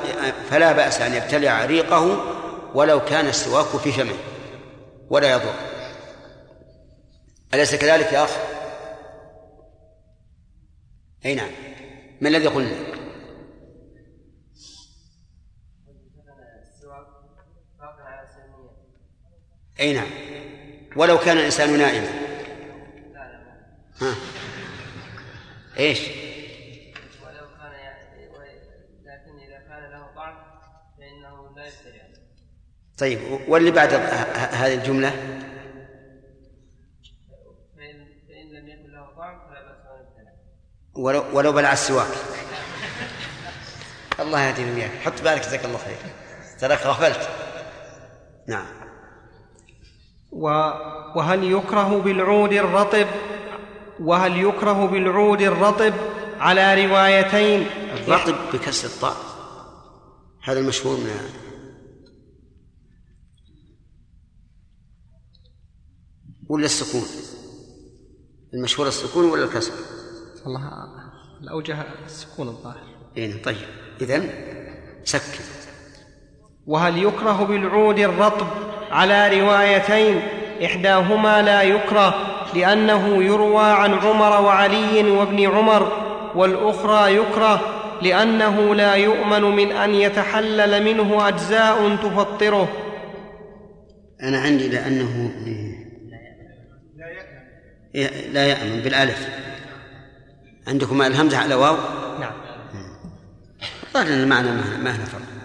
فلا 0.50 0.72
بأس 0.72 1.02
أن 1.02 1.14
يبتلع 1.14 1.66
ريقه 1.66 2.18
ولو 2.74 3.06
كان 3.06 3.28
السواك 3.28 3.66
في 3.66 3.92
فمه 3.92 4.18
ولا 5.10 5.32
يضر 5.32 5.54
أليس 7.54 7.76
كذلك 7.76 8.14
يا 8.14 8.24
أخ؟ 8.24 8.38
أي 11.26 11.36
نعم 11.36 11.52
ما 12.22 12.30
الذي 12.30 12.48
قلنا؟ 12.48 12.76
أي 19.82 19.94
نعم. 19.94 20.08
ولو 20.96 21.18
كان 21.18 21.38
الإنسان 21.38 21.78
نائما. 21.78 22.08
ها. 24.02 24.16
إيش؟ 25.80 26.00
ولو 27.26 27.48
كان 27.58 27.72
يعني 27.72 28.28
لكن 29.06 29.40
إذا 29.40 29.60
كان 29.70 29.92
له 29.92 30.08
فإنه 30.98 31.56
لا 31.56 31.68
يستريح. 31.68 32.08
طيب 32.98 33.20
واللي 33.48 33.72
بعد 33.72 33.94
هذه 34.54 34.74
الجملة؟ 34.74 35.10
فإن 37.78 38.08
فإن 38.28 38.54
لم 38.54 38.68
يكن 38.68 38.92
له 38.92 39.16
فلا 39.16 39.62
بأس 39.62 39.82
ولو, 40.96 41.38
ولو 41.38 41.52
بلع 41.52 41.74
السواك. 41.74 42.08
الله 44.20 44.42
يهدينا 44.48 44.74
وياك 44.74 44.92
حط 44.92 45.22
بالك 45.22 45.42
جزاك 45.42 45.66
الله 45.66 45.78
خير. 45.78 45.98
تراك 46.60 46.86
غفلت 46.86 47.30
نعم. 48.48 48.81
وهل 50.32 51.44
يكره 51.44 52.02
بالعود 52.02 52.54
الرطب؟ 52.54 53.08
وهل 54.00 54.38
يكره 54.38 54.86
بالعود 54.86 55.42
الرطب 55.42 55.94
على 56.40 56.86
روايتين؟ 56.86 57.62
الرطب 57.94 58.36
بكسر 58.54 58.88
الطاء. 58.88 59.16
هذا 60.44 60.60
المشهور 60.60 60.98
من 60.98 61.10
ولا 66.50 66.66
السكون؟ 66.66 67.06
المشهور 68.54 68.88
السكون 68.88 69.26
ولا 69.26 69.44
الكسر؟ 69.44 69.74
والله 70.46 70.70
الأوجه 71.42 71.82
السكون 72.06 72.48
الظاهر. 72.48 73.12
إيه 73.18 73.44
طيب. 73.44 73.68
إذن 74.02 74.30
سكن. 75.04 75.44
وهل 76.68 76.98
يكره 76.98 77.44
بالعود 77.44 78.00
الرطب 78.00 78.71
على 78.92 79.40
روايتين 79.40 80.22
إحداهما 80.66 81.42
لا 81.42 81.62
يكره 81.62 82.16
لأنه 82.56 83.24
يروى 83.24 83.66
عن 83.66 83.94
عمر 83.94 84.42
وعلي 84.42 85.12
وابن 85.12 85.58
عمر 85.58 85.92
والأخرى 86.36 87.16
يكره 87.16 87.62
لأنه 88.02 88.76
لا 88.76 88.96
يؤمن 88.96 89.42
من 89.42 89.72
أن 89.72 89.96
يتحلل 89.96 90.84
منه 90.84 91.28
أجزاء 91.28 91.96
تفطره. 91.96 92.70
أنا 94.24 94.40
عندي 94.40 94.68
لأنه 94.68 95.32
لا 98.34 98.48
يأمن. 98.48 98.82
بالألف. 98.84 99.30
عندكم 100.68 101.02
الهمزة 101.02 101.38
على 101.38 101.56
واو؟ 101.56 101.76
نعم. 102.20 102.32
ظاهر 103.94 104.08
أن 104.08 104.24
المعنى 104.24 104.52
ما 104.52 104.96
هنا 104.96 105.06
فرق 105.06 105.41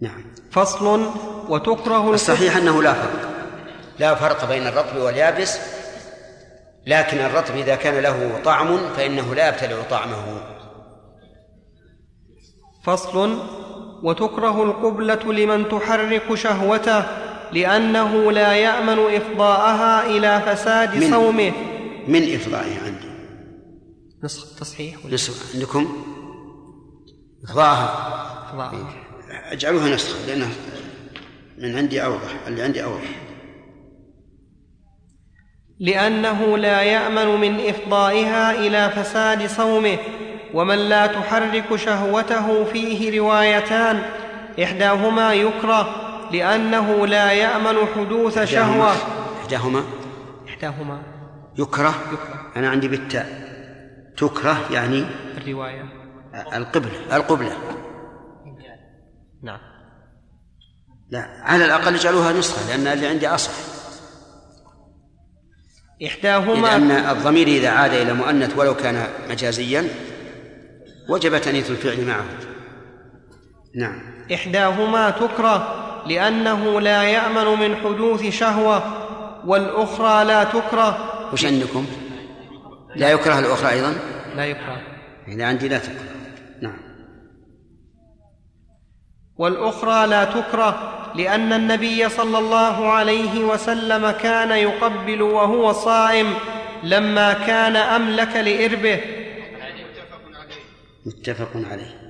نعم. 0.00 0.24
فصل 0.50 1.10
وتكره 1.48 2.14
الصحيح 2.14 2.56
أنه 2.56 2.82
لا 2.82 2.92
فرق. 2.92 3.30
لا 3.98 4.14
فرق 4.14 4.48
بين 4.48 4.66
الرطب 4.66 4.96
واليابس 4.96 5.58
لكن 6.86 7.18
الرطب 7.18 7.54
إذا 7.56 7.74
كان 7.74 8.02
له 8.02 8.40
طعم 8.44 8.78
فإنه 8.96 9.34
لا 9.34 9.48
يبتلع 9.48 9.82
طعمه. 9.90 10.42
فصل 12.84 13.38
وتكره 14.02 14.62
القبلة 14.62 15.32
لمن 15.32 15.68
تحرك 15.68 16.34
شهوته 16.34 17.04
لأنه 17.52 18.32
لا 18.32 18.52
يأمن 18.52 19.14
إفضاءها 19.14 20.06
إلى 20.06 20.42
فساد 20.46 20.96
من 20.96 21.10
صومه. 21.10 21.52
من 22.08 22.34
إفضائها 22.34 22.84
عندي. 22.84 23.10
نسخ 24.24 24.54
تصحيح 24.58 25.04
ولا؟ 25.04 25.14
نسخ 25.14 25.54
عندكم؟ 25.54 26.04
إفضاءها. 27.44 27.88
إفضاءها. 28.48 28.99
اجعلوها 29.30 29.88
نسخة 29.88 30.26
لأنها 30.26 30.50
من 31.58 31.76
عندي 31.76 32.04
أوضح 32.04 32.34
اللي 32.46 32.62
عندي 32.62 32.84
أوضح. 32.84 33.10
لأنه 35.80 36.58
لا 36.58 36.82
يأمن 36.82 37.40
من 37.40 37.60
إفضائها 37.68 38.54
إلى 38.54 38.90
فساد 38.90 39.46
صومه 39.46 39.98
ومن 40.54 40.78
لا 40.78 41.06
تحرك 41.06 41.76
شهوته 41.76 42.64
فيه 42.64 43.20
روايتان 43.20 44.02
إحداهما 44.62 45.34
يكره 45.34 46.10
لأنه 46.32 47.06
لا 47.06 47.32
يأمن 47.32 47.76
حدوث 47.96 48.38
شهوة. 48.44 48.92
إحداهما؟ 49.42 49.84
إحداهما. 50.48 51.02
يكره 51.58 51.94
يكره. 52.12 52.52
أنا 52.56 52.68
عندي 52.68 52.88
بالتاء. 52.88 53.50
تكره 54.16 54.56
يعني 54.70 55.04
الرواية. 55.36 55.84
القبلة 56.54 57.16
القبلة. 57.16 57.56
نعم. 59.42 59.58
لا 61.10 61.28
على 61.42 61.64
الأقل 61.64 61.94
اجعلوها 61.94 62.32
نسخة 62.32 62.68
لأن 62.68 62.86
اللي 62.86 63.06
عندي 63.06 63.28
أصح. 63.28 63.52
إحداهما 66.06 66.66
لأن 66.66 66.90
الضمير 66.90 67.46
إذا 67.46 67.70
عاد 67.70 67.92
إلى 67.92 68.12
مؤنث 68.12 68.58
ولو 68.58 68.74
كان 68.74 69.06
مجازيا 69.30 69.88
وجب 71.08 71.40
تأنيث 71.40 71.70
الفعل 71.70 72.06
معه. 72.06 72.24
نعم. 73.74 74.02
إحداهما 74.34 75.10
تكره 75.10 75.76
لأنه 76.06 76.80
لا 76.80 77.02
يأمن 77.02 77.60
من 77.60 77.76
حدوث 77.76 78.28
شهوة 78.28 78.82
والأخرى 79.46 80.24
لا 80.24 80.44
تكره. 80.44 81.10
وش 81.32 81.44
عندكم؟ 81.44 81.86
لا 82.96 83.10
يكره 83.10 83.38
الأخرى 83.38 83.70
أيضا؟ 83.70 83.94
لا 84.36 84.44
يكره. 84.44 84.82
إذا 85.28 85.44
عندي 85.44 85.68
لا 85.68 85.78
تكره. 85.78 86.04
نعم. 86.62 86.89
والأخرى 89.40 90.06
لا 90.06 90.24
تكره 90.24 90.96
لأن 91.14 91.52
النبي 91.52 92.08
صلى 92.08 92.38
الله 92.38 92.88
عليه 92.92 93.44
وسلم 93.44 94.10
كان 94.10 94.50
يقبل 94.50 95.22
وهو 95.22 95.72
صائم 95.72 96.34
لما 96.82 97.32
كان 97.32 97.76
أملك 97.76 98.36
لإربه. 98.36 99.00
متفق 101.06 101.50
عليه. 101.70 102.00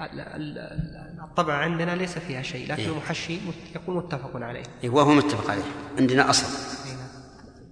ال- 0.00 0.20
ال- 0.20 0.58
ال- 0.58 1.20
الطبع 1.24 1.54
عندنا 1.54 1.90
ليس 1.96 2.18
فيها 2.18 2.42
شيء 2.42 2.72
لكن 2.72 2.82
إيه. 2.82 2.88
المحشي 2.88 3.38
يكون 3.74 3.96
متفق 3.96 4.30
عليه. 4.34 4.62
إيه، 4.84 4.90
وهو 4.90 5.10
متفق 5.10 5.50
عليه. 5.50 5.62
عندنا 5.98 6.30
أصل. 6.30 6.46
أي 6.86 6.92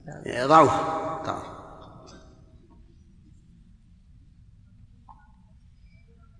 نعم. 0.06 0.22
إيه، 0.26 0.46
ضعوه. 0.46 0.70
ضعوه. 1.26 1.57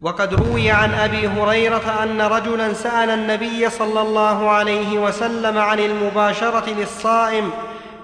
وقد 0.03 0.34
روي 0.34 0.70
عن 0.70 0.94
أبي 0.94 1.28
هريرة 1.28 2.03
أن 2.03 2.20
رجلا 2.20 2.72
سأل 2.72 3.11
النبي 3.11 3.70
صلى 3.70 4.01
الله 4.01 4.51
عليه 4.51 4.99
وسلم 4.99 5.59
عن 5.59 5.78
المباشرة 5.78 6.70
للصائم 6.70 7.51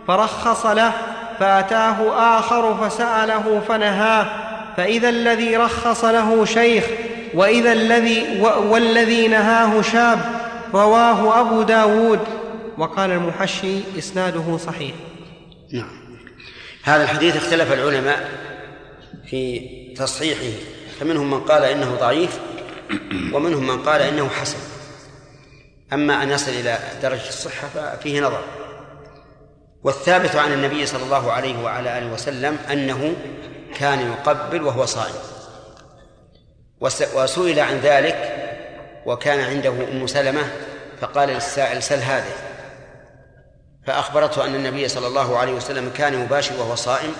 فرخص 0.09 0.67
له 0.67 0.93
فأتاه 1.41 1.97
آخر 2.39 2.75
فسأله 2.75 3.63
فنهاه 3.69 4.27
فإذا 4.77 5.09
الذي 5.09 5.57
رخص 5.57 6.05
له 6.05 6.45
شيخ 6.45 6.85
وإذا 7.35 7.73
الذي 7.73 8.41
والذي 8.41 9.29
نهاه 9.29 9.83
شاب 9.83 10.19
رواه 10.75 11.41
أبو 11.41 11.63
داود. 11.63 12.21
وقال 12.79 13.11
المحشي 13.11 13.79
إسناده 13.99 14.57
صحيح. 14.57 14.95
نعم. 15.73 15.91
هذا 16.83 17.03
الحديث 17.03 17.37
اختلف 17.37 17.73
العلماء 17.73 18.29
في 19.31 19.61
تصحيحه. 19.97 20.74
فمنهم 21.01 21.31
من 21.31 21.41
قال 21.41 21.65
إنه 21.65 21.95
ضعيف 21.95 22.41
ومنهم 23.33 23.67
من 23.67 23.83
قال 23.83 24.03
إنه 24.03 24.29
حسن. 24.29 24.59
أما 25.93 26.23
أن 26.23 26.31
يصل 26.31 26.51
إلى 26.51 26.79
درجة 27.03 27.29
الصحة 27.29 27.69
ففيه 27.69 28.21
نظر. 28.21 28.45
والثابت 29.83 30.37
عن 30.37 30.53
النبي 30.53 30.87
صلى 30.87 31.03
الله 31.03 31.33
عليه 31.33 31.65
وعلى 31.65 31.99
آله 31.99 32.13
وسلم 32.13 32.59
أنه 32.73 33.17
كان 33.79 34.13
يقبل 34.13 34.63
وهو 34.63 34.87
صائم. 34.87 35.15
وسئل 37.15 37.61
عن 37.61 37.79
ذلك 37.79 38.35
وكان 39.07 39.41
عنده 39.41 39.71
أم 39.71 40.07
سلمة 40.07 40.43
فقال 41.01 41.29
للسائل 41.29 41.83
سل 41.83 41.99
هذه. 41.99 42.33
فأخبرته 43.87 44.45
أن 44.45 44.55
النبي 44.55 44.89
صلى 44.89 45.07
الله 45.07 45.39
عليه 45.39 45.53
وسلم 45.53 45.91
كان 45.97 46.23
يباشر 46.25 46.55
وهو 46.61 46.75
صائم 46.75 47.13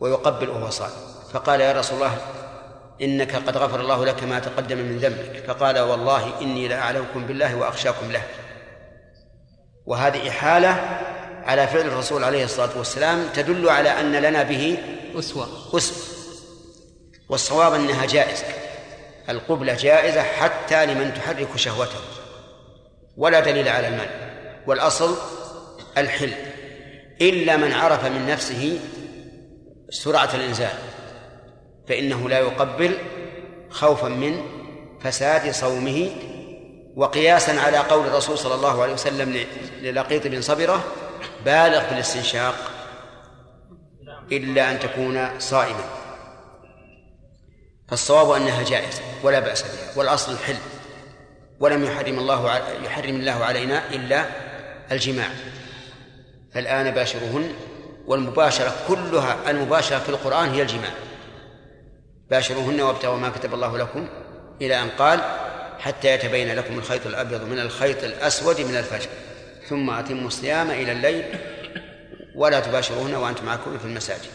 ويقبل 0.00 0.48
وهو 0.48 0.70
صائم. 0.70 0.92
فقال 1.32 1.60
يا 1.60 1.72
رسول 1.72 1.96
الله 1.96 2.18
إنك 3.02 3.36
قد 3.36 3.56
غفر 3.56 3.80
الله 3.80 4.04
لك 4.04 4.22
ما 4.22 4.38
تقدم 4.38 4.78
من 4.78 4.98
ذنبك. 4.98 5.44
فقال 5.46 5.78
والله 5.78 6.40
إني 6.40 6.68
لأعلمكم 6.68 7.26
بالله 7.26 7.56
وأخشاكم 7.56 8.12
له. 8.12 8.22
وهذه 9.86 10.28
إحالة 10.28 10.68
على 11.44 11.66
فعل 11.66 11.86
الرسول 11.86 12.24
عليه 12.24 12.44
الصلاة 12.44 12.78
والسلام 12.78 13.28
تدل 13.34 13.68
على 13.68 14.00
أن 14.00 14.12
لنا 14.12 14.42
به 14.42 14.78
أسوة. 15.18 15.48
أسوة. 15.76 15.96
والصواب 17.28 17.74
أنها 17.74 18.06
جائزة. 18.06 18.46
القبلة 19.28 19.74
جائزة 19.74 20.22
حتى 20.22 20.86
لمن 20.86 21.14
تحرك 21.14 21.56
شهوته. 21.56 22.00
ولا 23.16 23.40
دليل 23.40 23.68
على 23.68 23.88
المنع. 23.88 24.10
والأصل 24.66 25.16
الحل 25.98 26.32
إلا 27.20 27.56
من 27.56 27.72
عرف 27.72 28.04
من 28.04 28.26
نفسه 28.26 28.80
سرعة 29.90 30.34
الإنزال. 30.34 30.93
فإنه 31.88 32.28
لا 32.28 32.38
يقبل 32.38 32.98
خوفا 33.70 34.08
من 34.08 34.40
فساد 35.00 35.50
صومه 35.50 36.10
وقياسا 36.96 37.50
على 37.50 37.78
قول 37.78 38.06
الرسول 38.06 38.38
صلى 38.38 38.54
الله 38.54 38.82
عليه 38.82 38.92
وسلم 38.92 39.44
للقيط 39.82 40.26
بن 40.26 40.40
صبرة 40.40 40.84
بالغ 41.44 41.80
في 41.80 41.92
الاستنشاق 41.92 42.54
إلا 44.32 44.70
أن 44.70 44.78
تكون 44.78 45.40
صائما. 45.40 45.84
فالصواب 47.88 48.30
أنها 48.30 48.62
جائزة 48.62 49.02
ولا 49.22 49.40
بأس 49.40 49.62
بها 49.62 49.96
والأصل 49.96 50.32
الحل 50.32 50.56
ولم 51.60 51.84
يحرم 51.84 52.18
الله 52.18 52.56
يحرم 52.84 53.16
الله 53.16 53.44
علينا 53.44 53.82
إلا 53.90 54.26
الجماع. 54.92 55.28
فالآن 56.54 56.90
باشرهن 56.90 57.52
والمباشرة 58.06 58.72
كلها 58.88 59.50
المباشرة 59.50 59.98
في 59.98 60.08
القرآن 60.08 60.48
هي 60.50 60.62
الجماع. 60.62 60.90
باشروهن 62.30 62.80
وابتغوا 62.80 63.18
ما 63.18 63.28
كتب 63.28 63.54
الله 63.54 63.78
لكم 63.78 64.08
إلى 64.60 64.82
أن 64.82 64.88
قال 64.88 65.20
حتى 65.78 66.08
يتبين 66.08 66.54
لكم 66.54 66.78
الخيط 66.78 67.06
الأبيض 67.06 67.44
من 67.44 67.58
الخيط 67.58 68.04
الأسود 68.04 68.60
من 68.60 68.76
الفجر. 68.76 69.08
ثم 69.68 69.90
أتموا 69.90 70.26
الصيام 70.26 70.70
إلى 70.70 70.92
الليل 70.92 71.24
ولا 72.34 72.60
تباشروهن 72.60 73.14
وأنتم 73.14 73.46
معكم 73.46 73.78
في 73.78 73.84
المساجد. 73.84 74.30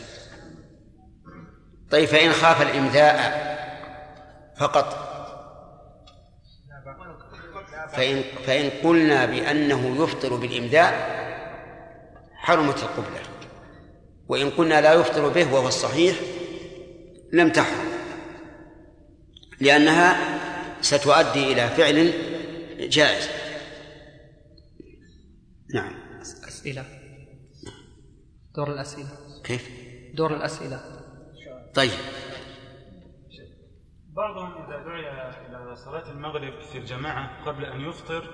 طيب 1.91 2.07
فإن 2.07 2.31
خاف 2.31 2.61
الإمذاء 2.61 3.49
فقط 4.57 5.05
فإن 7.91 8.23
فإن 8.47 8.69
قلنا 8.83 9.25
بأنه 9.25 10.03
يفطر 10.03 10.35
بالإمداء 10.35 11.19
حرمت 12.35 12.83
القبلة. 12.83 13.19
وإن 14.27 14.49
قلنا 14.49 14.81
لا 14.81 14.93
يفطر 14.93 15.29
به 15.29 15.53
وهو 15.53 15.67
الصحيح 15.67 16.15
لم 17.33 17.49
تحرم 17.49 17.89
لأنها 19.61 20.39
ستؤدي 20.81 21.53
إلى 21.53 21.67
فعل 21.67 22.13
جائز. 22.89 23.29
نعم. 25.73 25.93
أسئلة. 26.21 26.85
دور 28.55 28.73
الأسئلة. 28.73 29.09
كيف؟ 29.43 29.69
دور 30.13 30.35
الأسئلة. 30.35 30.81
طيب. 31.73 31.91
بعضهم 34.15 34.51
إذا 34.51 34.83
دعي 34.83 35.09
إلى 35.47 35.75
صلاة 35.75 36.11
المغرب 36.11 36.61
في 36.61 36.77
الجماعة 36.77 37.45
قبل 37.45 37.65
أن 37.65 37.81
يفطر 37.81 38.29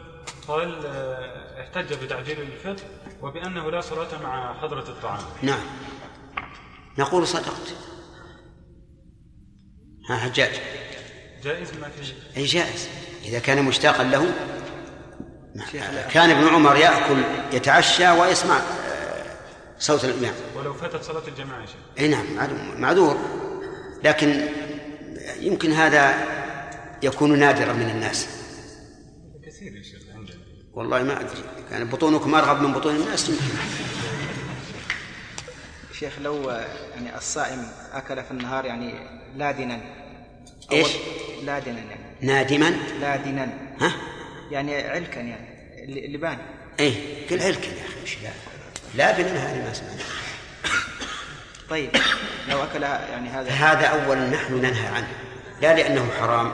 قال 0.47 0.85
آه، 0.85 1.61
احتج 1.61 2.03
بتعجيل 2.03 2.41
الفطر 2.41 2.83
وبأنه 3.21 3.71
لا 3.71 3.81
صلاة 3.81 4.23
مع 4.23 4.61
حضرة 4.61 4.89
الطعام. 4.89 5.23
نعم. 5.43 5.65
نقول 6.97 7.27
صدقت. 7.27 7.94
ها 10.09 10.17
حجاج 10.17 10.51
جائز. 11.43 11.67
ما 11.81 11.89
فيه 11.89 12.13
أي 12.37 12.45
جائز. 12.45 12.87
إذا 13.25 13.39
كان 13.39 13.63
مشتاقا 13.63 14.03
له 14.03 14.33
كان 16.11 16.29
ابن 16.29 16.47
عمر 16.47 16.75
يأكل 16.75 17.23
يتعشى 17.53 18.09
ويسمع 18.11 18.57
آه، 18.57 19.25
صوت 19.79 20.05
الإمام. 20.05 20.33
ولو 20.55 20.73
فاتت 20.73 21.03
صلاة 21.03 21.27
الجماعة 21.27 21.61
يا 21.61 21.65
شيخ. 21.65 21.75
أي 21.99 22.07
نعم 22.07 22.25
معذور 22.81 23.17
لكن 24.03 24.47
يمكن 25.39 25.71
هذا 25.71 26.15
يكون 27.03 27.39
نادرا 27.39 27.73
من 27.73 27.89
الناس. 27.89 28.27
كثير 29.45 29.75
يا 29.75 29.83
شيخ 29.83 30.01
عندنا. 30.15 30.37
والله 30.73 31.03
ما 31.03 31.21
أدري. 31.21 31.43
كان 31.69 31.89
بطونكم 31.89 32.35
أرغب 32.35 32.61
من 32.61 32.73
بطون 32.73 32.95
الناس. 32.95 33.29
يمكن 33.29 33.41
شيخ 35.99 36.13
لو 36.21 36.49
يعني 36.95 37.17
الصائم 37.17 37.67
أكل 37.93 38.23
في 38.23 38.31
النهار 38.31 38.65
يعني 38.65 39.24
لادنا. 39.35 39.81
إيش؟ 40.71 40.87
لادنا 41.43 41.79
يعني. 41.79 42.05
نادما؟ 42.21 42.73
لادنا. 43.01 43.49
ها؟ 43.81 43.91
يعني 44.51 44.75
علكا 44.75 45.19
يعني. 45.19 45.55
لبان. 46.07 46.37
إيه 46.79 46.93
قل 47.29 47.41
علكا 47.41 47.67
يا 47.67 47.85
أخي 47.85 48.01
مش 48.03 48.17
لا؟ 48.23 48.29
لا 48.95 49.17
بنا 49.17 49.51
هذه 49.51 49.67
ما 49.67 49.73
سمعنا 49.73 50.03
طيب 51.69 51.89
لو 52.49 52.63
أكل 52.63 52.83
يعني 52.83 53.29
هذا. 53.29 53.49
هذا 53.49 53.85
أولا 53.85 54.29
نحن 54.29 54.53
ننهى 54.53 54.87
عنه. 54.87 55.07
لا 55.61 55.75
لأنه 55.75 56.09
حرام. 56.19 56.53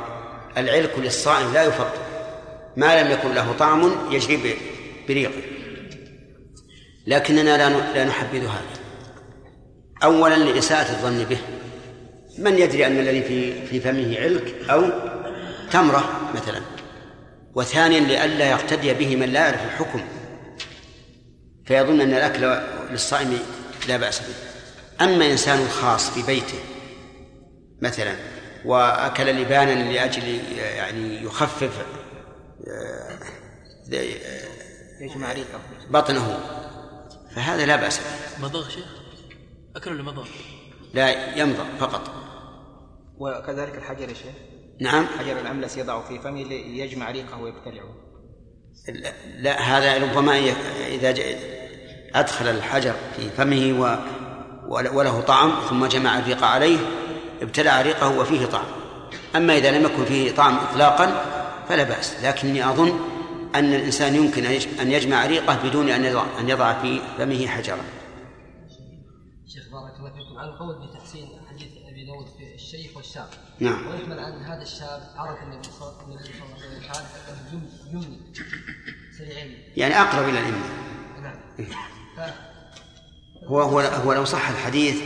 العلك 0.57 0.99
للصائم 0.99 1.53
لا 1.53 1.63
يفطر 1.63 1.97
ما 2.77 3.01
لم 3.01 3.11
يكن 3.11 3.33
له 3.33 3.53
طعم 3.53 4.11
يجري 4.11 4.57
بريقه. 5.07 5.41
لكننا 7.07 7.57
لا 7.57 7.93
لا 7.93 8.05
نحبذ 8.05 8.43
هذا. 8.43 8.81
أولا 10.03 10.35
لإساءة 10.35 10.91
الظن 10.91 11.23
به. 11.23 11.37
من 12.37 12.57
يدري 12.57 12.87
أن 12.87 12.99
الذي 12.99 13.23
في 13.23 13.65
في 13.65 13.79
فمه 13.79 14.19
علك 14.19 14.69
أو 14.69 14.89
تمرة 15.71 16.31
مثلا 16.35 16.61
وثانيا 17.55 17.99
لئلا 17.99 18.49
يقتدي 18.49 18.93
به 18.93 19.15
من 19.15 19.29
لا 19.29 19.39
يعرف 19.39 19.63
الحكم 19.65 20.01
فيظن 21.65 22.01
أن 22.01 22.13
الأكل 22.13 22.61
للصائم 22.91 23.39
لا 23.87 23.97
بأس 23.97 24.19
به. 24.19 24.35
أما 25.05 25.31
إنسان 25.31 25.67
خاص 25.67 26.09
في 26.09 26.21
بيته 26.21 26.59
مثلا 27.81 28.15
وأكل 28.65 29.41
لبانا 29.41 29.93
لأجل 29.93 30.41
يعني 30.57 31.23
يخفف 31.23 31.85
آه، 32.67 33.19
يجمع 35.01 35.31
ريقه 35.31 35.59
بطنه 35.89 36.39
فهذا 37.35 37.65
لا 37.65 37.75
بأس 37.75 37.99
به. 37.99 38.45
مضغ 38.45 38.69
شيخ؟ 38.69 38.85
أكل 39.75 39.91
ولا 39.91 40.03
مضغ؟ 40.03 40.27
لا 40.93 41.35
يمضغ 41.35 41.65
فقط. 41.79 42.20
وكذلك 43.21 43.75
الحجر 43.77 44.09
يا 44.09 44.13
شيخ. 44.13 44.35
نعم. 44.79 45.05
حجر 45.19 45.39
الأملس 45.39 45.77
يضع 45.77 46.01
في 46.01 46.19
فمه 46.19 46.43
ليجمع 46.43 47.11
ريقه 47.11 47.41
ويبتلعه 47.41 47.95
لا 49.37 49.61
هذا 49.61 49.97
ربما 49.97 50.39
إذا 50.87 51.15
أدخل 52.15 52.47
الحجر 52.47 52.93
في 53.15 53.29
فمه 53.29 53.79
و 53.81 53.97
وله 54.69 55.21
طعم 55.21 55.51
ثم 55.69 55.85
جمع 55.85 56.19
الريق 56.19 56.43
عليه 56.43 56.77
ابتلع 57.41 57.81
ريقه 57.81 58.19
وفيه 58.19 58.45
طعم. 58.45 58.65
أما 59.35 59.57
إذا 59.57 59.71
لم 59.71 59.85
يكن 59.85 60.05
فيه 60.05 60.31
طعم 60.31 60.57
إطلاقا 60.57 61.25
فلا 61.69 61.83
بأس. 61.83 62.15
لكني 62.23 62.69
أظن 62.69 62.99
أن 63.55 63.73
الإنسان 63.73 64.15
يمكن 64.15 64.45
أن 64.81 64.91
يجمع 64.91 65.25
ريقه 65.25 65.57
بدون 65.63 65.89
أن 65.89 66.05
يضع 66.05 66.23
أن 66.39 66.49
يضع 66.49 66.81
في 66.81 67.01
فمه 67.17 67.47
حجرا. 67.47 68.00
شيخ 69.53 69.69
بارك 69.71 69.99
الله 69.99 70.09
فيكم 70.09 70.37
على 70.37 70.49
القول 70.49 70.87
بتحسين 70.87 71.27
حديث 71.49 71.67
أبي 71.87 72.05
داود 72.05 72.25
في 72.37 72.55
الشيخ 72.55 72.97
والشاب. 72.97 73.27
نعم. 73.59 73.87
ويحمل 73.87 74.19
أن 74.19 74.43
هذا 74.43 74.61
الشاب 74.61 75.01
عرف 75.15 75.43
النبي 75.43 75.63
صلى 75.63 75.89
الله 75.89 76.17
عليه 76.17 76.29
وسلم 76.89 77.05
أنه 77.29 77.69
يمني 77.91 78.19
سريع 79.17 79.45
يعني 79.77 80.01
أقرب 80.01 80.29
إلى 80.29 80.39
الإمنة. 80.39 80.65
نعم. 81.21 82.31
هو 83.43 83.61
هو 83.61 83.79
هو 83.79 84.13
لو 84.13 84.25
صح 84.25 84.49
الحديث 84.49 85.01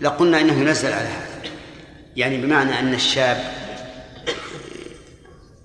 لقلنا 0.00 0.40
إنه 0.40 0.52
ينزل 0.52 0.92
على 0.92 1.08
هذا 1.08 1.50
يعني 2.16 2.42
بمعنى 2.42 2.78
أن 2.78 2.94
الشاب 2.94 3.52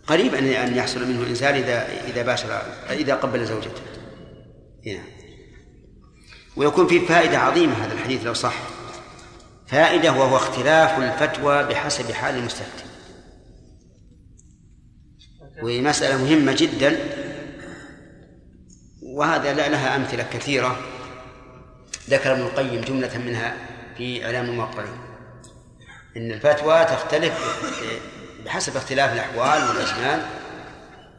قريب 0.07 0.35
ان 0.35 0.47
أن 0.47 0.75
يحصل 0.75 1.07
منه 1.07 1.27
انزال 1.27 1.55
اذا 1.55 1.87
إذا 2.07 2.23
باشر 2.23 2.61
إذا 2.89 3.15
قبل 3.15 3.45
زوجته 3.45 3.81
نعم 4.85 5.20
ويكون 6.55 6.87
فيه 6.87 7.07
فائدة 7.07 7.37
عظيمة 7.39 7.73
هذا 7.73 7.93
الحديث 7.93 8.25
لو 8.25 8.33
صح. 8.33 8.53
فائدة 9.67 10.11
وهو 10.11 10.35
اختلاف 10.35 10.99
الفتوى 10.99 11.63
بحسب 11.63 12.11
حال 12.11 12.35
المستفتي. 12.35 12.83
وهي 15.61 15.81
مسألة 15.81 16.23
مهمة 16.23 16.55
جدا 16.57 16.99
وهذا 19.03 19.53
لها 19.53 19.95
أمثلة 19.95 20.23
كثيرة. 20.23 20.79
ذكر 22.09 22.31
ابن 22.31 22.41
القيم 22.41 22.81
جملة 22.81 23.17
منها 23.17 23.55
في 23.97 24.25
إعلام 24.25 24.45
الموقرين 24.45 24.97
إن 26.17 26.31
الفتوى 26.31 26.85
تختلف 26.85 27.33
بحسب 28.45 28.77
اختلاف 28.77 29.13
الأحوال 29.13 29.69
والأزمان. 29.69 30.25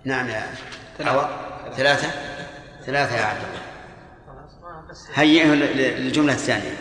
نعم 0.05 0.29
يا 0.29 0.55
ثلاثة. 0.99 1.29
ثلاثة؟ 1.77 2.11
ثلاثة 2.87 3.17
يا 3.17 3.25
عبد 3.25 3.41
الله. 3.45 3.72
هيئة 5.15 5.55
للجملة 5.55 6.33
الثانية. 6.33 6.77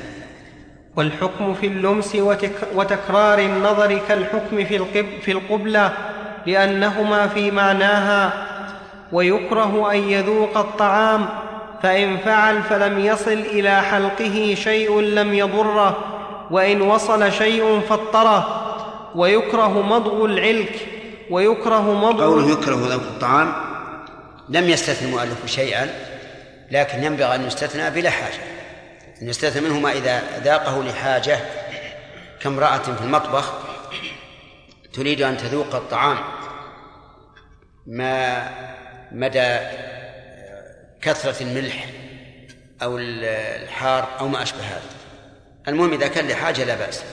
والحكم 0.96 1.54
في 1.54 1.68
اللمس 1.68 2.16
وتك 2.16 2.52
وتكرار 2.76 3.40
النظر 3.40 4.00
كالحكم 4.08 4.66
في, 4.66 4.76
القب 4.76 5.06
في 5.22 5.32
القبلة 5.32 5.94
لأنهما 6.46 7.28
في 7.28 7.52
معناها. 7.52 8.48
ويكره 9.12 9.92
أن 9.92 9.98
يذوق 9.98 10.58
الطعام 10.58 11.26
فإن 11.84 12.18
فعل 12.18 12.64
فلم 12.64 13.00
يصل 13.00 13.32
إلى 13.32 13.82
حلقه 13.82 14.56
شيء 14.58 15.00
لم 15.00 15.34
يضره 15.34 15.98
وإن 16.52 16.82
وصل 16.82 17.32
شيء 17.32 17.80
فطره 17.90 18.68
ويكره 19.16 19.82
مضغ 19.82 20.26
العلك 20.26 20.88
ويكره 21.30 21.94
مضغ 21.94 22.24
قوله 22.24 22.52
يكره 22.52 22.76
ذوق 22.76 22.94
الطعام 22.94 23.54
لم 24.50 24.70
يستثن 24.70 25.06
المؤلف 25.06 25.46
شيئا. 25.46 26.11
لكن 26.72 27.04
ينبغي 27.04 27.36
أن 27.36 27.48
يستثنى 27.48 27.90
بلا 27.90 28.10
حاجة. 28.10 28.42
أن 29.22 29.30
يستثنى 29.30 29.62
منه 29.62 29.80
ما 29.80 29.92
إذا 29.92 30.22
ذاقه 30.44 30.84
لحاجة 30.84 31.40
كامرأة 32.42 32.78
في 32.78 33.02
المطبخ 33.02 33.54
تريد 34.94 35.22
أن 35.22 35.38
تذوق 35.38 35.76
الطعام 35.76 36.18
ما 37.88 38.50
مدى 39.12 39.58
كثرة 41.02 41.44
الملح 41.44 41.86
أو 42.84 42.98
الحار 42.98 44.08
أو 44.20 44.28
ما 44.28 44.44
أشبه 44.44 44.64
هذا. 44.64 44.82
المهم 45.68 45.94
إذا 45.94 46.08
كان 46.08 46.28
لحاجة 46.28 46.64
لا 46.64 46.76
بأس. 46.76 47.04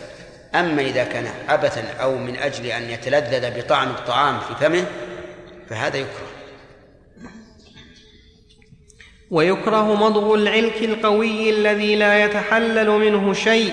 أما 0.54 0.82
إذا 0.82 1.04
كان 1.04 1.30
عبثا 1.48 1.84
أو 2.00 2.14
من 2.14 2.36
أجل 2.36 2.66
أن 2.66 2.90
يتلذذ 2.90 3.60
بطعم 3.60 3.90
الطعام 3.90 4.40
في 4.40 4.54
فمه 4.54 4.86
فهذا 5.70 5.96
يكره. 5.96 6.27
ويكره 9.30 9.94
مضغ 9.94 10.34
العلك 10.34 10.82
القوي 10.82 11.50
الذي 11.50 11.96
لا 11.96 12.24
يتحلل 12.24 12.90
منه 12.90 13.32
شيء. 13.32 13.72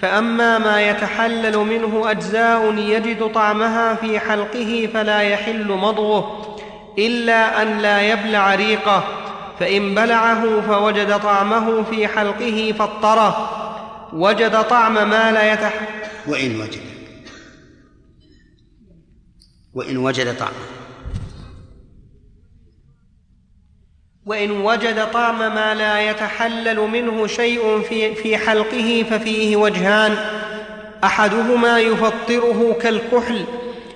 فأما 0.00 0.58
ما 0.58 0.88
يتحلل 0.90 1.56
منه 1.58 2.10
أجزاء 2.10 2.74
يجد 2.74 3.32
طعمها 3.32 3.94
في 3.94 4.18
حلقه 4.18 4.88
فلا 4.94 5.20
يحل 5.20 5.66
مضغه 5.68 6.56
إلا 6.98 7.62
أن 7.62 7.78
لا 7.78 8.12
يبلع 8.12 8.54
ريقه. 8.54 9.04
فإن 9.60 9.94
بلعه 9.94 10.60
فوجد 10.60 11.20
طعمه 11.20 11.82
في 11.82 12.08
حلقه 12.08 12.74
فاضطره 12.78 13.56
وجد 14.12 14.62
طعم 14.62 14.94
ما 14.94 15.32
لا 15.32 15.52
يتح 15.52 15.72
وإن 16.26 16.60
وجد. 16.60 16.80
وإن 19.74 19.96
وجد 19.96 20.38
طعمه. 20.38 20.79
وإن 24.30 24.50
وجد 24.50 25.10
طعم 25.12 25.38
ما 25.38 25.74
لا 25.74 26.10
يتحلل 26.10 26.80
منه 26.80 27.26
شيء 27.26 27.82
في, 27.88 28.14
في 28.14 28.38
حلقه 28.38 29.04
ففيه 29.10 29.56
وجهان. 29.56 30.16
أحدهما 31.04 31.80
يفطره 31.80 32.76
كالكحل 32.82 33.44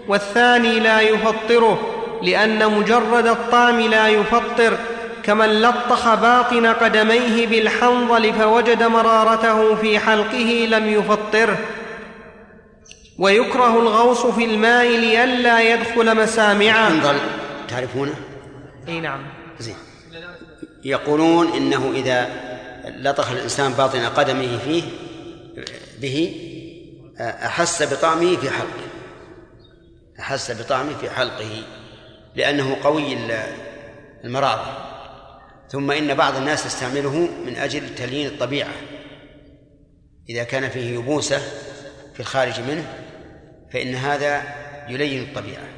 والثاني 0.09 0.81
لا 0.81 1.01
يفطره 1.01 1.79
لأن 2.23 2.73
مجرد 2.73 3.27
الطعم 3.27 3.81
لا 3.81 4.09
يفطر. 4.09 4.79
كمن 5.23 5.63
لطخ 5.63 6.15
باطن 6.15 6.67
قدميه 6.67 7.47
بالحنظل 7.47 8.33
فوجد 8.33 8.83
مرارته 8.83 9.75
في 9.75 9.99
حلقه 9.99 10.67
لم 10.71 10.89
يفطره. 10.89 11.59
ويكره 13.19 13.81
الغوص 13.81 14.27
في 14.27 14.45
الماء 14.45 14.87
لئلا 14.87 15.75
يدخل 15.75 16.17
مسامعه. 16.17 16.89
الحنظل 16.89 17.19
تعرفونه؟ 17.69 18.15
إي 18.89 19.01
نعم. 19.01 19.21
زين. 19.59 19.94
يقولون 20.85 21.53
إنه 21.53 21.93
إذا 21.95 22.29
لطخ 22.85 23.31
الإنسان 23.31 23.73
باطن 23.73 24.01
قدمه 24.01 24.59
فيه 24.59 24.83
به 26.01 26.41
أحس 27.21 27.83
بطعمه 27.83 28.37
في 28.37 28.51
حلقه. 28.51 28.85
أحس 30.19 30.51
بطعمه 30.51 30.97
في 30.99 31.11
حلقه 31.11 31.63
لأنه 32.35 32.77
قوي 32.83 33.17
المرارة. 34.25 34.91
ثم 35.69 35.91
إن 35.91 36.15
بعض 36.15 36.37
الناس 36.37 36.67
يستعمله 36.67 37.29
من 37.47 37.57
أجل 37.57 37.95
تليين 37.95 38.27
الطبيعة. 38.27 38.73
إذا 40.29 40.45
كان 40.45 40.69
فيه 40.69 40.95
يبوسة 40.95 41.39
في 42.15 42.21
الخارج 42.21 42.61
منه 42.61 42.85
فإن 43.73 43.95
هذا 43.95 44.43
يلين 44.89 45.23
الطبيعة 45.23 45.69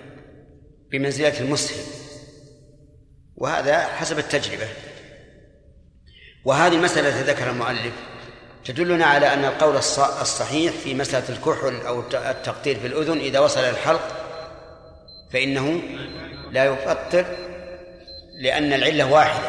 بمنزلة 0.90 1.40
المسهم 1.40 1.84
وهذا 3.36 3.78
حسب 3.78 4.18
التجربة. 4.18 4.66
وهذه 6.46 6.84
التي 6.84 7.00
ذكر 7.00 7.50
المؤلف. 7.50 7.92
تدلنا 8.64 9.04
على 9.06 9.32
أن 9.32 9.44
القول 9.44 9.76
الصحيح 10.20 10.72
في 10.72 10.94
مسألة 10.94 11.28
الكحل 11.28 11.86
أو 11.86 12.02
التقطير 12.14 12.78
في 12.80 12.86
الأذن 12.86 13.18
إذا 13.18 13.38
وصل 13.38 13.60
الحلق 13.60 14.00
فإنه 15.32 15.82
لا 16.50 16.64
يفطر 16.64 17.24
لأن 18.40 18.72
العلة 18.72 19.12
واحدة. 19.12 19.48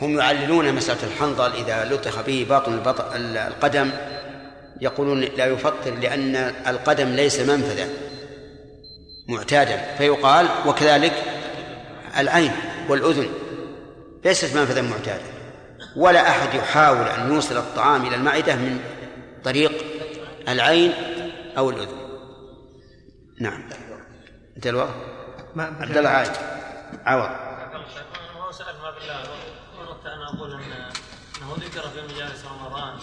هم 0.00 0.18
يعللون 0.18 0.74
مسألة 0.74 0.98
الحنظل 1.02 1.52
إذا 1.52 1.84
لطخ 1.84 2.20
به 2.20 2.46
باطن 2.48 2.82
القدم 3.16 3.90
يقولون 4.80 5.20
لا 5.20 5.46
يفطر 5.46 5.94
لأن 5.94 6.36
القدم 6.66 7.08
ليس 7.08 7.40
منفذا 7.40 7.88
معتادا. 9.28 9.94
فيقال 9.98 10.48
وكذلك 10.66 11.12
العين 12.18 12.52
والأذن 12.88 13.28
ليست 14.24 14.56
منفذا 14.56 14.82
معتادا. 14.82 15.33
ولا 15.96 16.28
أحد 16.30 16.54
يحاول 16.54 17.06
أن 17.06 17.32
يوصل 17.34 17.56
الطعام 17.56 18.06
إلى 18.06 18.16
المعدة 18.16 18.56
من 18.56 18.80
طريق 19.44 19.72
العين 20.48 20.92
أو 21.58 21.70
الأذن. 21.70 22.04
نعم. 23.40 23.68
انتهى 24.56 24.70
الوقت 24.70 24.94
عبد 25.56 25.96
الله 25.96 26.10
عايد 26.10 26.32
عوض. 27.06 27.54
أقول 30.34 30.52
ان 30.52 30.60
أنه 31.42 31.54
ذكر 31.56 31.88
في 31.88 32.14
مجالس 32.14 32.44
رمضان 32.44 32.98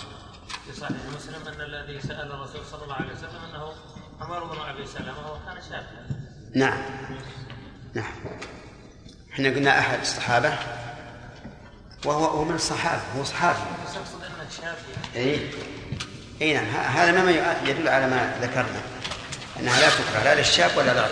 في 0.66 0.74
صحيح 0.74 0.98
مسلم 1.16 1.48
أن 1.48 1.62
الذي 1.62 2.02
سأل 2.02 2.32
الرسول 2.32 2.66
صلى 2.72 2.84
الله 2.84 2.96
عليه 2.96 3.12
وسلم 3.12 3.40
أنه 3.50 3.74
عمر 4.22 4.44
بن 4.44 4.58
أبي 4.70 4.86
سلمة 4.86 5.20
وهو 5.20 5.38
كان 5.46 5.62
شابا. 5.70 6.08
نعم. 6.56 6.84
نعم. 7.94 8.14
إحنا 9.34 9.50
قلنا 9.50 9.80
أحد 9.80 10.00
الصحابة 10.00 10.54
وهو 12.06 12.26
هو 12.26 12.44
من 12.46 12.56
الصحابة 12.56 13.02
هو 13.18 13.24
صحابي. 13.24 13.60
اي 15.16 15.40
اي 16.42 16.54
نعم 16.54 16.66
هذا 16.66 17.12
ما 17.12 17.32
يدل 17.66 17.88
على 17.88 18.08
ما 18.08 18.36
ذكرنا 18.42 18.82
أنها 19.60 19.80
لا 19.80 19.90
تكره 19.90 20.24
لا 20.24 20.36
للشاب 20.36 20.72
ولا 20.78 20.94
للغير 20.94 21.12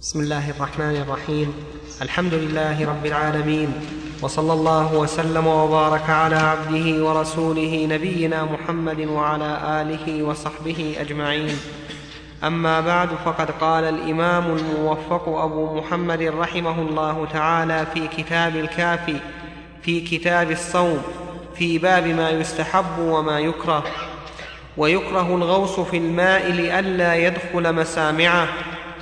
بسم 0.00 0.20
الله 0.20 0.50
الرحمن 0.50 0.96
الرحيم. 0.96 1.64
الحمد 2.02 2.34
لله 2.34 2.86
رب 2.86 3.06
العالمين. 3.06 4.03
وصلى 4.24 4.52
الله 4.52 4.94
وسلم 4.94 5.46
وبارك 5.46 6.10
على 6.10 6.36
عبده 6.36 7.04
ورسوله 7.04 7.86
نبينا 7.90 8.44
محمد 8.44 9.00
وعلى 9.00 9.58
آله 9.82 10.22
وصحبه 10.22 10.96
أجمعين. 11.00 11.56
أما 12.44 12.80
بعد 12.80 13.08
فقد 13.24 13.50
قال 13.50 13.84
الإمام 13.84 14.56
الموفق 14.56 15.28
أبو 15.28 15.74
محمد 15.74 16.22
رحمه 16.22 16.82
الله 16.82 17.26
تعالى 17.32 17.86
في 17.94 18.08
كتاب 18.08 18.56
الكافي 18.56 19.16
في 19.82 20.00
كتاب 20.00 20.50
الصوم 20.50 21.02
في 21.54 21.78
باب 21.78 22.06
ما 22.06 22.30
يستحب 22.30 22.98
وما 22.98 23.40
يكره. 23.40 23.84
ويكره 24.76 25.36
الغوص 25.36 25.80
في 25.80 25.96
الماء 25.96 26.50
لئلا 26.50 27.14
يدخل 27.14 27.72
مسامعه 27.72 28.48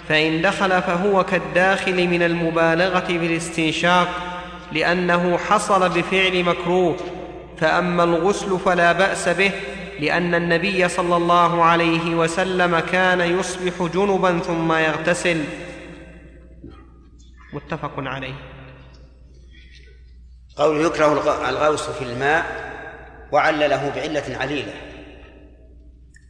فإن 0.08 0.42
دخل 0.42 0.82
فهو 0.82 1.24
كالداخل 1.24 2.08
من 2.08 2.22
المبالغة 2.22 3.00
في 3.00 3.26
الاستنشاق 3.26 4.31
لأنه 4.72 5.38
حصل 5.38 5.88
بفعل 5.88 6.44
مكروه 6.44 6.96
فأما 7.58 8.04
الغسل 8.04 8.58
فلا 8.58 8.92
بأس 8.92 9.28
به 9.28 9.52
لأن 10.00 10.34
النبي 10.34 10.88
صلى 10.88 11.16
الله 11.16 11.64
عليه 11.64 12.14
وسلم 12.14 12.78
كان 12.78 13.20
يصبح 13.20 13.82
جنبا 13.94 14.38
ثم 14.38 14.72
يغتسل. 14.72 15.44
متفق 17.52 17.92
عليه. 17.96 18.34
قول 20.56 20.80
يكره 20.80 21.48
الغوص 21.48 21.90
في 21.90 22.04
الماء 22.04 22.72
وعلله 23.32 23.92
بعلة 23.96 24.36
عليلة. 24.40 24.72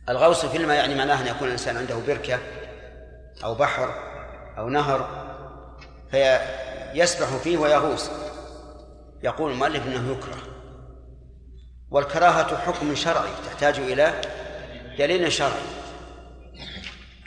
الغوص 0.08 0.46
في 0.46 0.56
الماء 0.56 0.76
يعني 0.76 0.94
معناه 0.94 1.20
أن 1.20 1.26
يكون 1.26 1.46
الإنسان 1.46 1.76
عنده 1.76 1.96
بركة 2.08 2.38
أو 3.44 3.54
بحر 3.54 3.94
أو 4.58 4.68
نهر 4.68 5.08
فيسبح 6.10 7.26
فيه 7.26 7.58
ويغوص. 7.58 8.10
يقول 9.22 9.52
المؤلف 9.52 9.86
أنه 9.86 10.12
يكره. 10.12 10.38
والكراهة 11.90 12.56
حكم 12.56 12.94
شرعي 12.94 13.30
تحتاج 13.46 13.78
إلى 13.78 14.20
دليل 14.98 15.32
شرعي 15.32 15.62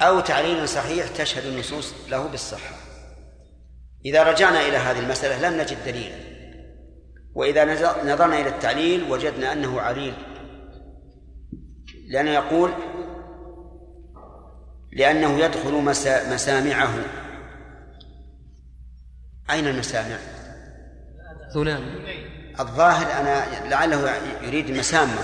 أو 0.01 0.19
تعليل 0.19 0.69
صحيح 0.69 1.07
تشهد 1.07 1.45
النصوص 1.45 1.93
له 2.09 2.27
بالصحة. 2.27 2.75
إذا 4.05 4.23
رجعنا 4.23 4.61
إلى 4.67 4.77
هذه 4.77 4.99
المسألة 4.99 5.49
لم 5.49 5.61
نجد 5.61 5.77
دليلا 5.85 6.15
وإذا 7.35 7.65
نظرنا 8.03 8.41
إلى 8.41 8.49
التعليل 8.49 9.11
وجدنا 9.11 9.53
أنه 9.53 9.81
عليل 9.81 10.13
لأنه 12.07 12.31
يقول 12.31 12.71
لأنه 14.91 15.39
يدخل 15.39 15.73
مسامعه. 16.29 16.93
أين 19.49 19.67
المسامع؟ 19.67 20.17
ثنان 21.55 21.83
الظاهر 22.59 23.21
أنا 23.21 23.67
لعله 23.69 24.11
يريد 24.41 24.71
مسامة. 24.71 25.21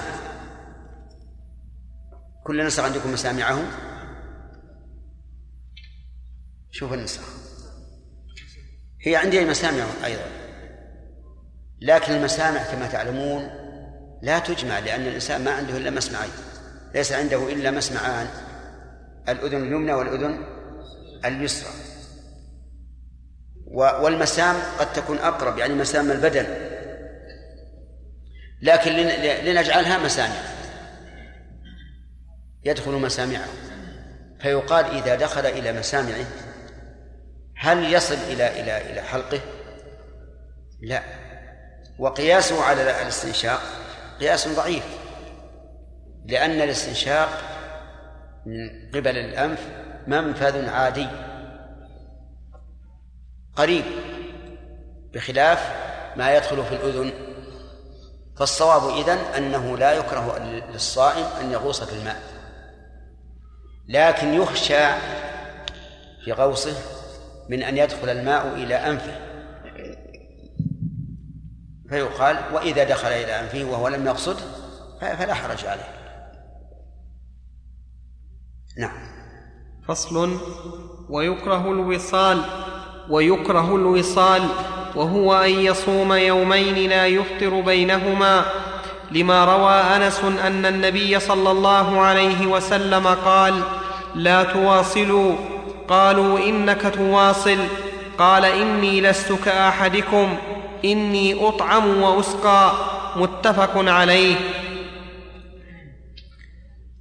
كل 2.43 2.65
نسخ 2.65 2.83
عندكم 2.83 3.13
مسامعه 3.13 3.59
شوف 6.71 6.93
النسخ. 6.93 7.21
هي 9.01 9.15
عندي 9.15 9.45
مسامع 9.45 9.85
أيضا. 10.05 10.25
لكن 11.81 12.13
المسامع 12.13 12.63
كما 12.63 12.87
تعلمون 12.87 13.49
لا 14.21 14.39
تجمع 14.39 14.79
لأن 14.79 15.01
الإنسان 15.01 15.43
ما 15.43 15.51
عنده 15.51 15.77
إلا 15.77 15.89
مسمعين. 15.89 16.31
ليس 16.95 17.11
عنده 17.11 17.49
إلا 17.49 17.71
مسمعان 17.71 18.27
الأذن 19.29 19.63
اليمنى 19.63 19.93
والأذن 19.93 20.45
اليسرى. 21.25 21.90
والمسام 23.73 24.55
قد 24.79 24.93
تكون 24.93 25.17
أقرب 25.17 25.57
يعني 25.57 25.73
مسام 25.73 26.11
البدن. 26.11 26.45
لكن 28.61 28.91
لنجعلها 29.45 29.97
مسامع. 29.97 30.41
يدخل 32.63 32.91
مسامعه. 32.91 33.47
فيقال 34.39 34.85
إذا 34.85 35.15
دخل 35.15 35.45
إلى 35.45 35.73
مسامعه 35.73 36.25
هل 37.57 37.93
يصل 37.93 38.15
إلى 38.15 38.61
إلى 38.61 38.91
إلى 38.91 39.01
حلقه؟ 39.01 39.39
لا. 40.81 41.03
وقياسه 41.99 42.63
على 42.63 42.81
الاستنشاق 42.81 43.61
قياس 44.19 44.47
ضعيف. 44.47 44.83
لأن 46.25 46.61
الاستنشاق 46.61 47.29
من 48.45 48.89
قبل 48.93 49.17
الأنف 49.17 49.59
منفذ 50.07 50.69
عادي. 50.69 51.07
قريب 53.55 53.85
بخلاف 55.13 55.59
ما 56.15 56.35
يدخل 56.35 56.63
في 56.63 56.75
الأذن. 56.75 57.11
فالصواب 58.37 58.97
إذن 58.97 59.17
أنه 59.17 59.77
لا 59.77 59.93
يكره 59.93 60.37
للصائم 60.73 61.25
أن 61.41 61.51
يغوص 61.51 61.83
في 61.83 61.93
الماء. 61.93 62.21
لكن 63.87 64.33
يخشى 64.33 64.87
في 66.25 66.31
غوصه 66.31 66.75
من 67.49 67.63
أن 67.63 67.77
يدخل 67.77 68.09
الماء 68.09 68.47
إلى 68.47 68.75
أنفه. 68.75 69.31
فيقال 71.89 72.53
وإذا 72.53 72.83
دخل 72.83 73.07
إلى 73.07 73.39
أنفه 73.39 73.63
وهو 73.63 73.87
لم 73.87 74.05
يقصده 74.05 74.43
فلا 75.01 75.33
حرج 75.33 75.65
عليه. 75.65 76.01
نعم. 78.77 79.11
فصل. 79.87 80.39
ويكره 81.09 81.71
الوصال. 81.71 82.70
ويكره 83.09 83.75
الوصال 83.75 84.41
وهو 84.95 85.33
أن 85.33 85.49
يصوم 85.49 86.13
يومين 86.13 86.89
لا 86.89 87.07
يفطر 87.07 87.61
بينهما. 87.61 88.45
لما 89.11 89.45
روى 89.45 89.73
أنس 89.73 90.21
أن 90.43 90.65
النبي 90.65 91.19
صلى 91.19 91.51
الله 91.51 92.01
عليه 92.01 92.47
وسلم 92.47 93.07
قال 93.07 93.61
لا 94.15 94.43
تواصلوا. 94.43 95.35
قالوا 95.87 96.39
إنك 96.39 96.93
تواصل. 96.95 97.57
قال 98.17 98.45
إني 98.45 99.01
لست 99.01 99.33
كاحدكم 99.45 100.37
إني 100.85 101.47
أطعم 101.47 102.01
وأسقى. 102.01 102.71
متفق 103.15 103.71
عليه. 103.75 104.35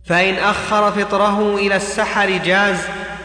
فإن 0.06 0.34
أخر 0.34 0.90
فطره 0.90 1.54
إلى 1.54 1.76
السحر 1.76 2.30
جاز. 2.30 2.78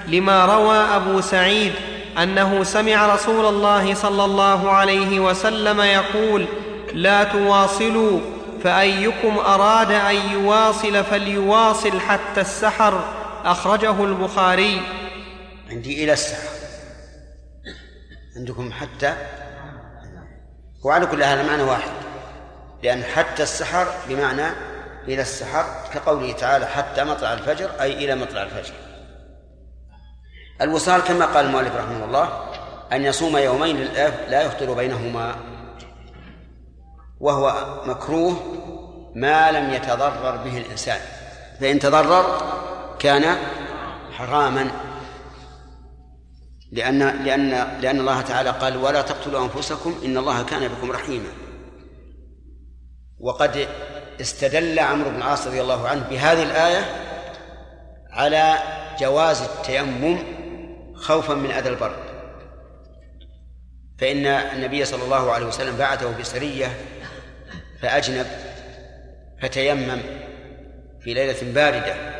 لما 0.08 0.46
روى 0.46 0.78
أبو 0.78 1.22
سعيد 1.22 1.72
أنه 2.18 2.64
سمع 2.64 3.14
رسول 3.16 3.46
الله 3.46 3.94
صلى 3.94 4.26
الله 4.26 4.72
عليه 4.72 5.20
وسلم 5.20 5.82
يقول 5.82 6.46
لا 6.94 7.24
تواصلوا 7.24 8.20
فأيكم 8.64 9.38
أراد 9.38 9.92
أن 9.92 10.16
يواصل 10.16 11.04
فليواصل 11.04 12.00
حتى 12.00 12.42
السحر. 12.42 13.04
أخرجه 13.46 14.04
البخاري. 14.04 14.82
عندي 15.70 16.04
إلى 16.04 16.14
السحر. 16.14 16.50
عندكم 18.38 18.72
حتى؟ 18.72 19.16
وعلى 20.84 21.06
كل 21.06 21.24
هذا 21.24 21.44
معنى 21.44 21.64
واحد. 21.64 21.92
لأن 22.84 23.04
حتى 23.04 23.44
السحر 23.44 23.88
بمعنى 24.10 24.48
إلى 25.08 25.22
السحر 25.22 25.66
كقوله 25.94 26.32
تعالى 26.32 26.66
حتى 26.66 27.04
مطلع 27.04 27.34
الفجر 27.34 27.70
أي 27.82 27.94
إلى 28.06 28.16
مطلع 28.16 28.44
الفجر. 28.44 28.74
الوصال 30.62 31.02
كما 31.02 31.26
قال 31.26 31.46
المؤلف 31.46 31.76
رحمه 31.76 32.06
الله 32.06 32.30
أن 32.94 33.06
يصوم 33.06 33.38
يومين 33.38 33.78
لا 34.30 34.42
يفطر 34.42 34.74
بينهما 34.74 35.36
وهو 37.20 37.82
مكروه 37.86 38.36
ما 39.16 39.52
لم 39.52 39.74
يتضرر 39.74 40.38
به 40.38 40.58
الإنسان. 40.58 41.00
فإن 41.62 41.80
تضرر 41.80 42.42
كان 43.00 43.38
حراما. 44.12 44.72
لأن 46.72 47.24
لأن 47.24 47.50
لأن 47.82 48.00
الله 48.00 48.22
تعالى 48.22 48.50
قال 48.50 48.78
ولا 48.78 49.02
تقتلوا 49.02 49.44
أنفسكم 49.44 49.96
إن 50.06 50.18
الله 50.18 50.44
كان 50.44 50.68
بكم 50.68 50.92
رحيما. 50.92 51.30
وقد 53.20 53.68
استدل 54.22 54.80
عمرو 54.80 55.10
بن 55.10 55.16
العاص 55.16 55.48
رضي 55.48 55.62
الله 55.62 55.88
عنه 55.88 56.08
بهذه 56.10 56.44
الآية 56.44 56.86
على 58.12 58.58
جواز 59.00 59.42
التيمم 59.42 60.35
خوفا 60.96 61.34
من 61.34 61.52
أذى 61.52 61.70
البرد. 61.70 62.16
فإن 64.00 64.26
النبي 64.26 64.86
صلى 64.86 65.04
الله 65.04 65.32
عليه 65.32 65.46
وسلم 65.46 65.78
بعثه 65.78 66.20
بسرية 66.20 66.78
فأجنب 67.82 68.28
فتيمم 69.42 70.02
في 71.02 71.14
ليلة 71.14 71.54
باردة. 71.54 72.16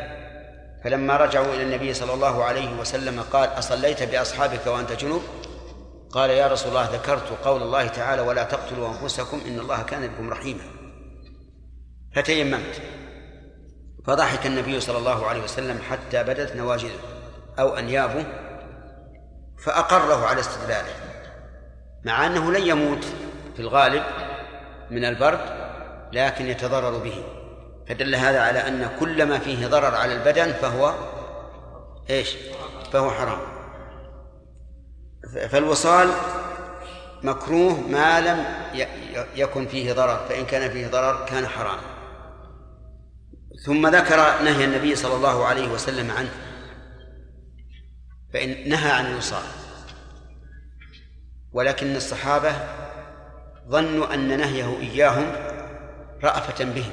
فلما 0.84 1.16
رجعوا 1.16 1.54
إلى 1.54 1.62
النبي 1.62 1.94
صلى 1.94 2.14
الله 2.14 2.44
عليه 2.44 2.80
وسلم 2.80 3.20
قال 3.20 3.48
أصليت 3.48 4.02
بأصحابك 4.02 4.66
وأنت 4.66 4.92
جنوب 4.92 5.22
قال 6.10 6.30
يا 6.30 6.46
رسول 6.46 6.68
الله 6.68 6.94
ذكرت 6.94 7.28
قول 7.44 7.62
الله 7.62 7.86
تعالى 7.86 8.22
ولا 8.22 8.44
تقتلوا 8.44 8.88
أنفسكم 8.88 9.40
إن 9.46 9.58
الله 9.58 9.82
كان 9.82 10.06
بكم 10.06 10.30
رحيما. 10.30 10.64
فتيممت. 12.16 12.82
فضحك 14.06 14.46
النبي 14.46 14.80
صلى 14.80 14.98
الله 14.98 15.26
عليه 15.26 15.42
وسلم 15.42 15.78
حتى 15.90 16.22
بدت 16.22 16.56
نواجذه 16.56 17.00
أو 17.58 17.76
أنيابه 17.76 18.26
فأقره 19.58 20.26
على 20.26 20.40
استدلاله 20.40 20.94
مع 22.04 22.26
أنه 22.26 22.52
لن 22.52 22.66
يموت 22.66 23.04
في 23.56 23.62
الغالب 23.62 24.02
من 24.90 25.04
البرد 25.04 25.40
لكن 26.12 26.46
يتضرر 26.46 26.98
به. 26.98 27.24
فدل 27.88 28.14
هذا 28.14 28.40
على 28.40 28.58
أن 28.68 28.90
كل 29.00 29.26
ما 29.26 29.38
فيه 29.38 29.66
ضرر 29.66 29.94
على 29.94 30.12
البدن 30.12 30.52
فهو 30.52 30.94
إيش؟ 32.10 32.36
فهو 32.92 33.10
حرام. 33.10 33.38
فالوصال 35.48 36.10
مكروه 37.22 37.80
ما 37.80 38.20
لم 38.20 38.44
يكن 39.36 39.66
فيه 39.66 39.92
ضرر 39.92 40.26
فإن 40.28 40.46
كان 40.46 40.70
فيه 40.70 40.86
ضرر 40.86 41.24
كان 41.26 41.46
حرام. 41.46 41.78
ثم 43.66 43.86
ذكر 43.86 44.42
نهي 44.42 44.64
النبي 44.64 44.96
صلى 44.96 45.14
الله 45.14 45.44
عليه 45.44 45.68
وسلم 45.72 46.10
عنه 46.10 46.30
فإن 48.32 48.68
نهى 48.68 48.90
عن 48.90 49.06
الوصال. 49.06 49.44
ولكن 51.52 51.96
الصحابة 51.96 52.52
ظنوا 53.68 54.14
أن 54.14 54.38
نهيه 54.38 54.80
إياهم 54.80 55.32
رأفة 56.22 56.64
بهم. 56.64 56.92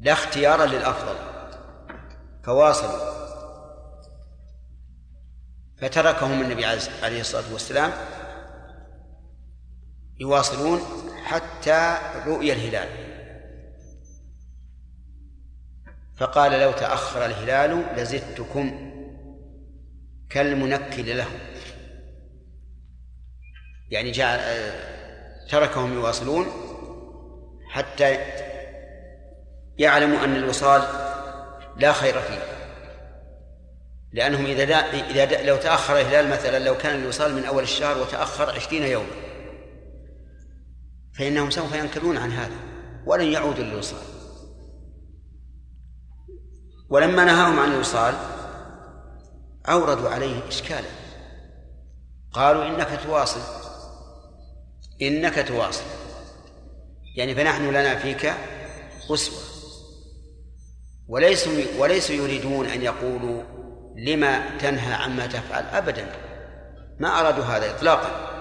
لا 0.00 0.12
اختيارا 0.12 0.66
للأفضل 0.66 1.16
فواصلوا. 2.44 3.14
فتركهم 5.76 6.40
النبي 6.40 6.64
عليه 7.02 7.20
الصلاة 7.20 7.52
والسلام 7.52 7.92
يواصلون 10.20 10.80
حتى 11.24 11.98
رؤي 12.26 12.52
الهلال. 12.52 12.88
فقال 16.16 16.52
لو 16.60 16.72
تأخر 16.72 17.26
الهلال 17.26 17.86
لزدتكم. 17.96 18.93
كالمنكل 20.30 21.16
له 21.16 21.26
يعني 23.90 24.10
جعل 24.10 24.40
تركهم 25.50 25.92
يواصلون 25.92 26.46
حتى 27.68 28.18
يعلموا 29.78 30.24
أن 30.24 30.36
الوصال 30.36 30.82
لا 31.76 31.92
خير 31.92 32.20
فيه. 32.20 32.42
لأنهم 34.12 34.46
إذا 34.46 34.74
إذا 34.74 35.42
لو 35.42 35.56
تأخر 35.56 36.00
الهلال 36.00 36.30
مثلا 36.30 36.58
لو 36.58 36.76
كان 36.76 37.02
الوصال 37.02 37.34
من 37.34 37.44
أول 37.44 37.62
الشهر 37.62 37.98
وتأخر 37.98 38.50
عشرين 38.50 38.82
يوما 38.82 39.10
فإنهم 41.18 41.50
سوف 41.50 41.74
ينكرون 41.74 42.16
عن 42.16 42.32
هذا 42.32 42.56
ولن 43.06 43.32
يعودوا 43.32 43.64
للوصال. 43.64 44.02
ولما 46.88 47.24
نهاهم 47.24 47.58
عن 47.58 47.72
الوصال 47.72 48.14
أوردوا 49.68 50.10
عليه 50.10 50.48
إشكالا. 50.48 50.88
قالوا 52.32 52.66
إنك 52.66 53.00
تواصل. 53.04 53.40
إنك 55.02 55.48
تواصل. 55.48 55.84
يعني 57.16 57.34
فنحن 57.34 57.68
لنا 57.68 57.94
فيك 57.94 58.32
أسوة. 59.10 59.38
وليسوا 61.08 61.52
وليسوا 61.78 62.14
يريدون 62.14 62.66
أن 62.66 62.82
يقولوا 62.82 63.42
لما 63.96 64.58
تنهى 64.58 64.94
عما 64.94 65.26
تفعل. 65.26 65.64
أبدا. 65.64 66.06
ما 67.00 67.20
أرادوا 67.20 67.44
هذا 67.44 67.70
إطلاقا. 67.70 68.34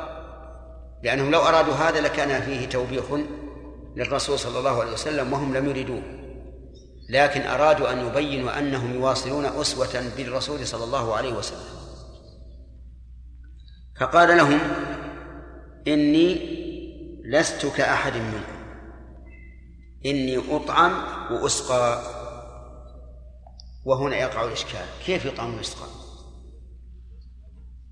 لأنهم 1.04 1.32
لو 1.32 1.42
أرادوا 1.42 1.74
هذا 1.74 2.02
لكان 2.02 2.42
فيه 2.42 2.70
توبيخ 2.70 3.04
للرسول 3.96 4.40
صلى 4.40 4.60
الله 4.60 4.82
عليه 4.82 4.92
وسلم 4.92 5.34
وهم 5.34 5.58
لم 5.58 5.70
يريدوه. 5.70 6.23
لكن 7.10 7.42
أرادوا 7.42 7.92
أن 7.92 8.08
يبينوا 8.08 8.60
أنهم 8.60 8.94
يواصلون 8.94 9.46
أسوة 9.46 10.12
بالرسول 10.18 10.68
صلى 10.68 10.84
الله 10.84 11.16
عليه 11.16 11.34
وسلم. 11.34 11.84
فقال 14.00 14.38
لهم 14.38 14.60
إني 15.88 16.54
لست 17.26 17.66
كأحد 17.66 18.14
منكم 18.14 18.64
إني 20.06 20.56
أطعم 20.56 20.92
وأسقى. 21.32 22.02
وهنا 23.86 24.16
يقع 24.16 24.44
الإشكال 24.44 24.86
كيف 25.06 25.26
يطعم 25.26 25.56
ويسقى؟ 25.58 25.88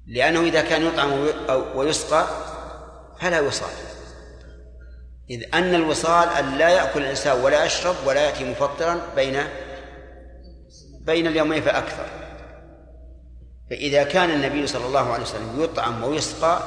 لأنه 0.07 0.41
إذا 0.41 0.61
كان 0.61 0.85
يطعم 0.85 1.11
ويسقى 1.75 2.27
فلا 3.19 3.41
وصال 3.41 3.90
إذ 5.31 5.55
أن 5.55 5.75
الوصال 5.75 6.29
أن 6.29 6.57
لا 6.57 6.69
يأكل 6.69 7.01
الإنسان 7.01 7.41
ولا 7.41 7.65
يشرب 7.65 7.95
ولا 8.05 8.25
يأتي 8.25 8.51
مفطرا 8.51 9.01
بين 9.15 9.43
بين 11.01 11.27
اليومين 11.27 11.61
فأكثر. 11.61 12.05
فإذا 13.69 14.03
كان 14.03 14.29
النبي 14.29 14.67
صلى 14.67 14.85
الله 14.85 15.13
عليه 15.13 15.23
وسلم 15.23 15.63
يطعم 15.63 16.03
ويسقى 16.03 16.59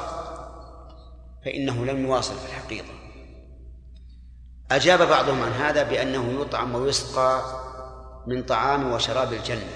فإنه 1.45 1.85
لم 1.85 2.05
يواصل 2.05 2.35
في 2.35 2.47
الحقيقة. 2.47 2.95
أجاب 4.71 5.09
بعضهم 5.09 5.43
عن 5.43 5.53
هذا 5.53 5.83
بأنه 5.83 6.41
يطعم 6.41 6.75
ويسقى 6.75 7.43
من 8.27 8.43
طعام 8.43 8.93
وشراب 8.93 9.33
الجنة. 9.33 9.73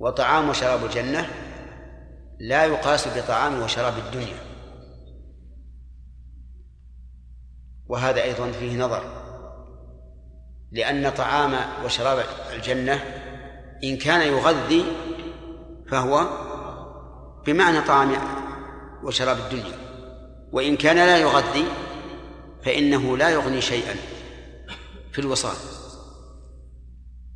وطعام 0.00 0.48
وشراب 0.48 0.84
الجنة 0.84 1.30
لا 2.40 2.64
يقاس 2.64 3.08
بطعام 3.08 3.62
وشراب 3.62 3.94
الدنيا. 3.98 4.45
وهذا 7.88 8.22
أيضا 8.22 8.50
فيه 8.50 8.78
نظر 8.78 9.02
لأن 10.72 11.10
طعام 11.10 11.54
وشراب 11.84 12.24
الجنة 12.52 13.04
إن 13.84 13.96
كان 13.96 14.28
يغذي 14.28 14.84
فهو 15.90 16.26
بمعنى 17.46 17.80
طعام 17.80 18.12
وشراب 19.02 19.36
الدنيا 19.38 19.78
وإن 20.52 20.76
كان 20.76 20.96
لا 20.96 21.18
يغذي 21.18 21.64
فإنه 22.64 23.16
لا 23.16 23.30
يغني 23.30 23.60
شيئا 23.60 23.94
في 25.12 25.18
الوصال. 25.18 25.56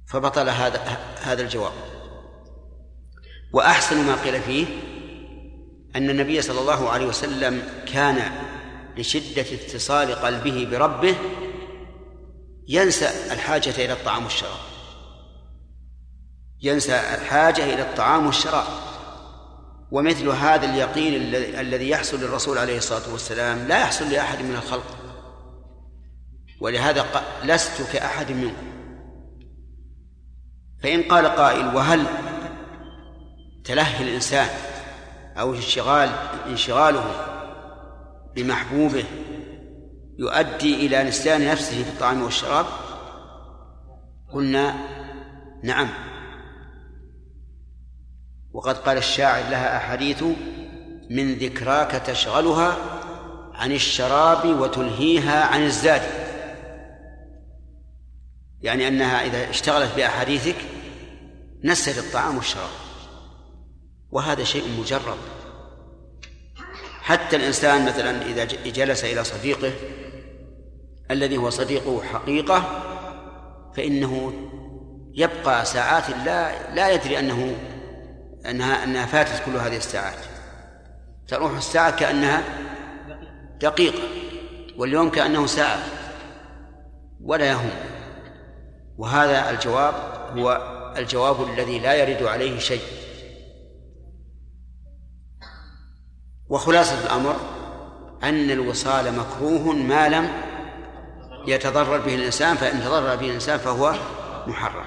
فبطل 0.06 0.48
هذا 0.48 0.78
هذا 1.22 1.42
الجواب. 1.42 1.72
وأحسن 3.52 4.06
ما 4.06 4.14
قيل 4.14 4.40
فيه 4.40 4.66
أن 5.96 6.10
النبي 6.10 6.42
صلى 6.42 6.60
الله 6.60 6.90
عليه 6.90 7.06
وسلم 7.06 7.62
كان 7.92 8.32
لشدة 9.00 9.46
اتصال 9.52 10.14
قلبه 10.14 10.68
بربه 10.70 11.14
ينسى 12.68 13.32
الحاجة 13.32 13.70
إلى 13.70 13.92
الطعام 13.92 14.24
والشراب. 14.24 14.58
ينسى 16.62 16.92
الحاجة 16.92 17.74
إلى 17.74 17.82
الطعام 17.82 18.26
والشراب. 18.26 18.66
ومثل 19.90 20.28
هذا 20.28 20.70
اليقين 20.70 21.34
الذي 21.34 21.88
يحصل 21.88 22.20
للرسول 22.20 22.58
عليه 22.58 22.76
الصلاة 22.76 23.12
والسلام 23.12 23.68
لا 23.68 23.80
يحصل 23.80 24.10
لأحد 24.10 24.42
من 24.42 24.54
الخلق. 24.54 24.96
ولهذا 26.60 27.06
لست 27.44 27.82
كأحد 27.92 28.32
منكم. 28.32 28.70
فإن 30.82 31.02
قال 31.02 31.26
قائل 31.26 31.66
وهل 31.76 32.06
تلهي 33.64 34.04
الإنسان 34.04 34.48
أو 35.36 35.54
انشغال 35.54 36.10
انشغاله 36.46 37.29
بمحبوبه 38.34 39.04
يؤدي 40.18 40.86
إلى 40.86 41.04
نسيان 41.04 41.46
نفسه 41.46 41.82
في 41.82 41.90
الطعام 41.90 42.22
والشراب؟ 42.22 42.66
قلنا 44.32 44.74
نعم. 45.62 45.88
وقد 48.52 48.78
قال 48.78 48.98
الشاعر 48.98 49.50
لها 49.50 49.76
أحاديث 49.76 50.22
من 51.10 51.34
ذكراك 51.34 51.90
تشغلها 51.90 52.76
عن 53.54 53.72
الشراب 53.72 54.60
وتلهيها 54.60 55.44
عن 55.44 55.62
الزاد. 55.62 56.02
يعني 58.62 58.88
أنها 58.88 59.26
إذا 59.26 59.50
اشتغلت 59.50 59.96
بأحاديثك 59.96 60.56
نسيت 61.64 61.98
الطعام 61.98 62.36
والشراب. 62.36 62.70
وهذا 64.10 64.44
شيء 64.44 64.80
مجرد 64.80 65.39
حتى 67.10 67.36
الإنسان 67.36 67.84
مثلا 67.84 68.22
إذا 68.22 68.44
جلس 68.44 69.04
إلى 69.04 69.24
صديقه 69.24 69.72
الذي 71.10 71.36
هو 71.36 71.50
صديقه 71.50 72.02
حقيقة 72.02 72.82
فإنه 73.76 74.32
يبقى 75.14 75.64
ساعات 75.64 76.10
لا 76.10 76.72
لا 76.74 76.90
يدري 76.90 77.18
أنه 77.18 77.54
أنها 78.46 78.84
أنها 78.84 79.06
فاتت 79.06 79.42
كل 79.46 79.56
هذه 79.56 79.76
الساعات. 79.76 80.18
تروح 81.28 81.56
الساعة 81.56 81.96
كأنها 81.96 82.42
دقيقة 83.60 84.02
واليوم 84.76 85.10
كأنه 85.10 85.46
ساعة 85.46 85.78
ولا 87.24 87.46
يهم. 87.46 87.70
وهذا 88.98 89.50
الجواب 89.50 89.94
هو 90.36 90.52
الجواب 90.96 91.50
الذي 91.50 91.78
لا 91.78 91.94
يرد 91.94 92.22
عليه 92.22 92.58
شيء. 92.58 92.99
وخلاصة 96.50 97.04
الأمر 97.04 97.36
أن 98.22 98.50
الوصال 98.50 99.14
مكروه 99.18 99.72
ما 99.72 100.08
لم 100.08 100.28
يتضرر 101.46 101.98
به 101.98 102.14
الإنسان 102.14 102.56
فإن 102.56 102.80
تضرر 102.80 103.16
به 103.16 103.26
الإنسان 103.26 103.58
فهو 103.58 103.94
محرم. 104.46 104.84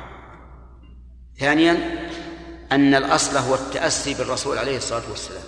ثانيا 1.40 2.08
أن 2.72 2.96
الأصل 2.96 3.38
هو 3.38 3.56
التأسي 3.56 4.14
بالرسول 4.14 4.58
عليه 4.58 4.78
الصلاة 4.78 5.10
والسلام. 5.10 5.44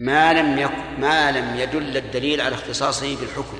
ما 0.00 0.32
لم 0.32 0.58
يكن 0.58 1.00
ما 1.00 1.32
لم 1.32 1.56
يدل 1.56 1.96
الدليل 1.96 2.40
على 2.40 2.54
اختصاصه 2.54 3.16
بالحكم. 3.16 3.58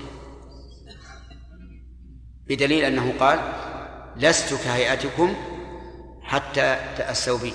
بدليل 2.49 2.85
أنه 2.85 3.15
قال 3.21 3.39
لست 4.17 4.55
كهيئتكم 4.55 5.35
حتى 6.23 6.77
تأسوا 6.97 7.39
بي. 7.39 7.53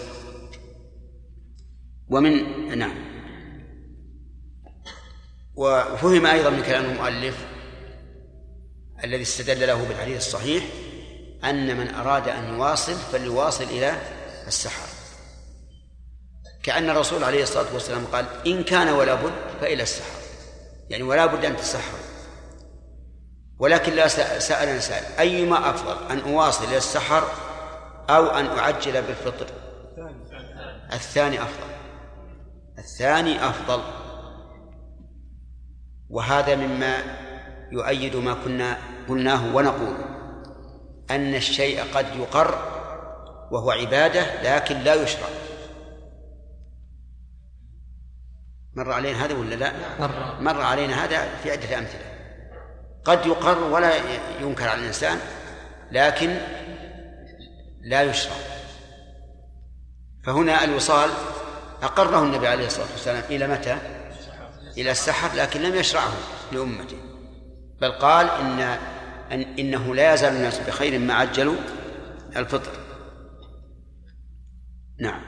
ومن 2.09 2.77
نعم. 2.77 3.10
وفهم 5.55 6.25
أيضا 6.25 6.49
من 6.49 6.63
كلام 6.63 6.85
المؤلف 6.85 7.37
الذي 9.03 9.21
استدل 9.21 9.67
له 9.67 9.83
بالحديث 9.83 10.17
الصحيح 10.17 10.63
أن 11.43 11.77
من 11.77 11.93
أراد 11.95 12.29
أن 12.29 12.53
يواصل 12.53 12.93
فليواصل 12.93 13.63
إلى 13.63 14.01
السحر 14.47 14.87
كأن 16.63 16.89
الرسول 16.89 17.23
عليه 17.23 17.43
الصلاة 17.43 17.73
والسلام 17.73 18.05
قال 18.05 18.25
إن 18.47 18.63
كان 18.63 18.89
ولا 18.89 19.15
بد 19.15 19.33
فإلى 19.61 19.83
السحر 19.83 20.21
يعني 20.89 21.03
ولا 21.03 21.25
بد 21.25 21.45
أن 21.45 21.57
تسحر. 21.57 21.97
ولكن 23.59 23.93
لا 23.93 24.07
سألني 24.39 24.79
سائل 24.79 25.05
أيما 25.19 25.69
أفضل 25.69 26.11
أن 26.11 26.19
أواصل 26.19 26.65
إلى 26.65 26.77
السحر 26.77 27.27
أو 28.09 28.27
أن 28.27 28.45
أعجل 28.45 29.01
بالفطر؟ 29.01 29.45
الثاني 30.93 31.41
أفضل. 31.41 31.71
الثاني 32.77 33.49
أفضل. 33.49 33.81
وهذا 36.11 36.55
مما 36.55 36.97
يؤيد 37.71 38.15
ما 38.15 38.33
كنا 38.33 38.77
قلناه 39.09 39.55
ونقول 39.55 39.95
أن 41.11 41.35
الشيء 41.35 41.83
قد 41.93 42.05
يقر 42.15 42.55
وهو 43.51 43.71
عبادة 43.71 44.41
لكن 44.43 44.79
لا 44.79 44.93
يشرع 44.93 45.27
مر 48.73 48.91
علينا 48.91 49.25
هذا 49.25 49.35
ولا 49.35 49.55
لا؟ 49.55 49.71
مر 49.99 50.41
مر 50.41 50.61
علينا 50.61 51.05
هذا 51.05 51.35
في 51.43 51.51
عدة 51.51 51.79
أمثلة 51.79 52.11
قد 53.05 53.25
يقر 53.25 53.63
ولا 53.63 53.91
ينكر 54.41 54.67
على 54.67 54.81
الإنسان 54.81 55.19
لكن 55.91 56.37
لا 57.81 58.01
يشرع 58.01 58.35
فهنا 60.23 60.63
الوصال 60.63 61.09
أقره 61.83 62.23
النبي 62.23 62.47
عليه 62.47 62.65
الصلاة 62.65 62.91
والسلام 62.91 63.23
إلى 63.29 63.47
متى؟ 63.47 64.00
إلى 64.77 64.91
السحر 64.91 65.35
لكن 65.35 65.61
لم 65.61 65.75
يشرعه 65.75 66.13
لأمته. 66.51 66.97
بل 67.81 67.91
قال 67.91 68.29
إن 68.29 68.59
أن 69.31 69.45
إنه 69.59 69.95
لا 69.95 70.13
يزال 70.13 70.33
الناس 70.33 70.59
بخير 70.59 70.99
ما 70.99 71.13
عجلوا 71.13 71.55
الفطر. 72.35 72.71
نعم. 74.99 75.21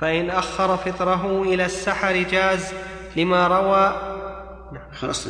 فإن 0.00 0.30
أخر 0.30 0.76
فطره 0.76 1.42
إلى 1.42 1.64
السحر 1.64 2.16
جاز 2.16 2.72
لما 3.16 3.48
روى. 3.48 4.10
خلاص 4.92 5.28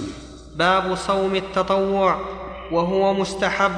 باب 0.56 0.94
صوم 0.94 1.36
التطوع 1.36 2.20
وهو 2.72 3.14
مستحب 3.14 3.72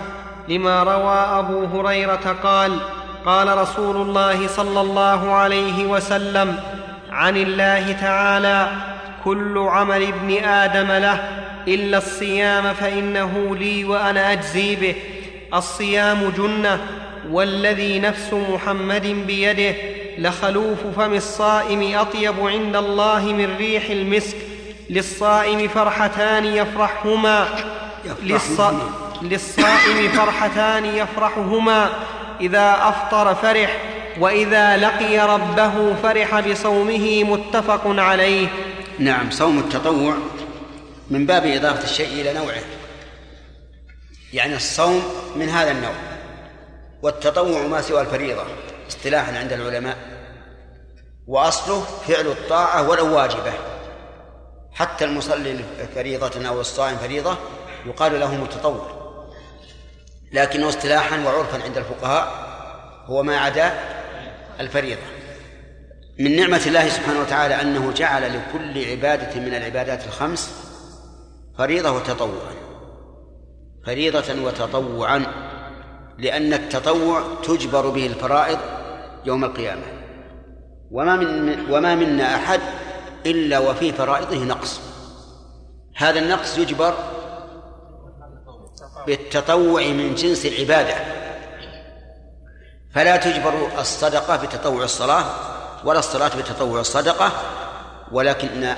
لما 0.49 0.83
روى 0.83 1.15
أبو 1.15 1.65
هريرة 1.65 2.37
قال 2.43 2.81
قال 3.25 3.59
رسول 3.59 3.97
الله 3.97 4.47
صلى 4.47 4.81
الله 4.81 5.33
عليه 5.33 5.87
وسلم 5.87 6.61
عن 7.13 7.37
الله 7.37 7.93
تعالى 7.93 8.69
كل 9.25 9.59
عمل 9.59 10.03
ابن 10.03 10.45
آدم 10.45 10.93
له 10.93 11.29
إلا 11.69 11.99
الصيام 11.99 12.75
فإنه 12.75 13.57
لي 13.57 13.85
وأنا 13.85 14.33
أجزي 14.33 14.77
به. 14.77 14.95
الصيام 15.55 16.33
جنة 16.39 16.81
والذي 17.31 17.99
نفس 17.99 18.33
محمد 18.33 19.07
بيده 19.27 19.75
لخلوف 20.19 20.79
فم 20.97 21.15
الصائم 21.15 21.99
أطيب 21.99 22.47
عند 22.47 22.77
الله 22.77 23.21
من 23.25 23.57
ريح 23.59 23.91
المسك. 23.91 24.37
للصائم 24.91 25.69
فرحتان 25.69 26.45
يفرحهما 26.45 27.47
للصائم 29.23 30.09
فرحتان 30.09 30.85
يفرحهما. 30.85 31.89
إذا 32.41 32.77
أفطر 32.83 33.35
فرح 33.35 33.77
وإذا 34.21 34.77
لقي 34.77 35.19
ربه 35.19 35.95
فرح 35.95 36.41
بصومه 36.41 37.25
متفق 37.25 37.83
عليه. 37.87 38.49
نعم 38.99 39.31
صوم 39.31 39.59
التطوع 39.59 40.15
من 41.11 41.27
باب 41.27 41.47
إضافة 41.47 41.85
الشيء 41.85 42.21
إلى 42.21 42.33
نوعه. 42.33 42.63
يعني 44.33 44.57
الصوم 44.57 45.03
من 45.37 45.49
هذا 45.49 45.71
النوع 45.71 45.95
والتطوع 47.03 47.63
ما 47.67 47.83
سوى 47.83 48.01
الفريضة 48.01 48.43
اصطلاحا 48.89 49.39
عند 49.39 49.53
العلماء. 49.53 49.97
وأصله 51.27 51.81
فعل 51.81 52.27
الطاعة 52.27 52.89
ولو 52.89 53.17
واجبة. 53.17 53.53
حتى 54.73 55.05
المصلي 55.05 55.59
فريضة 55.95 56.49
أو 56.49 56.61
الصائم 56.61 56.97
فريضة 56.97 57.37
يقال 57.87 58.21
له 58.21 58.35
متطوع. 58.35 59.03
لكنه 60.33 60.69
اصطلاحا 60.69 61.25
وعرفا 61.25 61.63
عند 61.65 61.79
الفقهاء 61.79 62.53
هو 63.07 63.23
ما 63.23 63.39
عدا 63.39 63.73
الفريضة. 64.61 65.03
من 66.19 66.37
نعمة 66.37 66.63
الله 66.67 66.89
سبحانه 66.89 67.21
وتعالى 67.21 67.61
أنه 67.61 67.93
جعل 67.93 68.23
لكل 68.23 68.91
عبادة 68.91 69.41
من 69.41 69.55
العبادات 69.55 70.07
الخمس 70.07 70.51
فريضة 71.59 71.91
وتطوعا. 71.91 72.53
فريضة 73.87 74.43
وتطوعا 74.43 75.27
لأن 76.19 76.53
التطوع 76.53 77.23
تجبر 77.43 77.89
به 77.89 78.07
الفرائض 78.07 78.59
يوم 79.25 79.45
القيامة. 79.45 79.83
وما 80.91 81.17
من 81.17 81.71
وما 81.71 81.95
منا 81.95 82.35
أحد 82.35 82.61
إلا 83.27 83.59
وفي 83.59 83.93
فرائضه 83.93 84.45
نقص. 84.45 84.81
هذا 85.97 86.19
النقص 86.19 86.59
يجبر 86.59 86.95
بالتطوع 89.07 89.83
من 89.83 90.15
جنس 90.15 90.47
العبادة. 90.47 91.22
فلا 92.95 93.17
تجبر 93.17 93.81
الصدقة 93.81 94.37
بتطوع 94.37 94.85
الصلاة 94.85 95.25
ولا 95.85 95.99
الصلاة 95.99 96.37
بتطوع 96.37 96.81
الصدقة 96.81 97.33
ولكن 98.13 98.75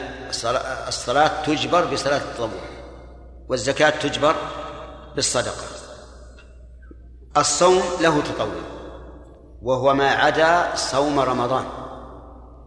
الصلاة 0.88 1.42
تجبر 1.42 1.84
بصلاة 1.84 2.16
التطوع 2.18 2.60
والزكاة 3.48 3.90
تجبر 3.90 4.34
بالصدقة. 5.16 5.64
الصوم 7.36 7.82
له 8.00 8.22
تطوع 8.22 8.62
وهو 9.62 9.94
ما 9.94 10.10
عدا 10.10 10.76
صوم 10.76 11.20
رمضان 11.20 11.64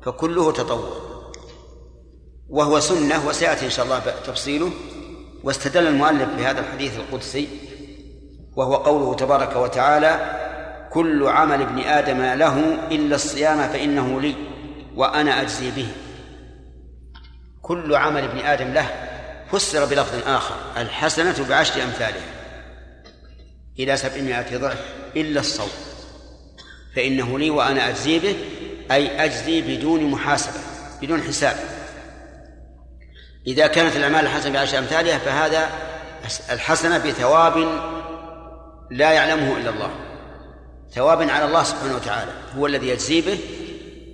فكله 0.05 0.51
تطوع 0.51 0.89
وهو 2.49 2.79
سنة 2.79 3.27
وسيأتي 3.27 3.65
إن 3.65 3.69
شاء 3.69 3.85
الله 3.85 3.99
تفصيله. 3.99 4.71
واستدل 5.43 5.87
المؤلف 5.87 6.29
بهذا 6.29 6.59
الحديث 6.59 6.97
القدسي 6.97 7.47
وهو 8.55 8.75
قوله 8.75 9.13
تبارك 9.15 9.55
وتعالى 9.55 10.43
كل 10.97 11.27
عمل 11.27 11.61
ابن 11.61 11.79
آدم 11.79 12.21
له 12.21 12.87
إلا 12.91 13.15
الصيام 13.15 13.69
فإنه 13.69 14.21
لي 14.21 14.35
وأنا 14.95 15.41
أجزي 15.41 15.71
به. 15.71 15.87
كل 17.61 17.95
عمل 17.95 18.23
ابن 18.23 18.39
آدم 18.39 18.73
له 18.73 18.89
فسر 19.51 19.85
بلفظ 19.85 20.27
آخر 20.27 20.55
الحسنة 20.77 21.45
بعشر 21.49 21.83
أمثالها 21.83 22.25
إلى 23.79 23.97
سبعمائة 23.97 24.57
ضعف 24.57 24.85
إلا 25.15 25.39
الصوم 25.39 25.69
فإنه 26.95 27.39
لي 27.39 27.49
وأنا 27.49 27.89
أجزي 27.89 28.19
به 28.19 28.35
أي 28.91 29.25
أجزي 29.25 29.61
بدون 29.61 30.03
محاسبة 30.03 30.59
بدون 31.01 31.21
حساب. 31.21 31.57
إذا 33.47 33.67
كانت 33.67 33.95
الأعمال 33.95 34.25
الحسنة 34.25 34.53
بعشر 34.53 34.77
أمثالها 34.77 35.17
فهذا 35.17 35.69
الحسنة 36.51 36.97
بثواب 36.97 37.57
لا 38.91 39.11
يعلمه 39.11 39.57
إلا 39.57 39.69
الله. 39.69 40.06
ثواب 40.91 41.29
على 41.29 41.45
الله 41.45 41.63
سبحانه 41.63 41.95
وتعالى 41.95 42.31
هو 42.57 42.67
الذي 42.67 42.87
يجزي 42.87 43.21
به 43.21 43.39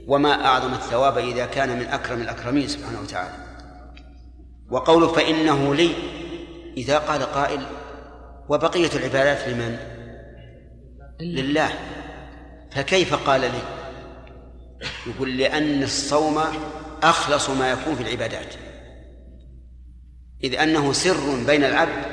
وما 0.08 0.45
أعظم 0.45 0.74
الثواب 0.74 1.18
إذا 1.18 1.45
كان 1.45 1.80
من 1.80 1.86
أكرم 1.86 2.22
الأكرمين 2.22 2.68
سبحانه 2.68 3.02
وتعالى. 3.02 3.34
وقوله 4.72 5.08
فإنه 5.08 5.76
لي 5.76 5.91
إذا 6.78 6.98
قال 6.98 7.24
قائل 7.24 7.62
وبقية 8.50 8.90
العبادات 8.95 9.48
لمن؟ 9.48 9.78
لله. 11.22 11.70
فكيف 12.72 13.14
قال 13.14 13.41
لي؟ 13.41 13.62
يقول 15.08 15.38
لأن 15.38 15.84
الصوم 15.84 16.41
أخلص 17.04 17.50
ما 17.50 17.72
يكون 17.72 17.95
في 17.95 18.04
العبادات. 18.04 18.54
إذ 20.44 20.56
أنه 20.60 20.94
سر 20.94 21.45
بين 21.48 21.64
العبد 21.64 22.06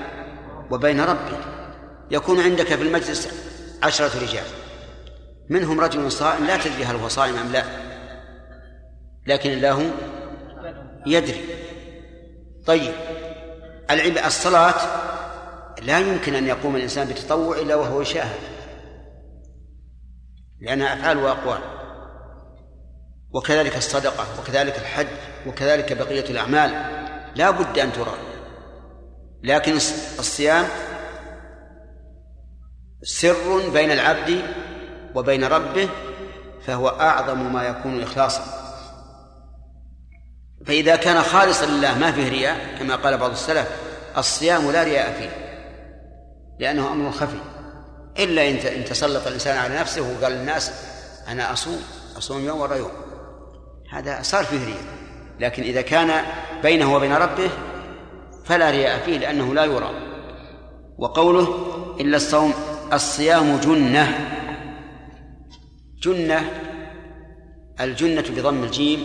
وبين 0.70 1.00
ربه. 1.00 1.38
يكون 2.10 2.40
عندك 2.40 2.66
في 2.66 2.82
المجلس 2.82 3.49
عشرة 3.82 4.20
رجال. 4.22 4.44
منهم 5.48 5.80
رجل 5.80 6.12
صائم 6.12 6.46
لا 6.46 6.56
تدري 6.56 6.84
هل 6.84 6.96
هو 6.96 7.08
صائم 7.08 7.36
أم 7.36 7.52
لا. 7.52 7.64
لكن 9.26 9.50
الله 9.50 9.90
يدري. 11.06 11.44
طيب 12.66 12.92
الصلاة 14.26 14.74
لا 15.82 15.98
يمكن 15.98 16.34
أن 16.34 16.46
يقوم 16.46 16.76
الإنسان 16.76 17.08
بتطوع 17.08 17.58
إلا 17.58 17.74
وهو 17.74 18.00
يشاهد. 18.00 18.40
لأنها 20.60 20.94
أفعال 20.94 21.18
وأقوال. 21.18 21.60
وكذلك 23.32 23.76
الصدقة 23.76 24.26
وكذلك 24.40 24.78
الحج 24.78 25.06
وكذلك 25.46 25.92
بقية 25.92 26.30
الأعمال. 26.30 26.70
لا 27.34 27.50
بد 27.50 27.78
أن 27.78 27.92
ترى. 27.92 28.14
لكن 29.42 29.72
الصيام 30.18 30.66
سر 33.02 33.70
بين 33.70 33.90
العبد 33.90 34.42
وبين 35.14 35.44
ربه 35.44 35.88
فهو 36.66 36.88
أعظم 36.88 37.52
ما 37.52 37.64
يكون 37.64 38.02
إخلاصا. 38.02 38.42
فإذا 40.66 40.96
كان 40.96 41.22
خالصا 41.22 41.66
لله 41.66 41.98
ما 41.98 42.12
فيه 42.12 42.28
رياء 42.28 42.78
كما 42.78 42.96
قال 42.96 43.18
بعض 43.18 43.30
السلف 43.30 43.68
الصيام 44.18 44.70
لا 44.70 44.82
رياء 44.82 45.12
فيه 45.12 45.30
لأنه 46.60 46.92
أمر 46.92 47.12
خفي. 47.12 47.40
إلا 48.18 48.48
إن 48.48 48.84
تسلط 48.84 49.26
الإنسان 49.26 49.56
على 49.56 49.78
نفسه 49.78 50.02
وقال 50.02 50.32
للناس 50.32 50.72
أنا 51.28 51.52
أصوم 51.52 51.82
أصوم 52.18 52.46
يوم 52.46 52.60
ورا 52.60 52.74
يوم. 52.74 52.90
هذا 53.90 54.22
صار 54.22 54.44
فيه 54.44 54.64
رياء. 54.64 55.00
لكن 55.40 55.62
إذا 55.62 55.80
كان 55.80 56.24
بينه 56.62 56.94
وبين 56.94 57.12
ربه 57.12 57.50
فلا 58.44 58.70
رياء 58.70 58.98
فيه 59.04 59.18
لأنه 59.18 59.54
لا 59.54 59.64
يرى 59.64 59.90
وقوله 60.98 61.66
إلا 62.00 62.16
الصوم 62.16 62.54
الصيام 62.92 63.60
جنة. 63.60 64.36
جنة 66.02 66.50
الجنة 67.80 68.22
بضم 68.22 68.64
الجيم 68.64 69.00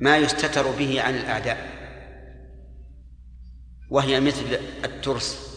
ما 0.00 0.16
يستتر 0.16 0.70
به 0.70 1.02
عن 1.02 1.14
الأعداء 1.14 1.58
وهي 3.90 4.20
مثل 4.20 4.58
الترس. 4.84 5.54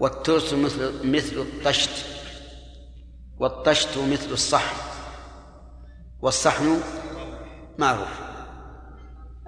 والترس 0.00 0.52
مثل 0.52 1.06
مثل 1.06 1.36
الطشت 1.36 1.90
والطشت 3.38 3.98
مثل 3.98 4.32
الصحن. 4.32 4.76
والصحن 6.20 6.80
معروف. 7.78 8.20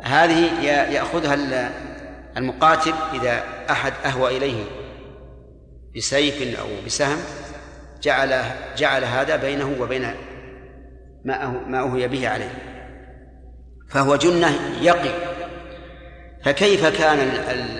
هذه 0.01 0.63
يأخذها 0.93 1.35
المقاتل 2.37 2.95
إذا 3.15 3.45
أحد 3.71 3.93
أهوى 4.05 4.37
إليه. 4.37 4.82
بسيف 5.97 6.59
أو 6.59 6.69
بسهم 6.87 7.19
جعل 8.03 8.45
جعل 8.77 9.05
هذا 9.05 9.37
بينه 9.37 9.77
وبين 9.81 10.03
ما 11.25 11.49
ما 11.67 11.79
أهوي 11.79 12.09
به 12.09 12.29
عليه. 12.29 12.73
فهو 13.89 14.17
جنة 14.17 14.79
يقي. 14.83 15.33
فكيف 16.45 16.87
كان 16.87 17.19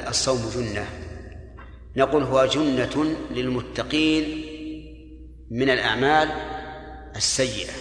الصوم 0.09 0.51
جنة؟ 0.55 0.87
نقول 1.97 2.23
هو 2.23 2.47
جنة 2.47 3.17
للمتقين 3.31 4.45
من 5.51 5.71
الأعمال 5.71 6.29
السيئة. 7.17 7.73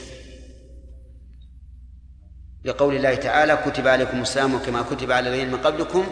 لقول 2.66 2.96
الله 2.96 3.16
تعالى 3.16 3.60
كتب 3.66 3.88
عليكم 3.88 4.22
الصيام 4.22 4.58
كما 4.58 4.82
كتب 4.82 5.12
على 5.12 5.30
الذين 5.30 5.52
من 5.52 5.58
قبلكم 5.58 6.06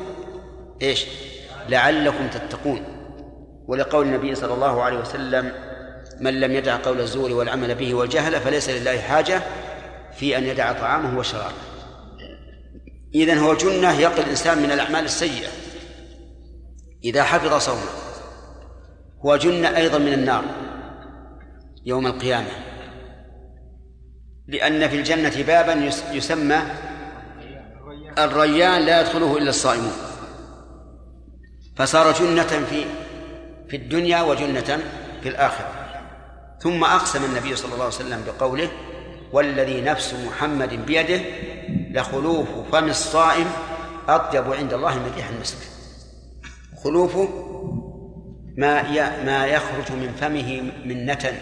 إيش؟ 0.82 1.06
لعلكم 1.70 2.28
تتقون. 2.28 2.99
ولقول 3.70 4.06
النبي 4.06 4.36
صلى 4.36 4.54
الله 4.54 4.84
عليه 4.84 5.00
وسلم 5.00 5.52
من 6.20 6.40
لم 6.40 6.52
يدع 6.52 6.78
قول 6.78 7.00
الزور 7.00 7.32
والعمل 7.32 7.76
به 7.76 7.94
والجهل 7.94 8.40
فليس 8.40 8.70
لله 8.70 9.02
حاجة 9.02 9.42
في 10.18 10.38
أن 10.38 10.44
يدع 10.44 10.72
طعامه 10.72 11.20
وشرابه. 11.20 11.56
إذن 13.16 13.38
هو 13.38 13.54
جنة 13.54 14.00
يقي 14.00 14.22
الإنسان 14.22 14.58
من 14.58 14.72
الأعمال 14.72 15.06
السيئة 15.06 15.48
إذا 17.04 17.24
حفظ 17.24 17.54
صومه. 17.54 17.90
هو 19.26 19.36
جنة 19.36 19.78
أيضا 19.78 19.98
من 19.98 20.14
النار 20.14 20.44
يوم 21.86 22.08
القيامة. 22.08 22.52
لأن 24.48 24.88
في 24.88 24.96
الجنة 24.96 25.44
بابا 25.48 25.92
يسمى 26.12 26.60
الريان 28.18 28.82
لا 28.82 29.02
يدخله 29.02 29.38
إلا 29.38 29.50
الصائمون. 29.50 29.94
فصار 31.76 32.12
جنة 32.12 32.44
في 32.44 32.86
في 33.70 33.76
الدنيا 33.76 34.22
وجنة 34.22 34.80
في 35.24 35.30
الآخرة. 35.30 35.72
ثم 36.60 36.84
أقسم 36.84 37.24
النبي 37.24 37.56
صلى 37.56 37.74
الله 37.74 37.86
عليه 37.86 37.96
وسلم 37.96 38.24
بقوله 38.28 38.70
والذي 39.32 39.82
نفس 39.82 40.14
محمد 40.14 40.86
بيده 40.86 41.22
لخلوف 41.92 42.48
فم 42.72 42.90
الصائم 42.90 43.46
أطيب 44.08 44.54
عند 44.54 44.74
الله 44.74 45.00
من 45.00 45.12
ريح 45.16 45.30
المسك. 45.30 45.58
خلوفه 46.84 47.30
ما 48.58 48.82
ما 49.24 49.46
يخرج 49.46 49.92
من 49.92 50.16
فمه 50.22 50.72
من 50.86 51.06
نتن 51.06 51.34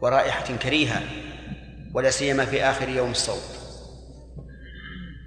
ورائحة 0.00 0.56
كريهة 0.62 1.02
ولا 1.94 2.10
سيما 2.10 2.44
في 2.44 2.62
آخر 2.62 2.88
يوم 2.88 3.10
الصوم. 3.10 3.40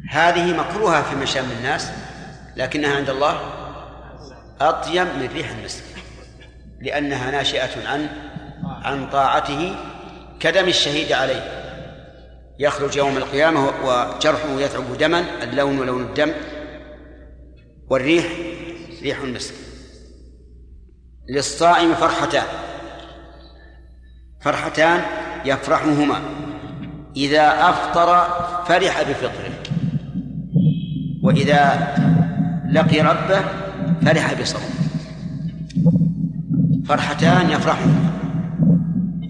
هذه 0.09 0.57
مكروهة 0.57 1.01
في 1.01 1.15
مشام 1.15 1.45
الناس 1.57 1.91
لكنها 2.55 2.95
عند 2.95 3.09
الله 3.09 3.41
أطيب 4.61 5.07
من 5.07 5.29
ريح 5.33 5.49
المسك. 5.49 5.90
لأنها 6.81 7.31
ناشئة 7.31 7.87
عن 7.87 8.07
عن 8.63 9.09
طاعته 9.09 9.75
كدم 10.39 10.67
الشهيد 10.67 11.11
عليه. 11.11 11.61
يخرج 12.59 12.97
يوم 12.97 13.17
القيامة 13.17 13.71
وجرحه 13.83 14.59
يثعب 14.59 14.97
دما 14.97 15.43
اللون 15.43 15.85
لون 15.85 16.01
الدم 16.01 16.31
والريح 17.89 18.25
ريح 19.01 19.19
المسك. 19.19 19.53
للصائم 21.29 21.93
فرحتان. 21.93 22.45
فرحتان 24.41 25.01
يفرحهما. 25.45 26.21
إذا 27.15 27.69
أفطر 27.69 28.25
فرح 28.65 29.01
بفطره. 29.01 29.53
وإذا 31.23 31.93
لقي 32.71 32.99
ربه 32.99 33.41
فرح 34.05 34.41
بصومه. 34.41 34.80
فرحتان 36.91 37.49
يفرحهما 37.49 38.11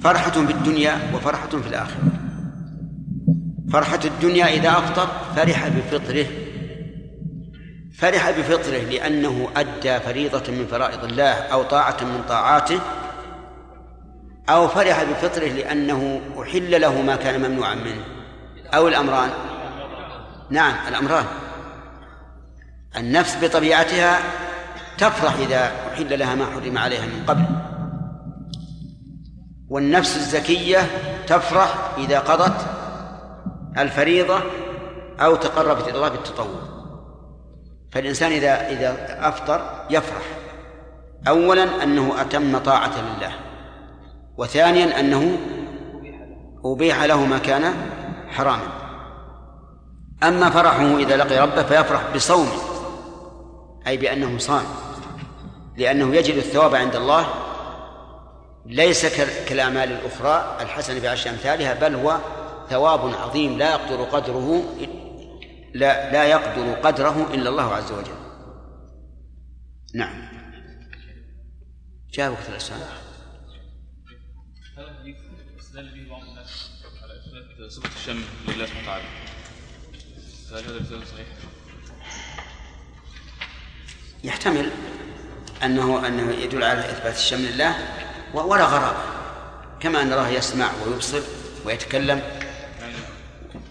فرحة 0.01 0.31
في 0.31 0.51
الدنيا 0.51 0.97
وفرحة 1.13 1.47
في 1.49 1.67
الآخرة. 1.67 2.03
فرحة 3.73 3.99
الدنيا 4.05 4.47
إذا 4.47 4.69
أفطر 4.69 5.07
فرح 5.35 5.67
بفطره. 5.67 6.25
فرح 7.97 8.31
بفطره 8.31 8.77
لأنه 8.77 9.47
أدى 9.55 9.99
فريضة 9.99 10.51
من 10.51 10.67
فرائض 10.71 11.03
الله 11.03 11.31
أو 11.31 11.63
طاعة 11.63 11.97
من 12.01 12.23
طاعاته. 12.29 12.79
أو 14.49 14.67
فرح 14.67 15.03
بفطره 15.03 15.47
لأنه 15.47 16.21
أحل 16.41 16.81
له 16.81 17.01
ما 17.01 17.15
كان 17.15 17.41
ممنوعا 17.41 17.75
منه. 17.75 18.03
أو 18.73 18.87
الأمران. 18.87 19.29
نعم 20.49 20.73
الأمران. 20.87 21.25
النفس 22.97 23.37
بطبيعتها 23.43 24.19
تفرح 25.01 25.33
إذا 25.35 25.71
أحل 25.93 26.19
لها 26.19 26.35
ما 26.35 26.45
حرم 26.45 26.77
عليها 26.77 27.05
من 27.05 27.23
قبل. 27.27 27.43
والنفس 29.69 30.17
الزكية 30.17 30.79
تفرح 31.27 31.91
إذا 31.97 32.19
قضت 32.19 32.65
الفريضة 33.77 34.39
أو 35.19 35.35
تقربت 35.35 35.87
إلى 35.87 35.95
الله 35.95 36.09
بالتطوع 36.09 36.61
فالإنسان 37.91 38.31
إذا 38.31 38.69
إذا 38.69 38.95
أفطر 39.27 39.85
يفرح. 39.89 40.23
أولا 41.27 41.83
أنه 41.83 42.21
أتم 42.21 42.57
طاعة 42.57 42.91
لله. 43.01 43.31
وثانيا 44.37 44.99
أنه 44.99 45.37
أبيح 46.65 47.03
له 47.03 47.25
ما 47.25 47.37
كان 47.37 47.73
حراما. 48.27 48.67
أما 50.23 50.49
فرحه 50.49 50.97
إذا 50.97 51.17
لقي 51.17 51.39
ربه 51.39 51.63
فيفرح 51.63 52.01
بصومه 52.15 52.51
أي 53.87 53.97
بأنه 53.97 54.37
صام. 54.37 54.63
لأنه 55.77 56.15
يجد 56.15 56.35
الثواب 56.35 56.75
عند 56.75 56.95
الله 56.95 57.27
ليس 58.65 59.05
كالأعمال 59.45 59.91
الأخرى 59.91 60.57
الحسنة 60.61 60.99
بعشر 60.99 61.29
أمثالها 61.29 61.73
بل 61.73 61.95
هو 61.95 62.19
ثواب 62.69 63.13
عظيم 63.13 63.57
لا 63.57 63.71
يقدر 63.71 64.03
قدره 64.03 64.63
لا 65.73 66.11
لا 66.11 66.23
يقدر 66.23 66.73
قدره 66.73 67.33
إلا 67.33 67.49
الله 67.49 67.73
عز 67.73 67.91
وجل. 67.91 68.15
نعم. 69.93 70.31
جاء 72.13 72.31
وقت 72.31 72.49
الأسئلة. 72.49 72.87
الشم 77.95 78.23
لله 78.47 78.65
سبحانه 78.65 78.81
وتعالى؟ 78.81 79.03
هل 80.51 80.63
هذا 80.63 81.05
صحيح؟ 81.05 81.27
يحتمل. 84.23 84.71
أنه 85.63 86.07
أنه 86.07 86.31
يدل 86.31 86.63
على 86.63 86.79
إثبات 86.79 87.15
الشم 87.15 87.37
لله 87.37 87.75
ولا 88.33 88.65
غرابة 88.65 89.03
كما 89.79 90.01
أن 90.01 90.13
الله 90.13 90.29
يسمع 90.29 90.69
ويبصر 90.85 91.21
ويتكلم. 91.65 92.21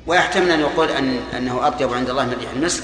ويحتمل 0.07 0.51
أن 0.51 0.61
يقول 0.61 0.89
أن 0.89 1.19
أنه 1.37 1.67
أطيب 1.67 1.93
عند 1.93 2.11
الله 2.11 2.25
من 2.25 2.37
ريح 2.41 2.51
المسك 2.51 2.83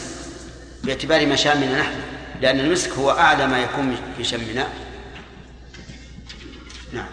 باعتبار 0.84 1.26
مشامنا 1.26 1.80
نحن 1.80 2.00
لأن 2.40 2.60
المسك 2.60 2.90
هو 2.90 3.10
أعلى 3.10 3.46
ما 3.46 3.62
يكون 3.62 3.96
في 4.16 4.24
شمنا. 4.24 4.68
نعم. 6.92 7.06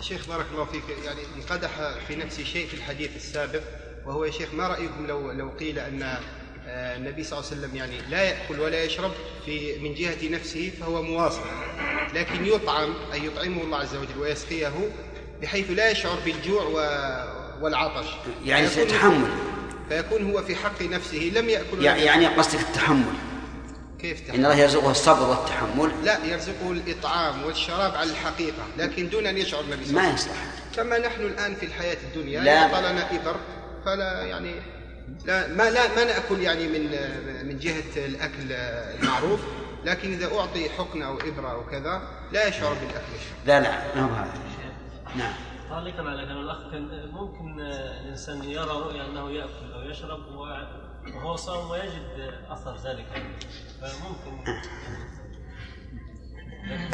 شيخ 0.00 0.28
بارك 0.28 0.46
الله 0.52 0.64
فيك 0.64 0.82
يعني 1.04 1.20
انقدح 1.36 1.70
في 2.08 2.16
نفسي 2.16 2.44
شيء 2.44 2.66
في 2.66 2.74
الحديث 2.74 3.16
السابق 3.16 3.62
وهو 4.06 4.24
يا 4.24 4.30
شيخ 4.30 4.54
ما 4.54 4.68
رأيكم 4.68 5.06
لو 5.06 5.32
لو 5.32 5.48
قيل 5.48 5.78
آه، 5.78 6.20
النبي 6.68 7.24
صلى 7.24 7.38
الله 7.38 7.50
عليه 7.50 7.60
وسلم 7.60 7.76
يعني 7.76 7.98
لا 8.10 8.22
يأكل 8.22 8.60
ولا 8.60 8.84
يشرب 8.84 9.12
في 9.44 9.78
من 9.78 9.94
جهة 9.94 10.28
نفسه 10.30 10.72
فهو 10.80 11.02
مواصل. 11.02 11.40
لكن 12.14 12.46
يطعم 12.46 12.94
أي 13.12 13.26
يطعمه 13.26 13.62
الله 13.62 13.78
عز 13.78 13.96
وجل 13.96 14.18
ويسقيه 14.18 14.72
بحيث 15.42 15.70
لا 15.70 15.90
يشعر 15.90 16.18
بالجوع 16.24 16.62
والعطش. 17.60 18.06
يعني 18.44 18.68
تحمل 18.68 19.30
فيكون 19.88 20.30
هو 20.30 20.42
في 20.42 20.56
حق 20.56 20.82
نفسه 20.82 21.32
لم 21.34 21.48
يأكل 21.48 21.84
يعني 21.84 22.26
قصدك 22.26 22.60
التحمل. 22.60 23.14
كيف 24.00 24.30
إن 24.30 24.34
الله 24.34 24.56
يرزقه 24.56 24.90
الصبر 24.90 25.28
والتحمل. 25.28 25.90
لا 26.04 26.24
يرزقه 26.24 26.72
الإطعام 26.72 27.44
والشراب 27.44 27.94
على 27.94 28.10
الحقيقة 28.10 28.62
لكن 28.78 29.08
دون 29.08 29.26
أن 29.26 29.38
يشعر 29.38 29.60
النبي 29.60 29.84
صلى 29.84 29.90
الله 29.90 30.00
ما 30.02 30.06
عليه 30.06 30.14
وسلم. 30.14 30.32
يصلح. 30.32 30.46
كما 30.76 30.98
نحن 30.98 31.20
الآن 31.20 31.54
في 31.54 31.66
الحياة 31.66 31.96
الدنيا 32.02 32.40
لا. 32.40 32.54
يعطى 32.54 32.80
لنا 32.80 33.10
إبر 33.10 33.36
فلا 33.84 34.22
يعني 34.22 34.54
لا 35.26 35.48
ما 35.48 35.70
لا 35.70 35.94
ما 35.96 36.04
نأكل 36.04 36.40
يعني 36.40 36.66
من 36.68 36.82
من 37.48 37.58
جهة 37.58 38.06
الأكل 38.06 38.52
المعروف 38.52 39.40
لكن 39.84 40.12
إذا 40.12 40.38
أعطي 40.38 40.70
حقن 40.70 41.02
أو 41.02 41.18
إبرة 41.18 41.52
أو 41.52 41.66
كذا 41.66 42.02
لا 42.32 42.48
يشعر 42.48 42.74
بالأكل 42.74 43.12
لا 43.46 43.60
لا 43.60 43.94
ما 43.96 44.02
هو 44.02 44.14
هذا. 44.14 44.32
نعم. 45.16 45.32
تعليقا 45.70 46.02
على 46.02 46.26
كلام 46.26 46.40
الأخ 46.40 46.70
كان 46.70 47.10
ممكن 47.12 47.60
الإنسان 47.60 48.44
يرى 48.44 48.70
رؤيا 48.70 49.06
أنه 49.06 49.30
يأكل 49.30 49.72
أو 49.74 49.90
يشرب 49.90 50.20
وهو 51.14 51.36
صائم 51.36 51.70
ويجد 51.70 52.34
أثر 52.50 52.76
ذلك. 52.84 53.06
فممكن. 53.80 54.60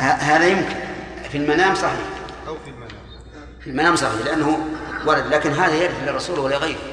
هذا 0.01 0.47
يمكن. 0.47 0.77
في 1.31 1.39
المنام 1.39 1.75
صحيح. 1.75 2.01
أو 2.49 2.57
في 2.65 2.71
المنام. 2.71 3.03
في 3.61 3.71
المنام 3.71 3.97
صحيح 3.97 4.27
لأنه 4.27 4.59
ورد 5.07 5.27
لكن 5.27 5.51
هذا 5.51 5.75
يرد 5.75 6.09
للرسول 6.09 6.39
ولغيره 6.39 6.92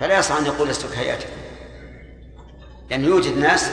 فلا 0.00 0.18
يصح 0.18 0.36
أن 0.36 0.46
يقول 0.46 0.68
لست 0.68 0.86
كهيئته 0.86 1.26
لأنه 2.90 3.06
يوجد 3.06 3.38
ناس 3.38 3.70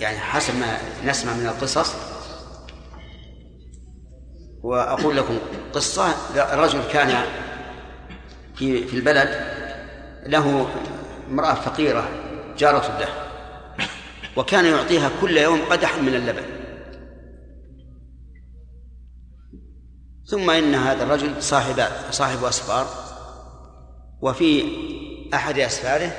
يعني 0.00 0.18
حسب 0.18 0.54
ما 0.54 0.78
نسمع 1.04 1.32
من 1.32 1.46
القصص 1.46 1.94
وأقول 4.62 5.16
لكم 5.16 5.38
قصة 5.72 6.14
رجل 6.36 6.80
كان 6.92 7.24
في 8.54 8.86
في 8.86 8.96
البلد 8.96 9.28
له 10.26 10.68
امرأة 11.30 11.54
فقيرة 11.54 12.08
جارة 12.58 12.98
له 12.98 13.08
وكان 14.36 14.64
يعطيها 14.64 15.10
كل 15.20 15.36
يوم 15.36 15.60
قدحا 15.70 16.00
من 16.00 16.14
اللبن. 16.14 16.42
ثم 20.26 20.50
إن 20.50 20.74
هذا 20.74 21.02
الرجل 21.04 21.42
صاحب 21.42 21.82
صاحب 22.10 22.44
أسفار 22.44 22.86
وفي 24.20 24.62
أحد 25.34 25.58
أسفاره 25.58 26.12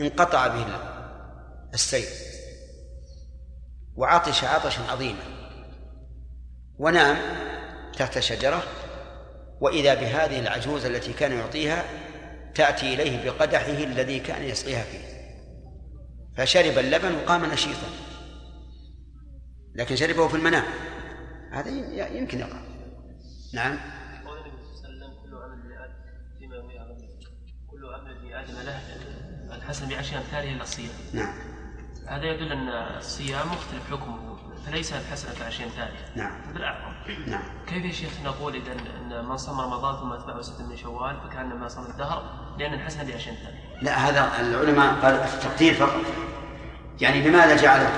انقطع 0.00 0.46
به 0.46 0.66
السير 1.74 2.08
وعطش 3.96 4.44
عطشا 4.44 4.82
عظيما. 4.90 5.22
ونام 6.78 7.16
تحت 7.96 8.18
شجرة 8.18 8.62
وإذا 9.60 9.94
بهذه 9.94 10.40
العجوز 10.40 10.84
التي 10.84 11.12
كان 11.12 11.32
يعطيها 11.32 11.84
تأتي 12.54 12.94
إليه 12.94 13.24
بقدحه 13.24 13.84
الذي 13.84 14.20
كان 14.20 14.42
يسقيها 14.42 14.82
فيه. 14.82 15.10
فشرب 16.36 16.78
اللبن 16.78 17.14
وقام 17.14 17.44
نشيطا. 17.44 17.88
لكن 19.74 19.96
شربه 19.96 20.28
في 20.28 20.34
المنام. 20.36 20.64
هذا 21.52 21.70
يمكن 22.16 22.38
يقع. 22.38 22.60
نعم 23.54 23.78
قول 24.26 24.38
النبي 24.38 24.64
صلى 24.82 24.88
الله 24.88 25.06
عليه 25.06 25.16
وسلم 25.16 25.22
كل 25.22 25.34
عمل 25.34 25.60
ابن 25.60 25.72
آدم 25.72 26.38
فيما 26.38 26.56
يروي 26.56 26.78
عن 26.78 26.86
ربه 26.86 27.08
كل 27.70 27.94
عمل 27.94 28.10
ابن 28.16 28.32
آدم 28.32 28.54
له 28.66 28.80
الحسن 29.70 29.88
بعشر 29.88 30.16
امثاله 30.16 30.52
الا 30.52 30.62
الصيام. 30.62 30.90
نعم. 31.12 31.32
هذا 32.06 32.24
يدل 32.24 32.52
أن 32.52 32.68
الصيام 32.98 33.46
مختلف 33.46 33.90
حكمه 33.90 34.36
فليس 34.66 34.92
الحسنه 34.92 35.30
بعشر 35.40 35.64
امثاله 35.64 35.96
نعم. 36.16 36.32
بالأعظم. 36.54 36.92
نعم. 37.26 37.42
كيف 37.66 37.84
يا 37.84 37.92
شيخ 37.92 38.10
نقول 38.24 38.54
إذا 38.54 38.72
أن 38.72 39.24
من 39.24 39.36
صام 39.36 39.60
رمضان 39.60 40.00
ثم 40.00 40.12
اتبعه 40.12 40.42
سته 40.42 40.66
من 40.66 40.76
شوال 40.76 41.16
فكانما 41.20 41.68
صام 41.68 41.84
الدهر 41.84 42.22
لأن 42.58 42.74
الحسنه 42.74 43.04
بعشر 43.04 43.30
امثاله 43.30 43.58
لا 43.82 44.08
هذا 44.08 44.40
العلماء 44.40 44.94
قال 44.94 45.14
التقدير 45.14 45.74
فقط. 45.74 46.00
يعني 47.00 47.28
لماذا 47.28 47.56
جعله 47.56 47.90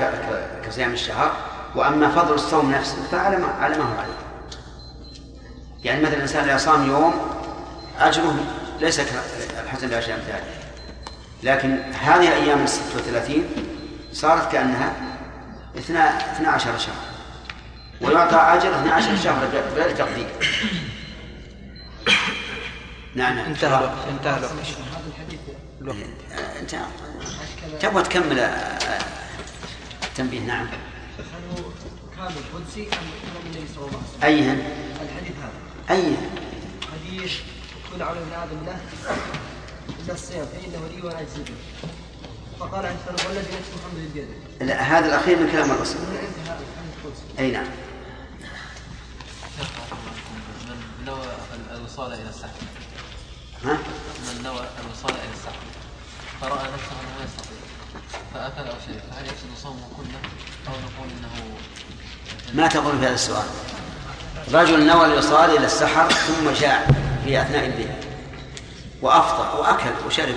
كصيام 0.65 0.93
الشهر؟ 0.93 1.33
وأما 1.75 2.09
فضل 2.09 2.35
الصوم 2.35 2.71
نفسه 2.71 3.03
فعلى 3.03 3.37
ما 3.37 3.47
على 3.47 3.79
ما 3.79 3.85
هو 3.85 3.99
عليه. 3.99 4.19
يعني 5.85 6.03
مثلا 6.03 6.17
الإنسان 6.17 6.45
إذا 6.45 6.57
صام 6.57 6.91
يوم 6.91 7.15
أجره 7.99 8.35
ليس 8.81 9.01
كالحسن 9.01 9.89
بعشر 9.89 10.15
امثاله 10.15 10.62
لكن 11.43 11.79
هذه 12.01 12.29
الأيام 12.29 12.63
ال 12.63 12.69
36 12.69 13.45
صارت 14.13 14.53
كأنها 14.53 14.95
12 15.77 16.79
شهر. 16.79 16.95
ويعطى 18.01 18.37
أجر 18.37 18.81
12 18.81 19.17
شهر 19.17 19.47
بغير 19.75 19.91
تقدير. 19.91 20.27
نعم 23.15 23.37
نعم. 23.37 23.47
انتهى 23.47 23.79
الوقت 23.79 24.09
انتهى 24.11 24.39
الوقت. 24.39 24.53
هذا 24.53 25.03
الحديث 25.09 25.41
آه، 26.33 26.61
انت 26.61 26.77
تبغى 27.81 28.03
تكمل 28.03 28.39
آه، 28.39 28.99
التنبيه؟ 30.03 30.41
نعم. 30.41 30.67
هل 30.67 31.43
هو 31.51 31.71
كامل 32.17 32.43
قدسي 32.55 32.83
ام 32.83 33.47
النبي 33.47 33.67
صلى 33.75 33.87
الله 33.87 34.03
عليه 34.23 34.37
وسلم؟ 34.37 34.49
أيهن؟ 34.49 34.63
الحديث 35.03 35.37
هذا. 35.37 35.97
أيهن؟ 35.97 36.31
حديث 36.93 37.33
كل 37.93 38.03
عمل 38.03 38.19
ابن 38.19 38.33
آدم 38.33 38.67
له 38.67 38.77
الا 40.05 40.15
الصيام 40.15 40.47
فانه 40.47 40.89
لي 40.89 41.03
وأنا 41.03 41.21
اجزي 41.21 41.43
به 41.43 41.55
فقال 42.61 42.87
عن 42.87 42.97
سلم 43.07 43.29
والذي 43.29 43.47
نفس 43.47 43.69
محمد 43.79 44.13
بيده. 44.15 44.67
لا 44.67 44.99
هذا 44.99 45.07
الأخير 45.07 45.39
من 45.39 45.51
كلام 45.53 45.71
الرسول. 45.71 46.01
من 46.01 47.37
أي 47.39 47.51
نعم. 47.51 47.67
من 50.67 51.05
نوى 51.07 51.27
الوصال 51.75 52.13
إلى 52.13 52.29
السحر. 52.29 52.51
ها؟ 53.65 53.79
من 54.27 54.43
نوى 54.45 54.61
الوصال 54.85 55.11
إلى 55.11 55.33
السحر. 55.35 55.63
فرأى 56.41 56.73
نفسه 56.75 56.93
أنه 57.01 57.19
لا 57.19 57.25
يستطيع. 57.25 57.59
فأكل 58.35 58.69
أو 58.71 58.77
شرب. 58.87 59.01
فهل 59.11 59.25
يفسد 59.27 59.63
صومه 59.63 59.89
كله 59.97 60.19
أو 60.69 60.73
نقول 60.73 61.09
إنه 61.19 61.57
ما 62.55 62.67
تقول 62.67 62.99
في 62.99 63.07
هذا 63.07 63.15
السؤال؟ 63.15 63.45
رجل 64.53 64.87
نوى 64.87 65.07
الوصال 65.07 65.57
إلى 65.57 65.67
السحر 65.67 66.11
ثم 66.11 66.51
جاع 66.51 66.87
في 67.25 67.43
أثناء 67.43 67.67
الليل 67.67 68.12
وأفطر 69.03 69.61
وأكل 69.61 70.07
وشرب. 70.07 70.35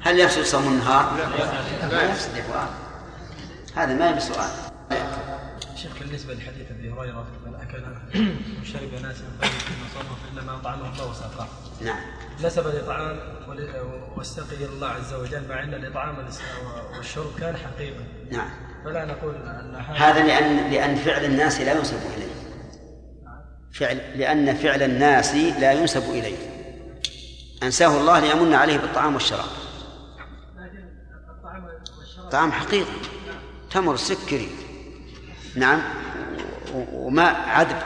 هل 0.00 0.20
يفسد 0.20 0.42
صوم 0.42 0.66
النهار؟ 0.68 1.16
لا 1.90 2.02
يفسد 2.02 2.36
يا 2.36 2.42
فؤاد 2.42 2.68
هذا 3.76 3.94
ما 3.94 4.10
يبي 4.10 4.20
سؤال 4.20 4.50
شيخ 5.76 5.92
بالنسبة 6.00 6.34
لحديث 6.34 6.70
أبي 6.70 6.92
هريرة 6.92 7.26
من 7.46 7.54
أكل 7.54 7.82
وشرب 8.60 8.92
ناس 9.02 9.16
من 9.18 9.38
قبل 9.40 9.50
ثم 9.50 9.94
صام 9.94 10.06
فإنما 10.36 10.56
أطعمه 10.56 10.92
الله 10.92 11.10
وساقاه 11.10 11.48
نعم. 11.80 11.96
نسب 12.44 12.66
الإطعام 12.66 13.18
والسقي 14.16 14.56
إلى 14.56 14.66
الله 14.66 14.88
عز 14.88 15.14
وجل 15.14 15.48
مع 15.48 15.62
أن 15.62 15.74
الإطعام 15.74 16.14
والشرب 16.96 17.40
كان 17.40 17.56
حقيقة 17.56 18.04
نعم. 18.30 18.50
فلا 18.84 19.04
نقول 19.04 19.34
أن 19.34 19.76
هذا 19.96 20.22
لأن 20.22 20.70
لأن 20.70 20.96
فعل 20.96 21.24
الناس 21.24 21.60
لا 21.60 21.72
ينسب 21.72 22.00
إليه. 22.16 22.32
فعل 23.72 24.18
لأن 24.18 24.54
فعل 24.54 24.82
الناس 24.82 25.34
لا 25.34 25.72
ينسب 25.72 26.10
إليه. 26.10 26.51
أنساه 27.62 28.00
الله 28.00 28.18
ليمن 28.20 28.54
عليه 28.54 28.78
بالطعام 28.78 29.14
والشراب. 29.14 29.44
طعام 32.32 32.52
حقيقي. 32.52 32.92
تمر 33.70 33.96
سكري. 33.96 34.48
نعم. 35.56 35.82
وماء 36.92 37.34
عذب. 37.48 37.82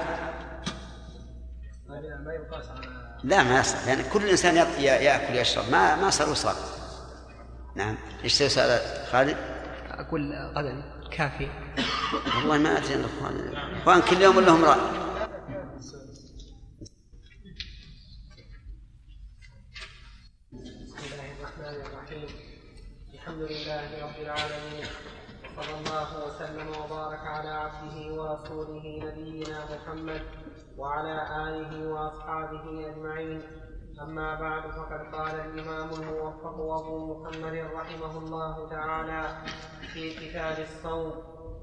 لا 3.24 3.42
ما 3.42 3.60
يصح 3.60 3.86
لأن 3.86 4.04
كل 4.12 4.28
إنسان 4.28 4.54
يط- 4.56 4.78
ي- 4.80 4.82
يأكل 4.84 5.34
ويشرب. 5.36 5.64
ما 5.70 5.96
ما 5.96 6.10
صار 6.10 6.30
وصال 6.30 6.54
نعم. 7.74 7.96
إيش 8.24 8.42
سؤال 8.42 8.80
خالد؟ 9.12 9.36
أقول 9.90 10.32
غدا. 10.56 10.82
كافي. 11.10 11.48
والله 12.36 12.58
ما 12.58 12.76
أدري. 12.78 12.94
الإخوان 12.94 13.34
الإخوان 13.34 14.02
كل 14.02 14.22
يوم 14.22 14.40
لهم 14.40 14.64
رأي. 14.64 15.05
الحمد 23.36 23.52
لله 23.52 23.88
رب 24.04 24.18
العالمين. 24.26 24.86
وصلى 25.44 25.74
الله 25.80 26.08
وسلم 26.26 26.68
وبارك 26.68 27.20
على 27.20 27.48
عبده 27.48 27.96
ورسوله 28.16 28.84
نبينا 29.06 29.58
محمد 29.72 30.22
وعلى 30.78 31.16
آله 31.48 31.92
وأصحابه 31.92 32.64
أجمعين. 32.88 33.42
أما 34.02 34.40
بعد 34.40 34.62
فقد 34.62 35.02
قال 35.14 35.34
الإمام 35.40 35.88
الموفق 36.00 36.56
أبو 36.80 36.96
محمد 37.12 37.56
رحمه 37.74 38.18
الله 38.18 38.68
تعالى 38.68 39.22
في 39.92 40.14
كتاب 40.14 40.58
الصوم 40.58 41.12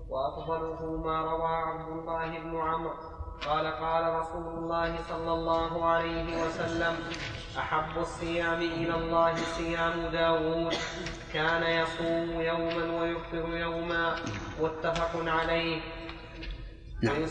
وافضله 0.10 0.98
ما 0.98 1.22
روى 1.22 1.56
عبد 1.70 1.90
الله 1.98 2.40
بن 2.40 2.56
عمرو 2.58 3.13
قال 3.50 3.68
قال 3.68 4.04
رسول 4.04 4.58
الله 4.58 4.96
صلى 5.10 5.34
الله 5.34 5.86
عليه 5.86 6.44
وسلم 6.44 6.96
أحب 7.58 8.02
الصيام 8.02 8.62
إلى 8.62 8.96
الله 8.96 9.36
صيام 9.58 10.08
داود. 10.12 10.76
كان 11.34 11.64
يصوم 11.64 12.42
يوما 12.42 13.02
ويفطر 13.02 13.58
يوما 13.58 14.16
متفق 14.62 15.12
عليه. 15.16 15.82
نعم. 17.02 17.26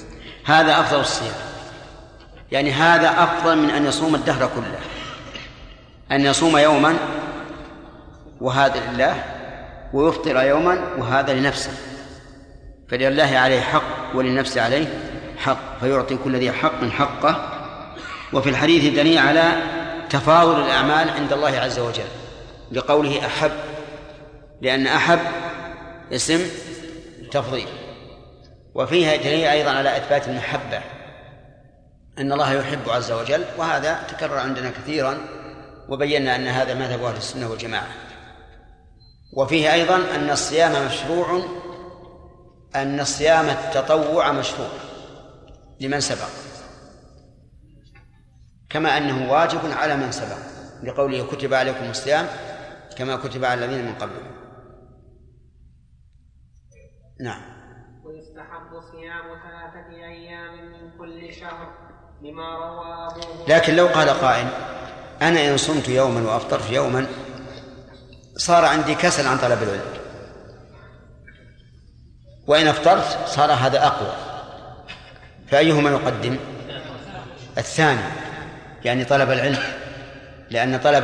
هذا 0.44 0.80
أفضل 0.80 1.00
الصيام. 1.00 1.34
يعني 2.52 2.72
هذا 2.72 3.08
أفضل 3.08 3.58
من 3.58 3.70
أن 3.70 3.86
يصوم 3.86 4.14
الدهر 4.14 4.50
كله. 4.54 4.78
أن 6.12 6.20
يصوم 6.20 6.58
يوما 6.58 6.96
وهذا 8.40 8.90
لله 8.90 9.24
ويفطر 9.92 10.42
يوما 10.42 10.94
وهذا 10.98 11.34
لنفسه. 11.34 11.72
فلله 12.88 13.38
عليه 13.38 13.60
حق 13.60 14.16
وللنفس 14.16 14.58
عليه 14.58 14.86
حق. 15.38 15.71
فيعطي 15.82 16.16
كل 16.16 16.36
ذي 16.36 16.52
حق 16.52 16.84
حقه. 16.84 17.48
وفي 18.32 18.48
الحديث 18.48 18.94
دليل 18.94 19.18
على 19.18 19.52
تفاضل 20.10 20.60
الأعمال 20.60 21.10
عند 21.10 21.32
الله 21.32 21.58
عز 21.58 21.78
وجل 21.78 22.08
لقوله 22.72 23.26
أحب 23.26 23.52
لأن 24.62 24.86
أحب 24.86 25.20
اسم 26.12 26.40
تفضيل. 27.30 27.68
وفيها 28.74 29.16
دليل 29.16 29.44
أيضا 29.44 29.70
على 29.70 29.96
إثبات 29.96 30.28
المحبة 30.28 30.80
أن 32.18 32.32
الله 32.32 32.52
يحب 32.52 32.88
عز 32.88 33.12
وجل 33.12 33.44
وهذا 33.58 34.02
تكرر 34.08 34.38
عندنا 34.38 34.70
كثيرا 34.70 35.18
وبينا 35.88 36.36
أن 36.36 36.46
هذا 36.46 36.74
مذهب 36.74 37.04
أهل 37.04 37.16
السنة 37.16 37.50
والجماعة. 37.50 37.88
وفيه 39.36 39.72
أيضا 39.72 39.96
أن 40.14 40.30
الصيام 40.30 40.86
مشروع 40.86 41.42
أن 42.74 43.00
الصيام 43.00 43.48
التطوع 43.48 44.32
مشروع. 44.32 44.68
لمن 45.82 46.00
سبق. 46.00 46.28
كما 48.70 48.96
أنه 48.96 49.32
واجب 49.32 49.60
على 49.72 49.96
من 49.96 50.12
سبق 50.12 50.38
لقوله 50.82 51.26
كتب 51.26 51.54
عليكم 51.54 51.90
الصيام 51.90 52.26
كما 52.98 53.16
كتب 53.16 53.44
على 53.44 53.64
الذين 53.64 53.86
من 53.86 53.94
قبلكم. 53.94 54.32
نعم. 57.20 57.42
ويستحب 58.04 58.80
صيام 58.92 59.24
ثلاثة 59.42 60.04
أيام 60.04 60.72
من 60.72 60.98
كل 60.98 61.34
شهر 61.34 61.74
لما 62.22 62.56
روى 62.56 63.22
لكن 63.48 63.76
لو 63.76 63.86
قال 63.86 64.08
قائل 64.08 64.48
أنا 65.22 65.48
إن 65.50 65.56
صمت 65.56 65.88
يوما 65.88 66.30
وأفطرت 66.30 66.70
يوما 66.70 67.06
صار 68.36 68.64
عندي 68.64 68.94
كسل 68.94 69.26
عن 69.26 69.38
طلب 69.38 69.62
العلم. 69.62 70.02
وإن 72.46 72.66
أفطرت 72.66 73.28
صار 73.28 73.52
هذا 73.52 73.86
أقوى. 73.86 74.31
فأيهما 75.52 75.90
نقدم 75.90 76.36
الثاني 77.58 78.00
يعني 78.84 79.04
طلب 79.04 79.30
العلم 79.30 79.58
لأن 80.50 80.78
طلب 80.78 81.00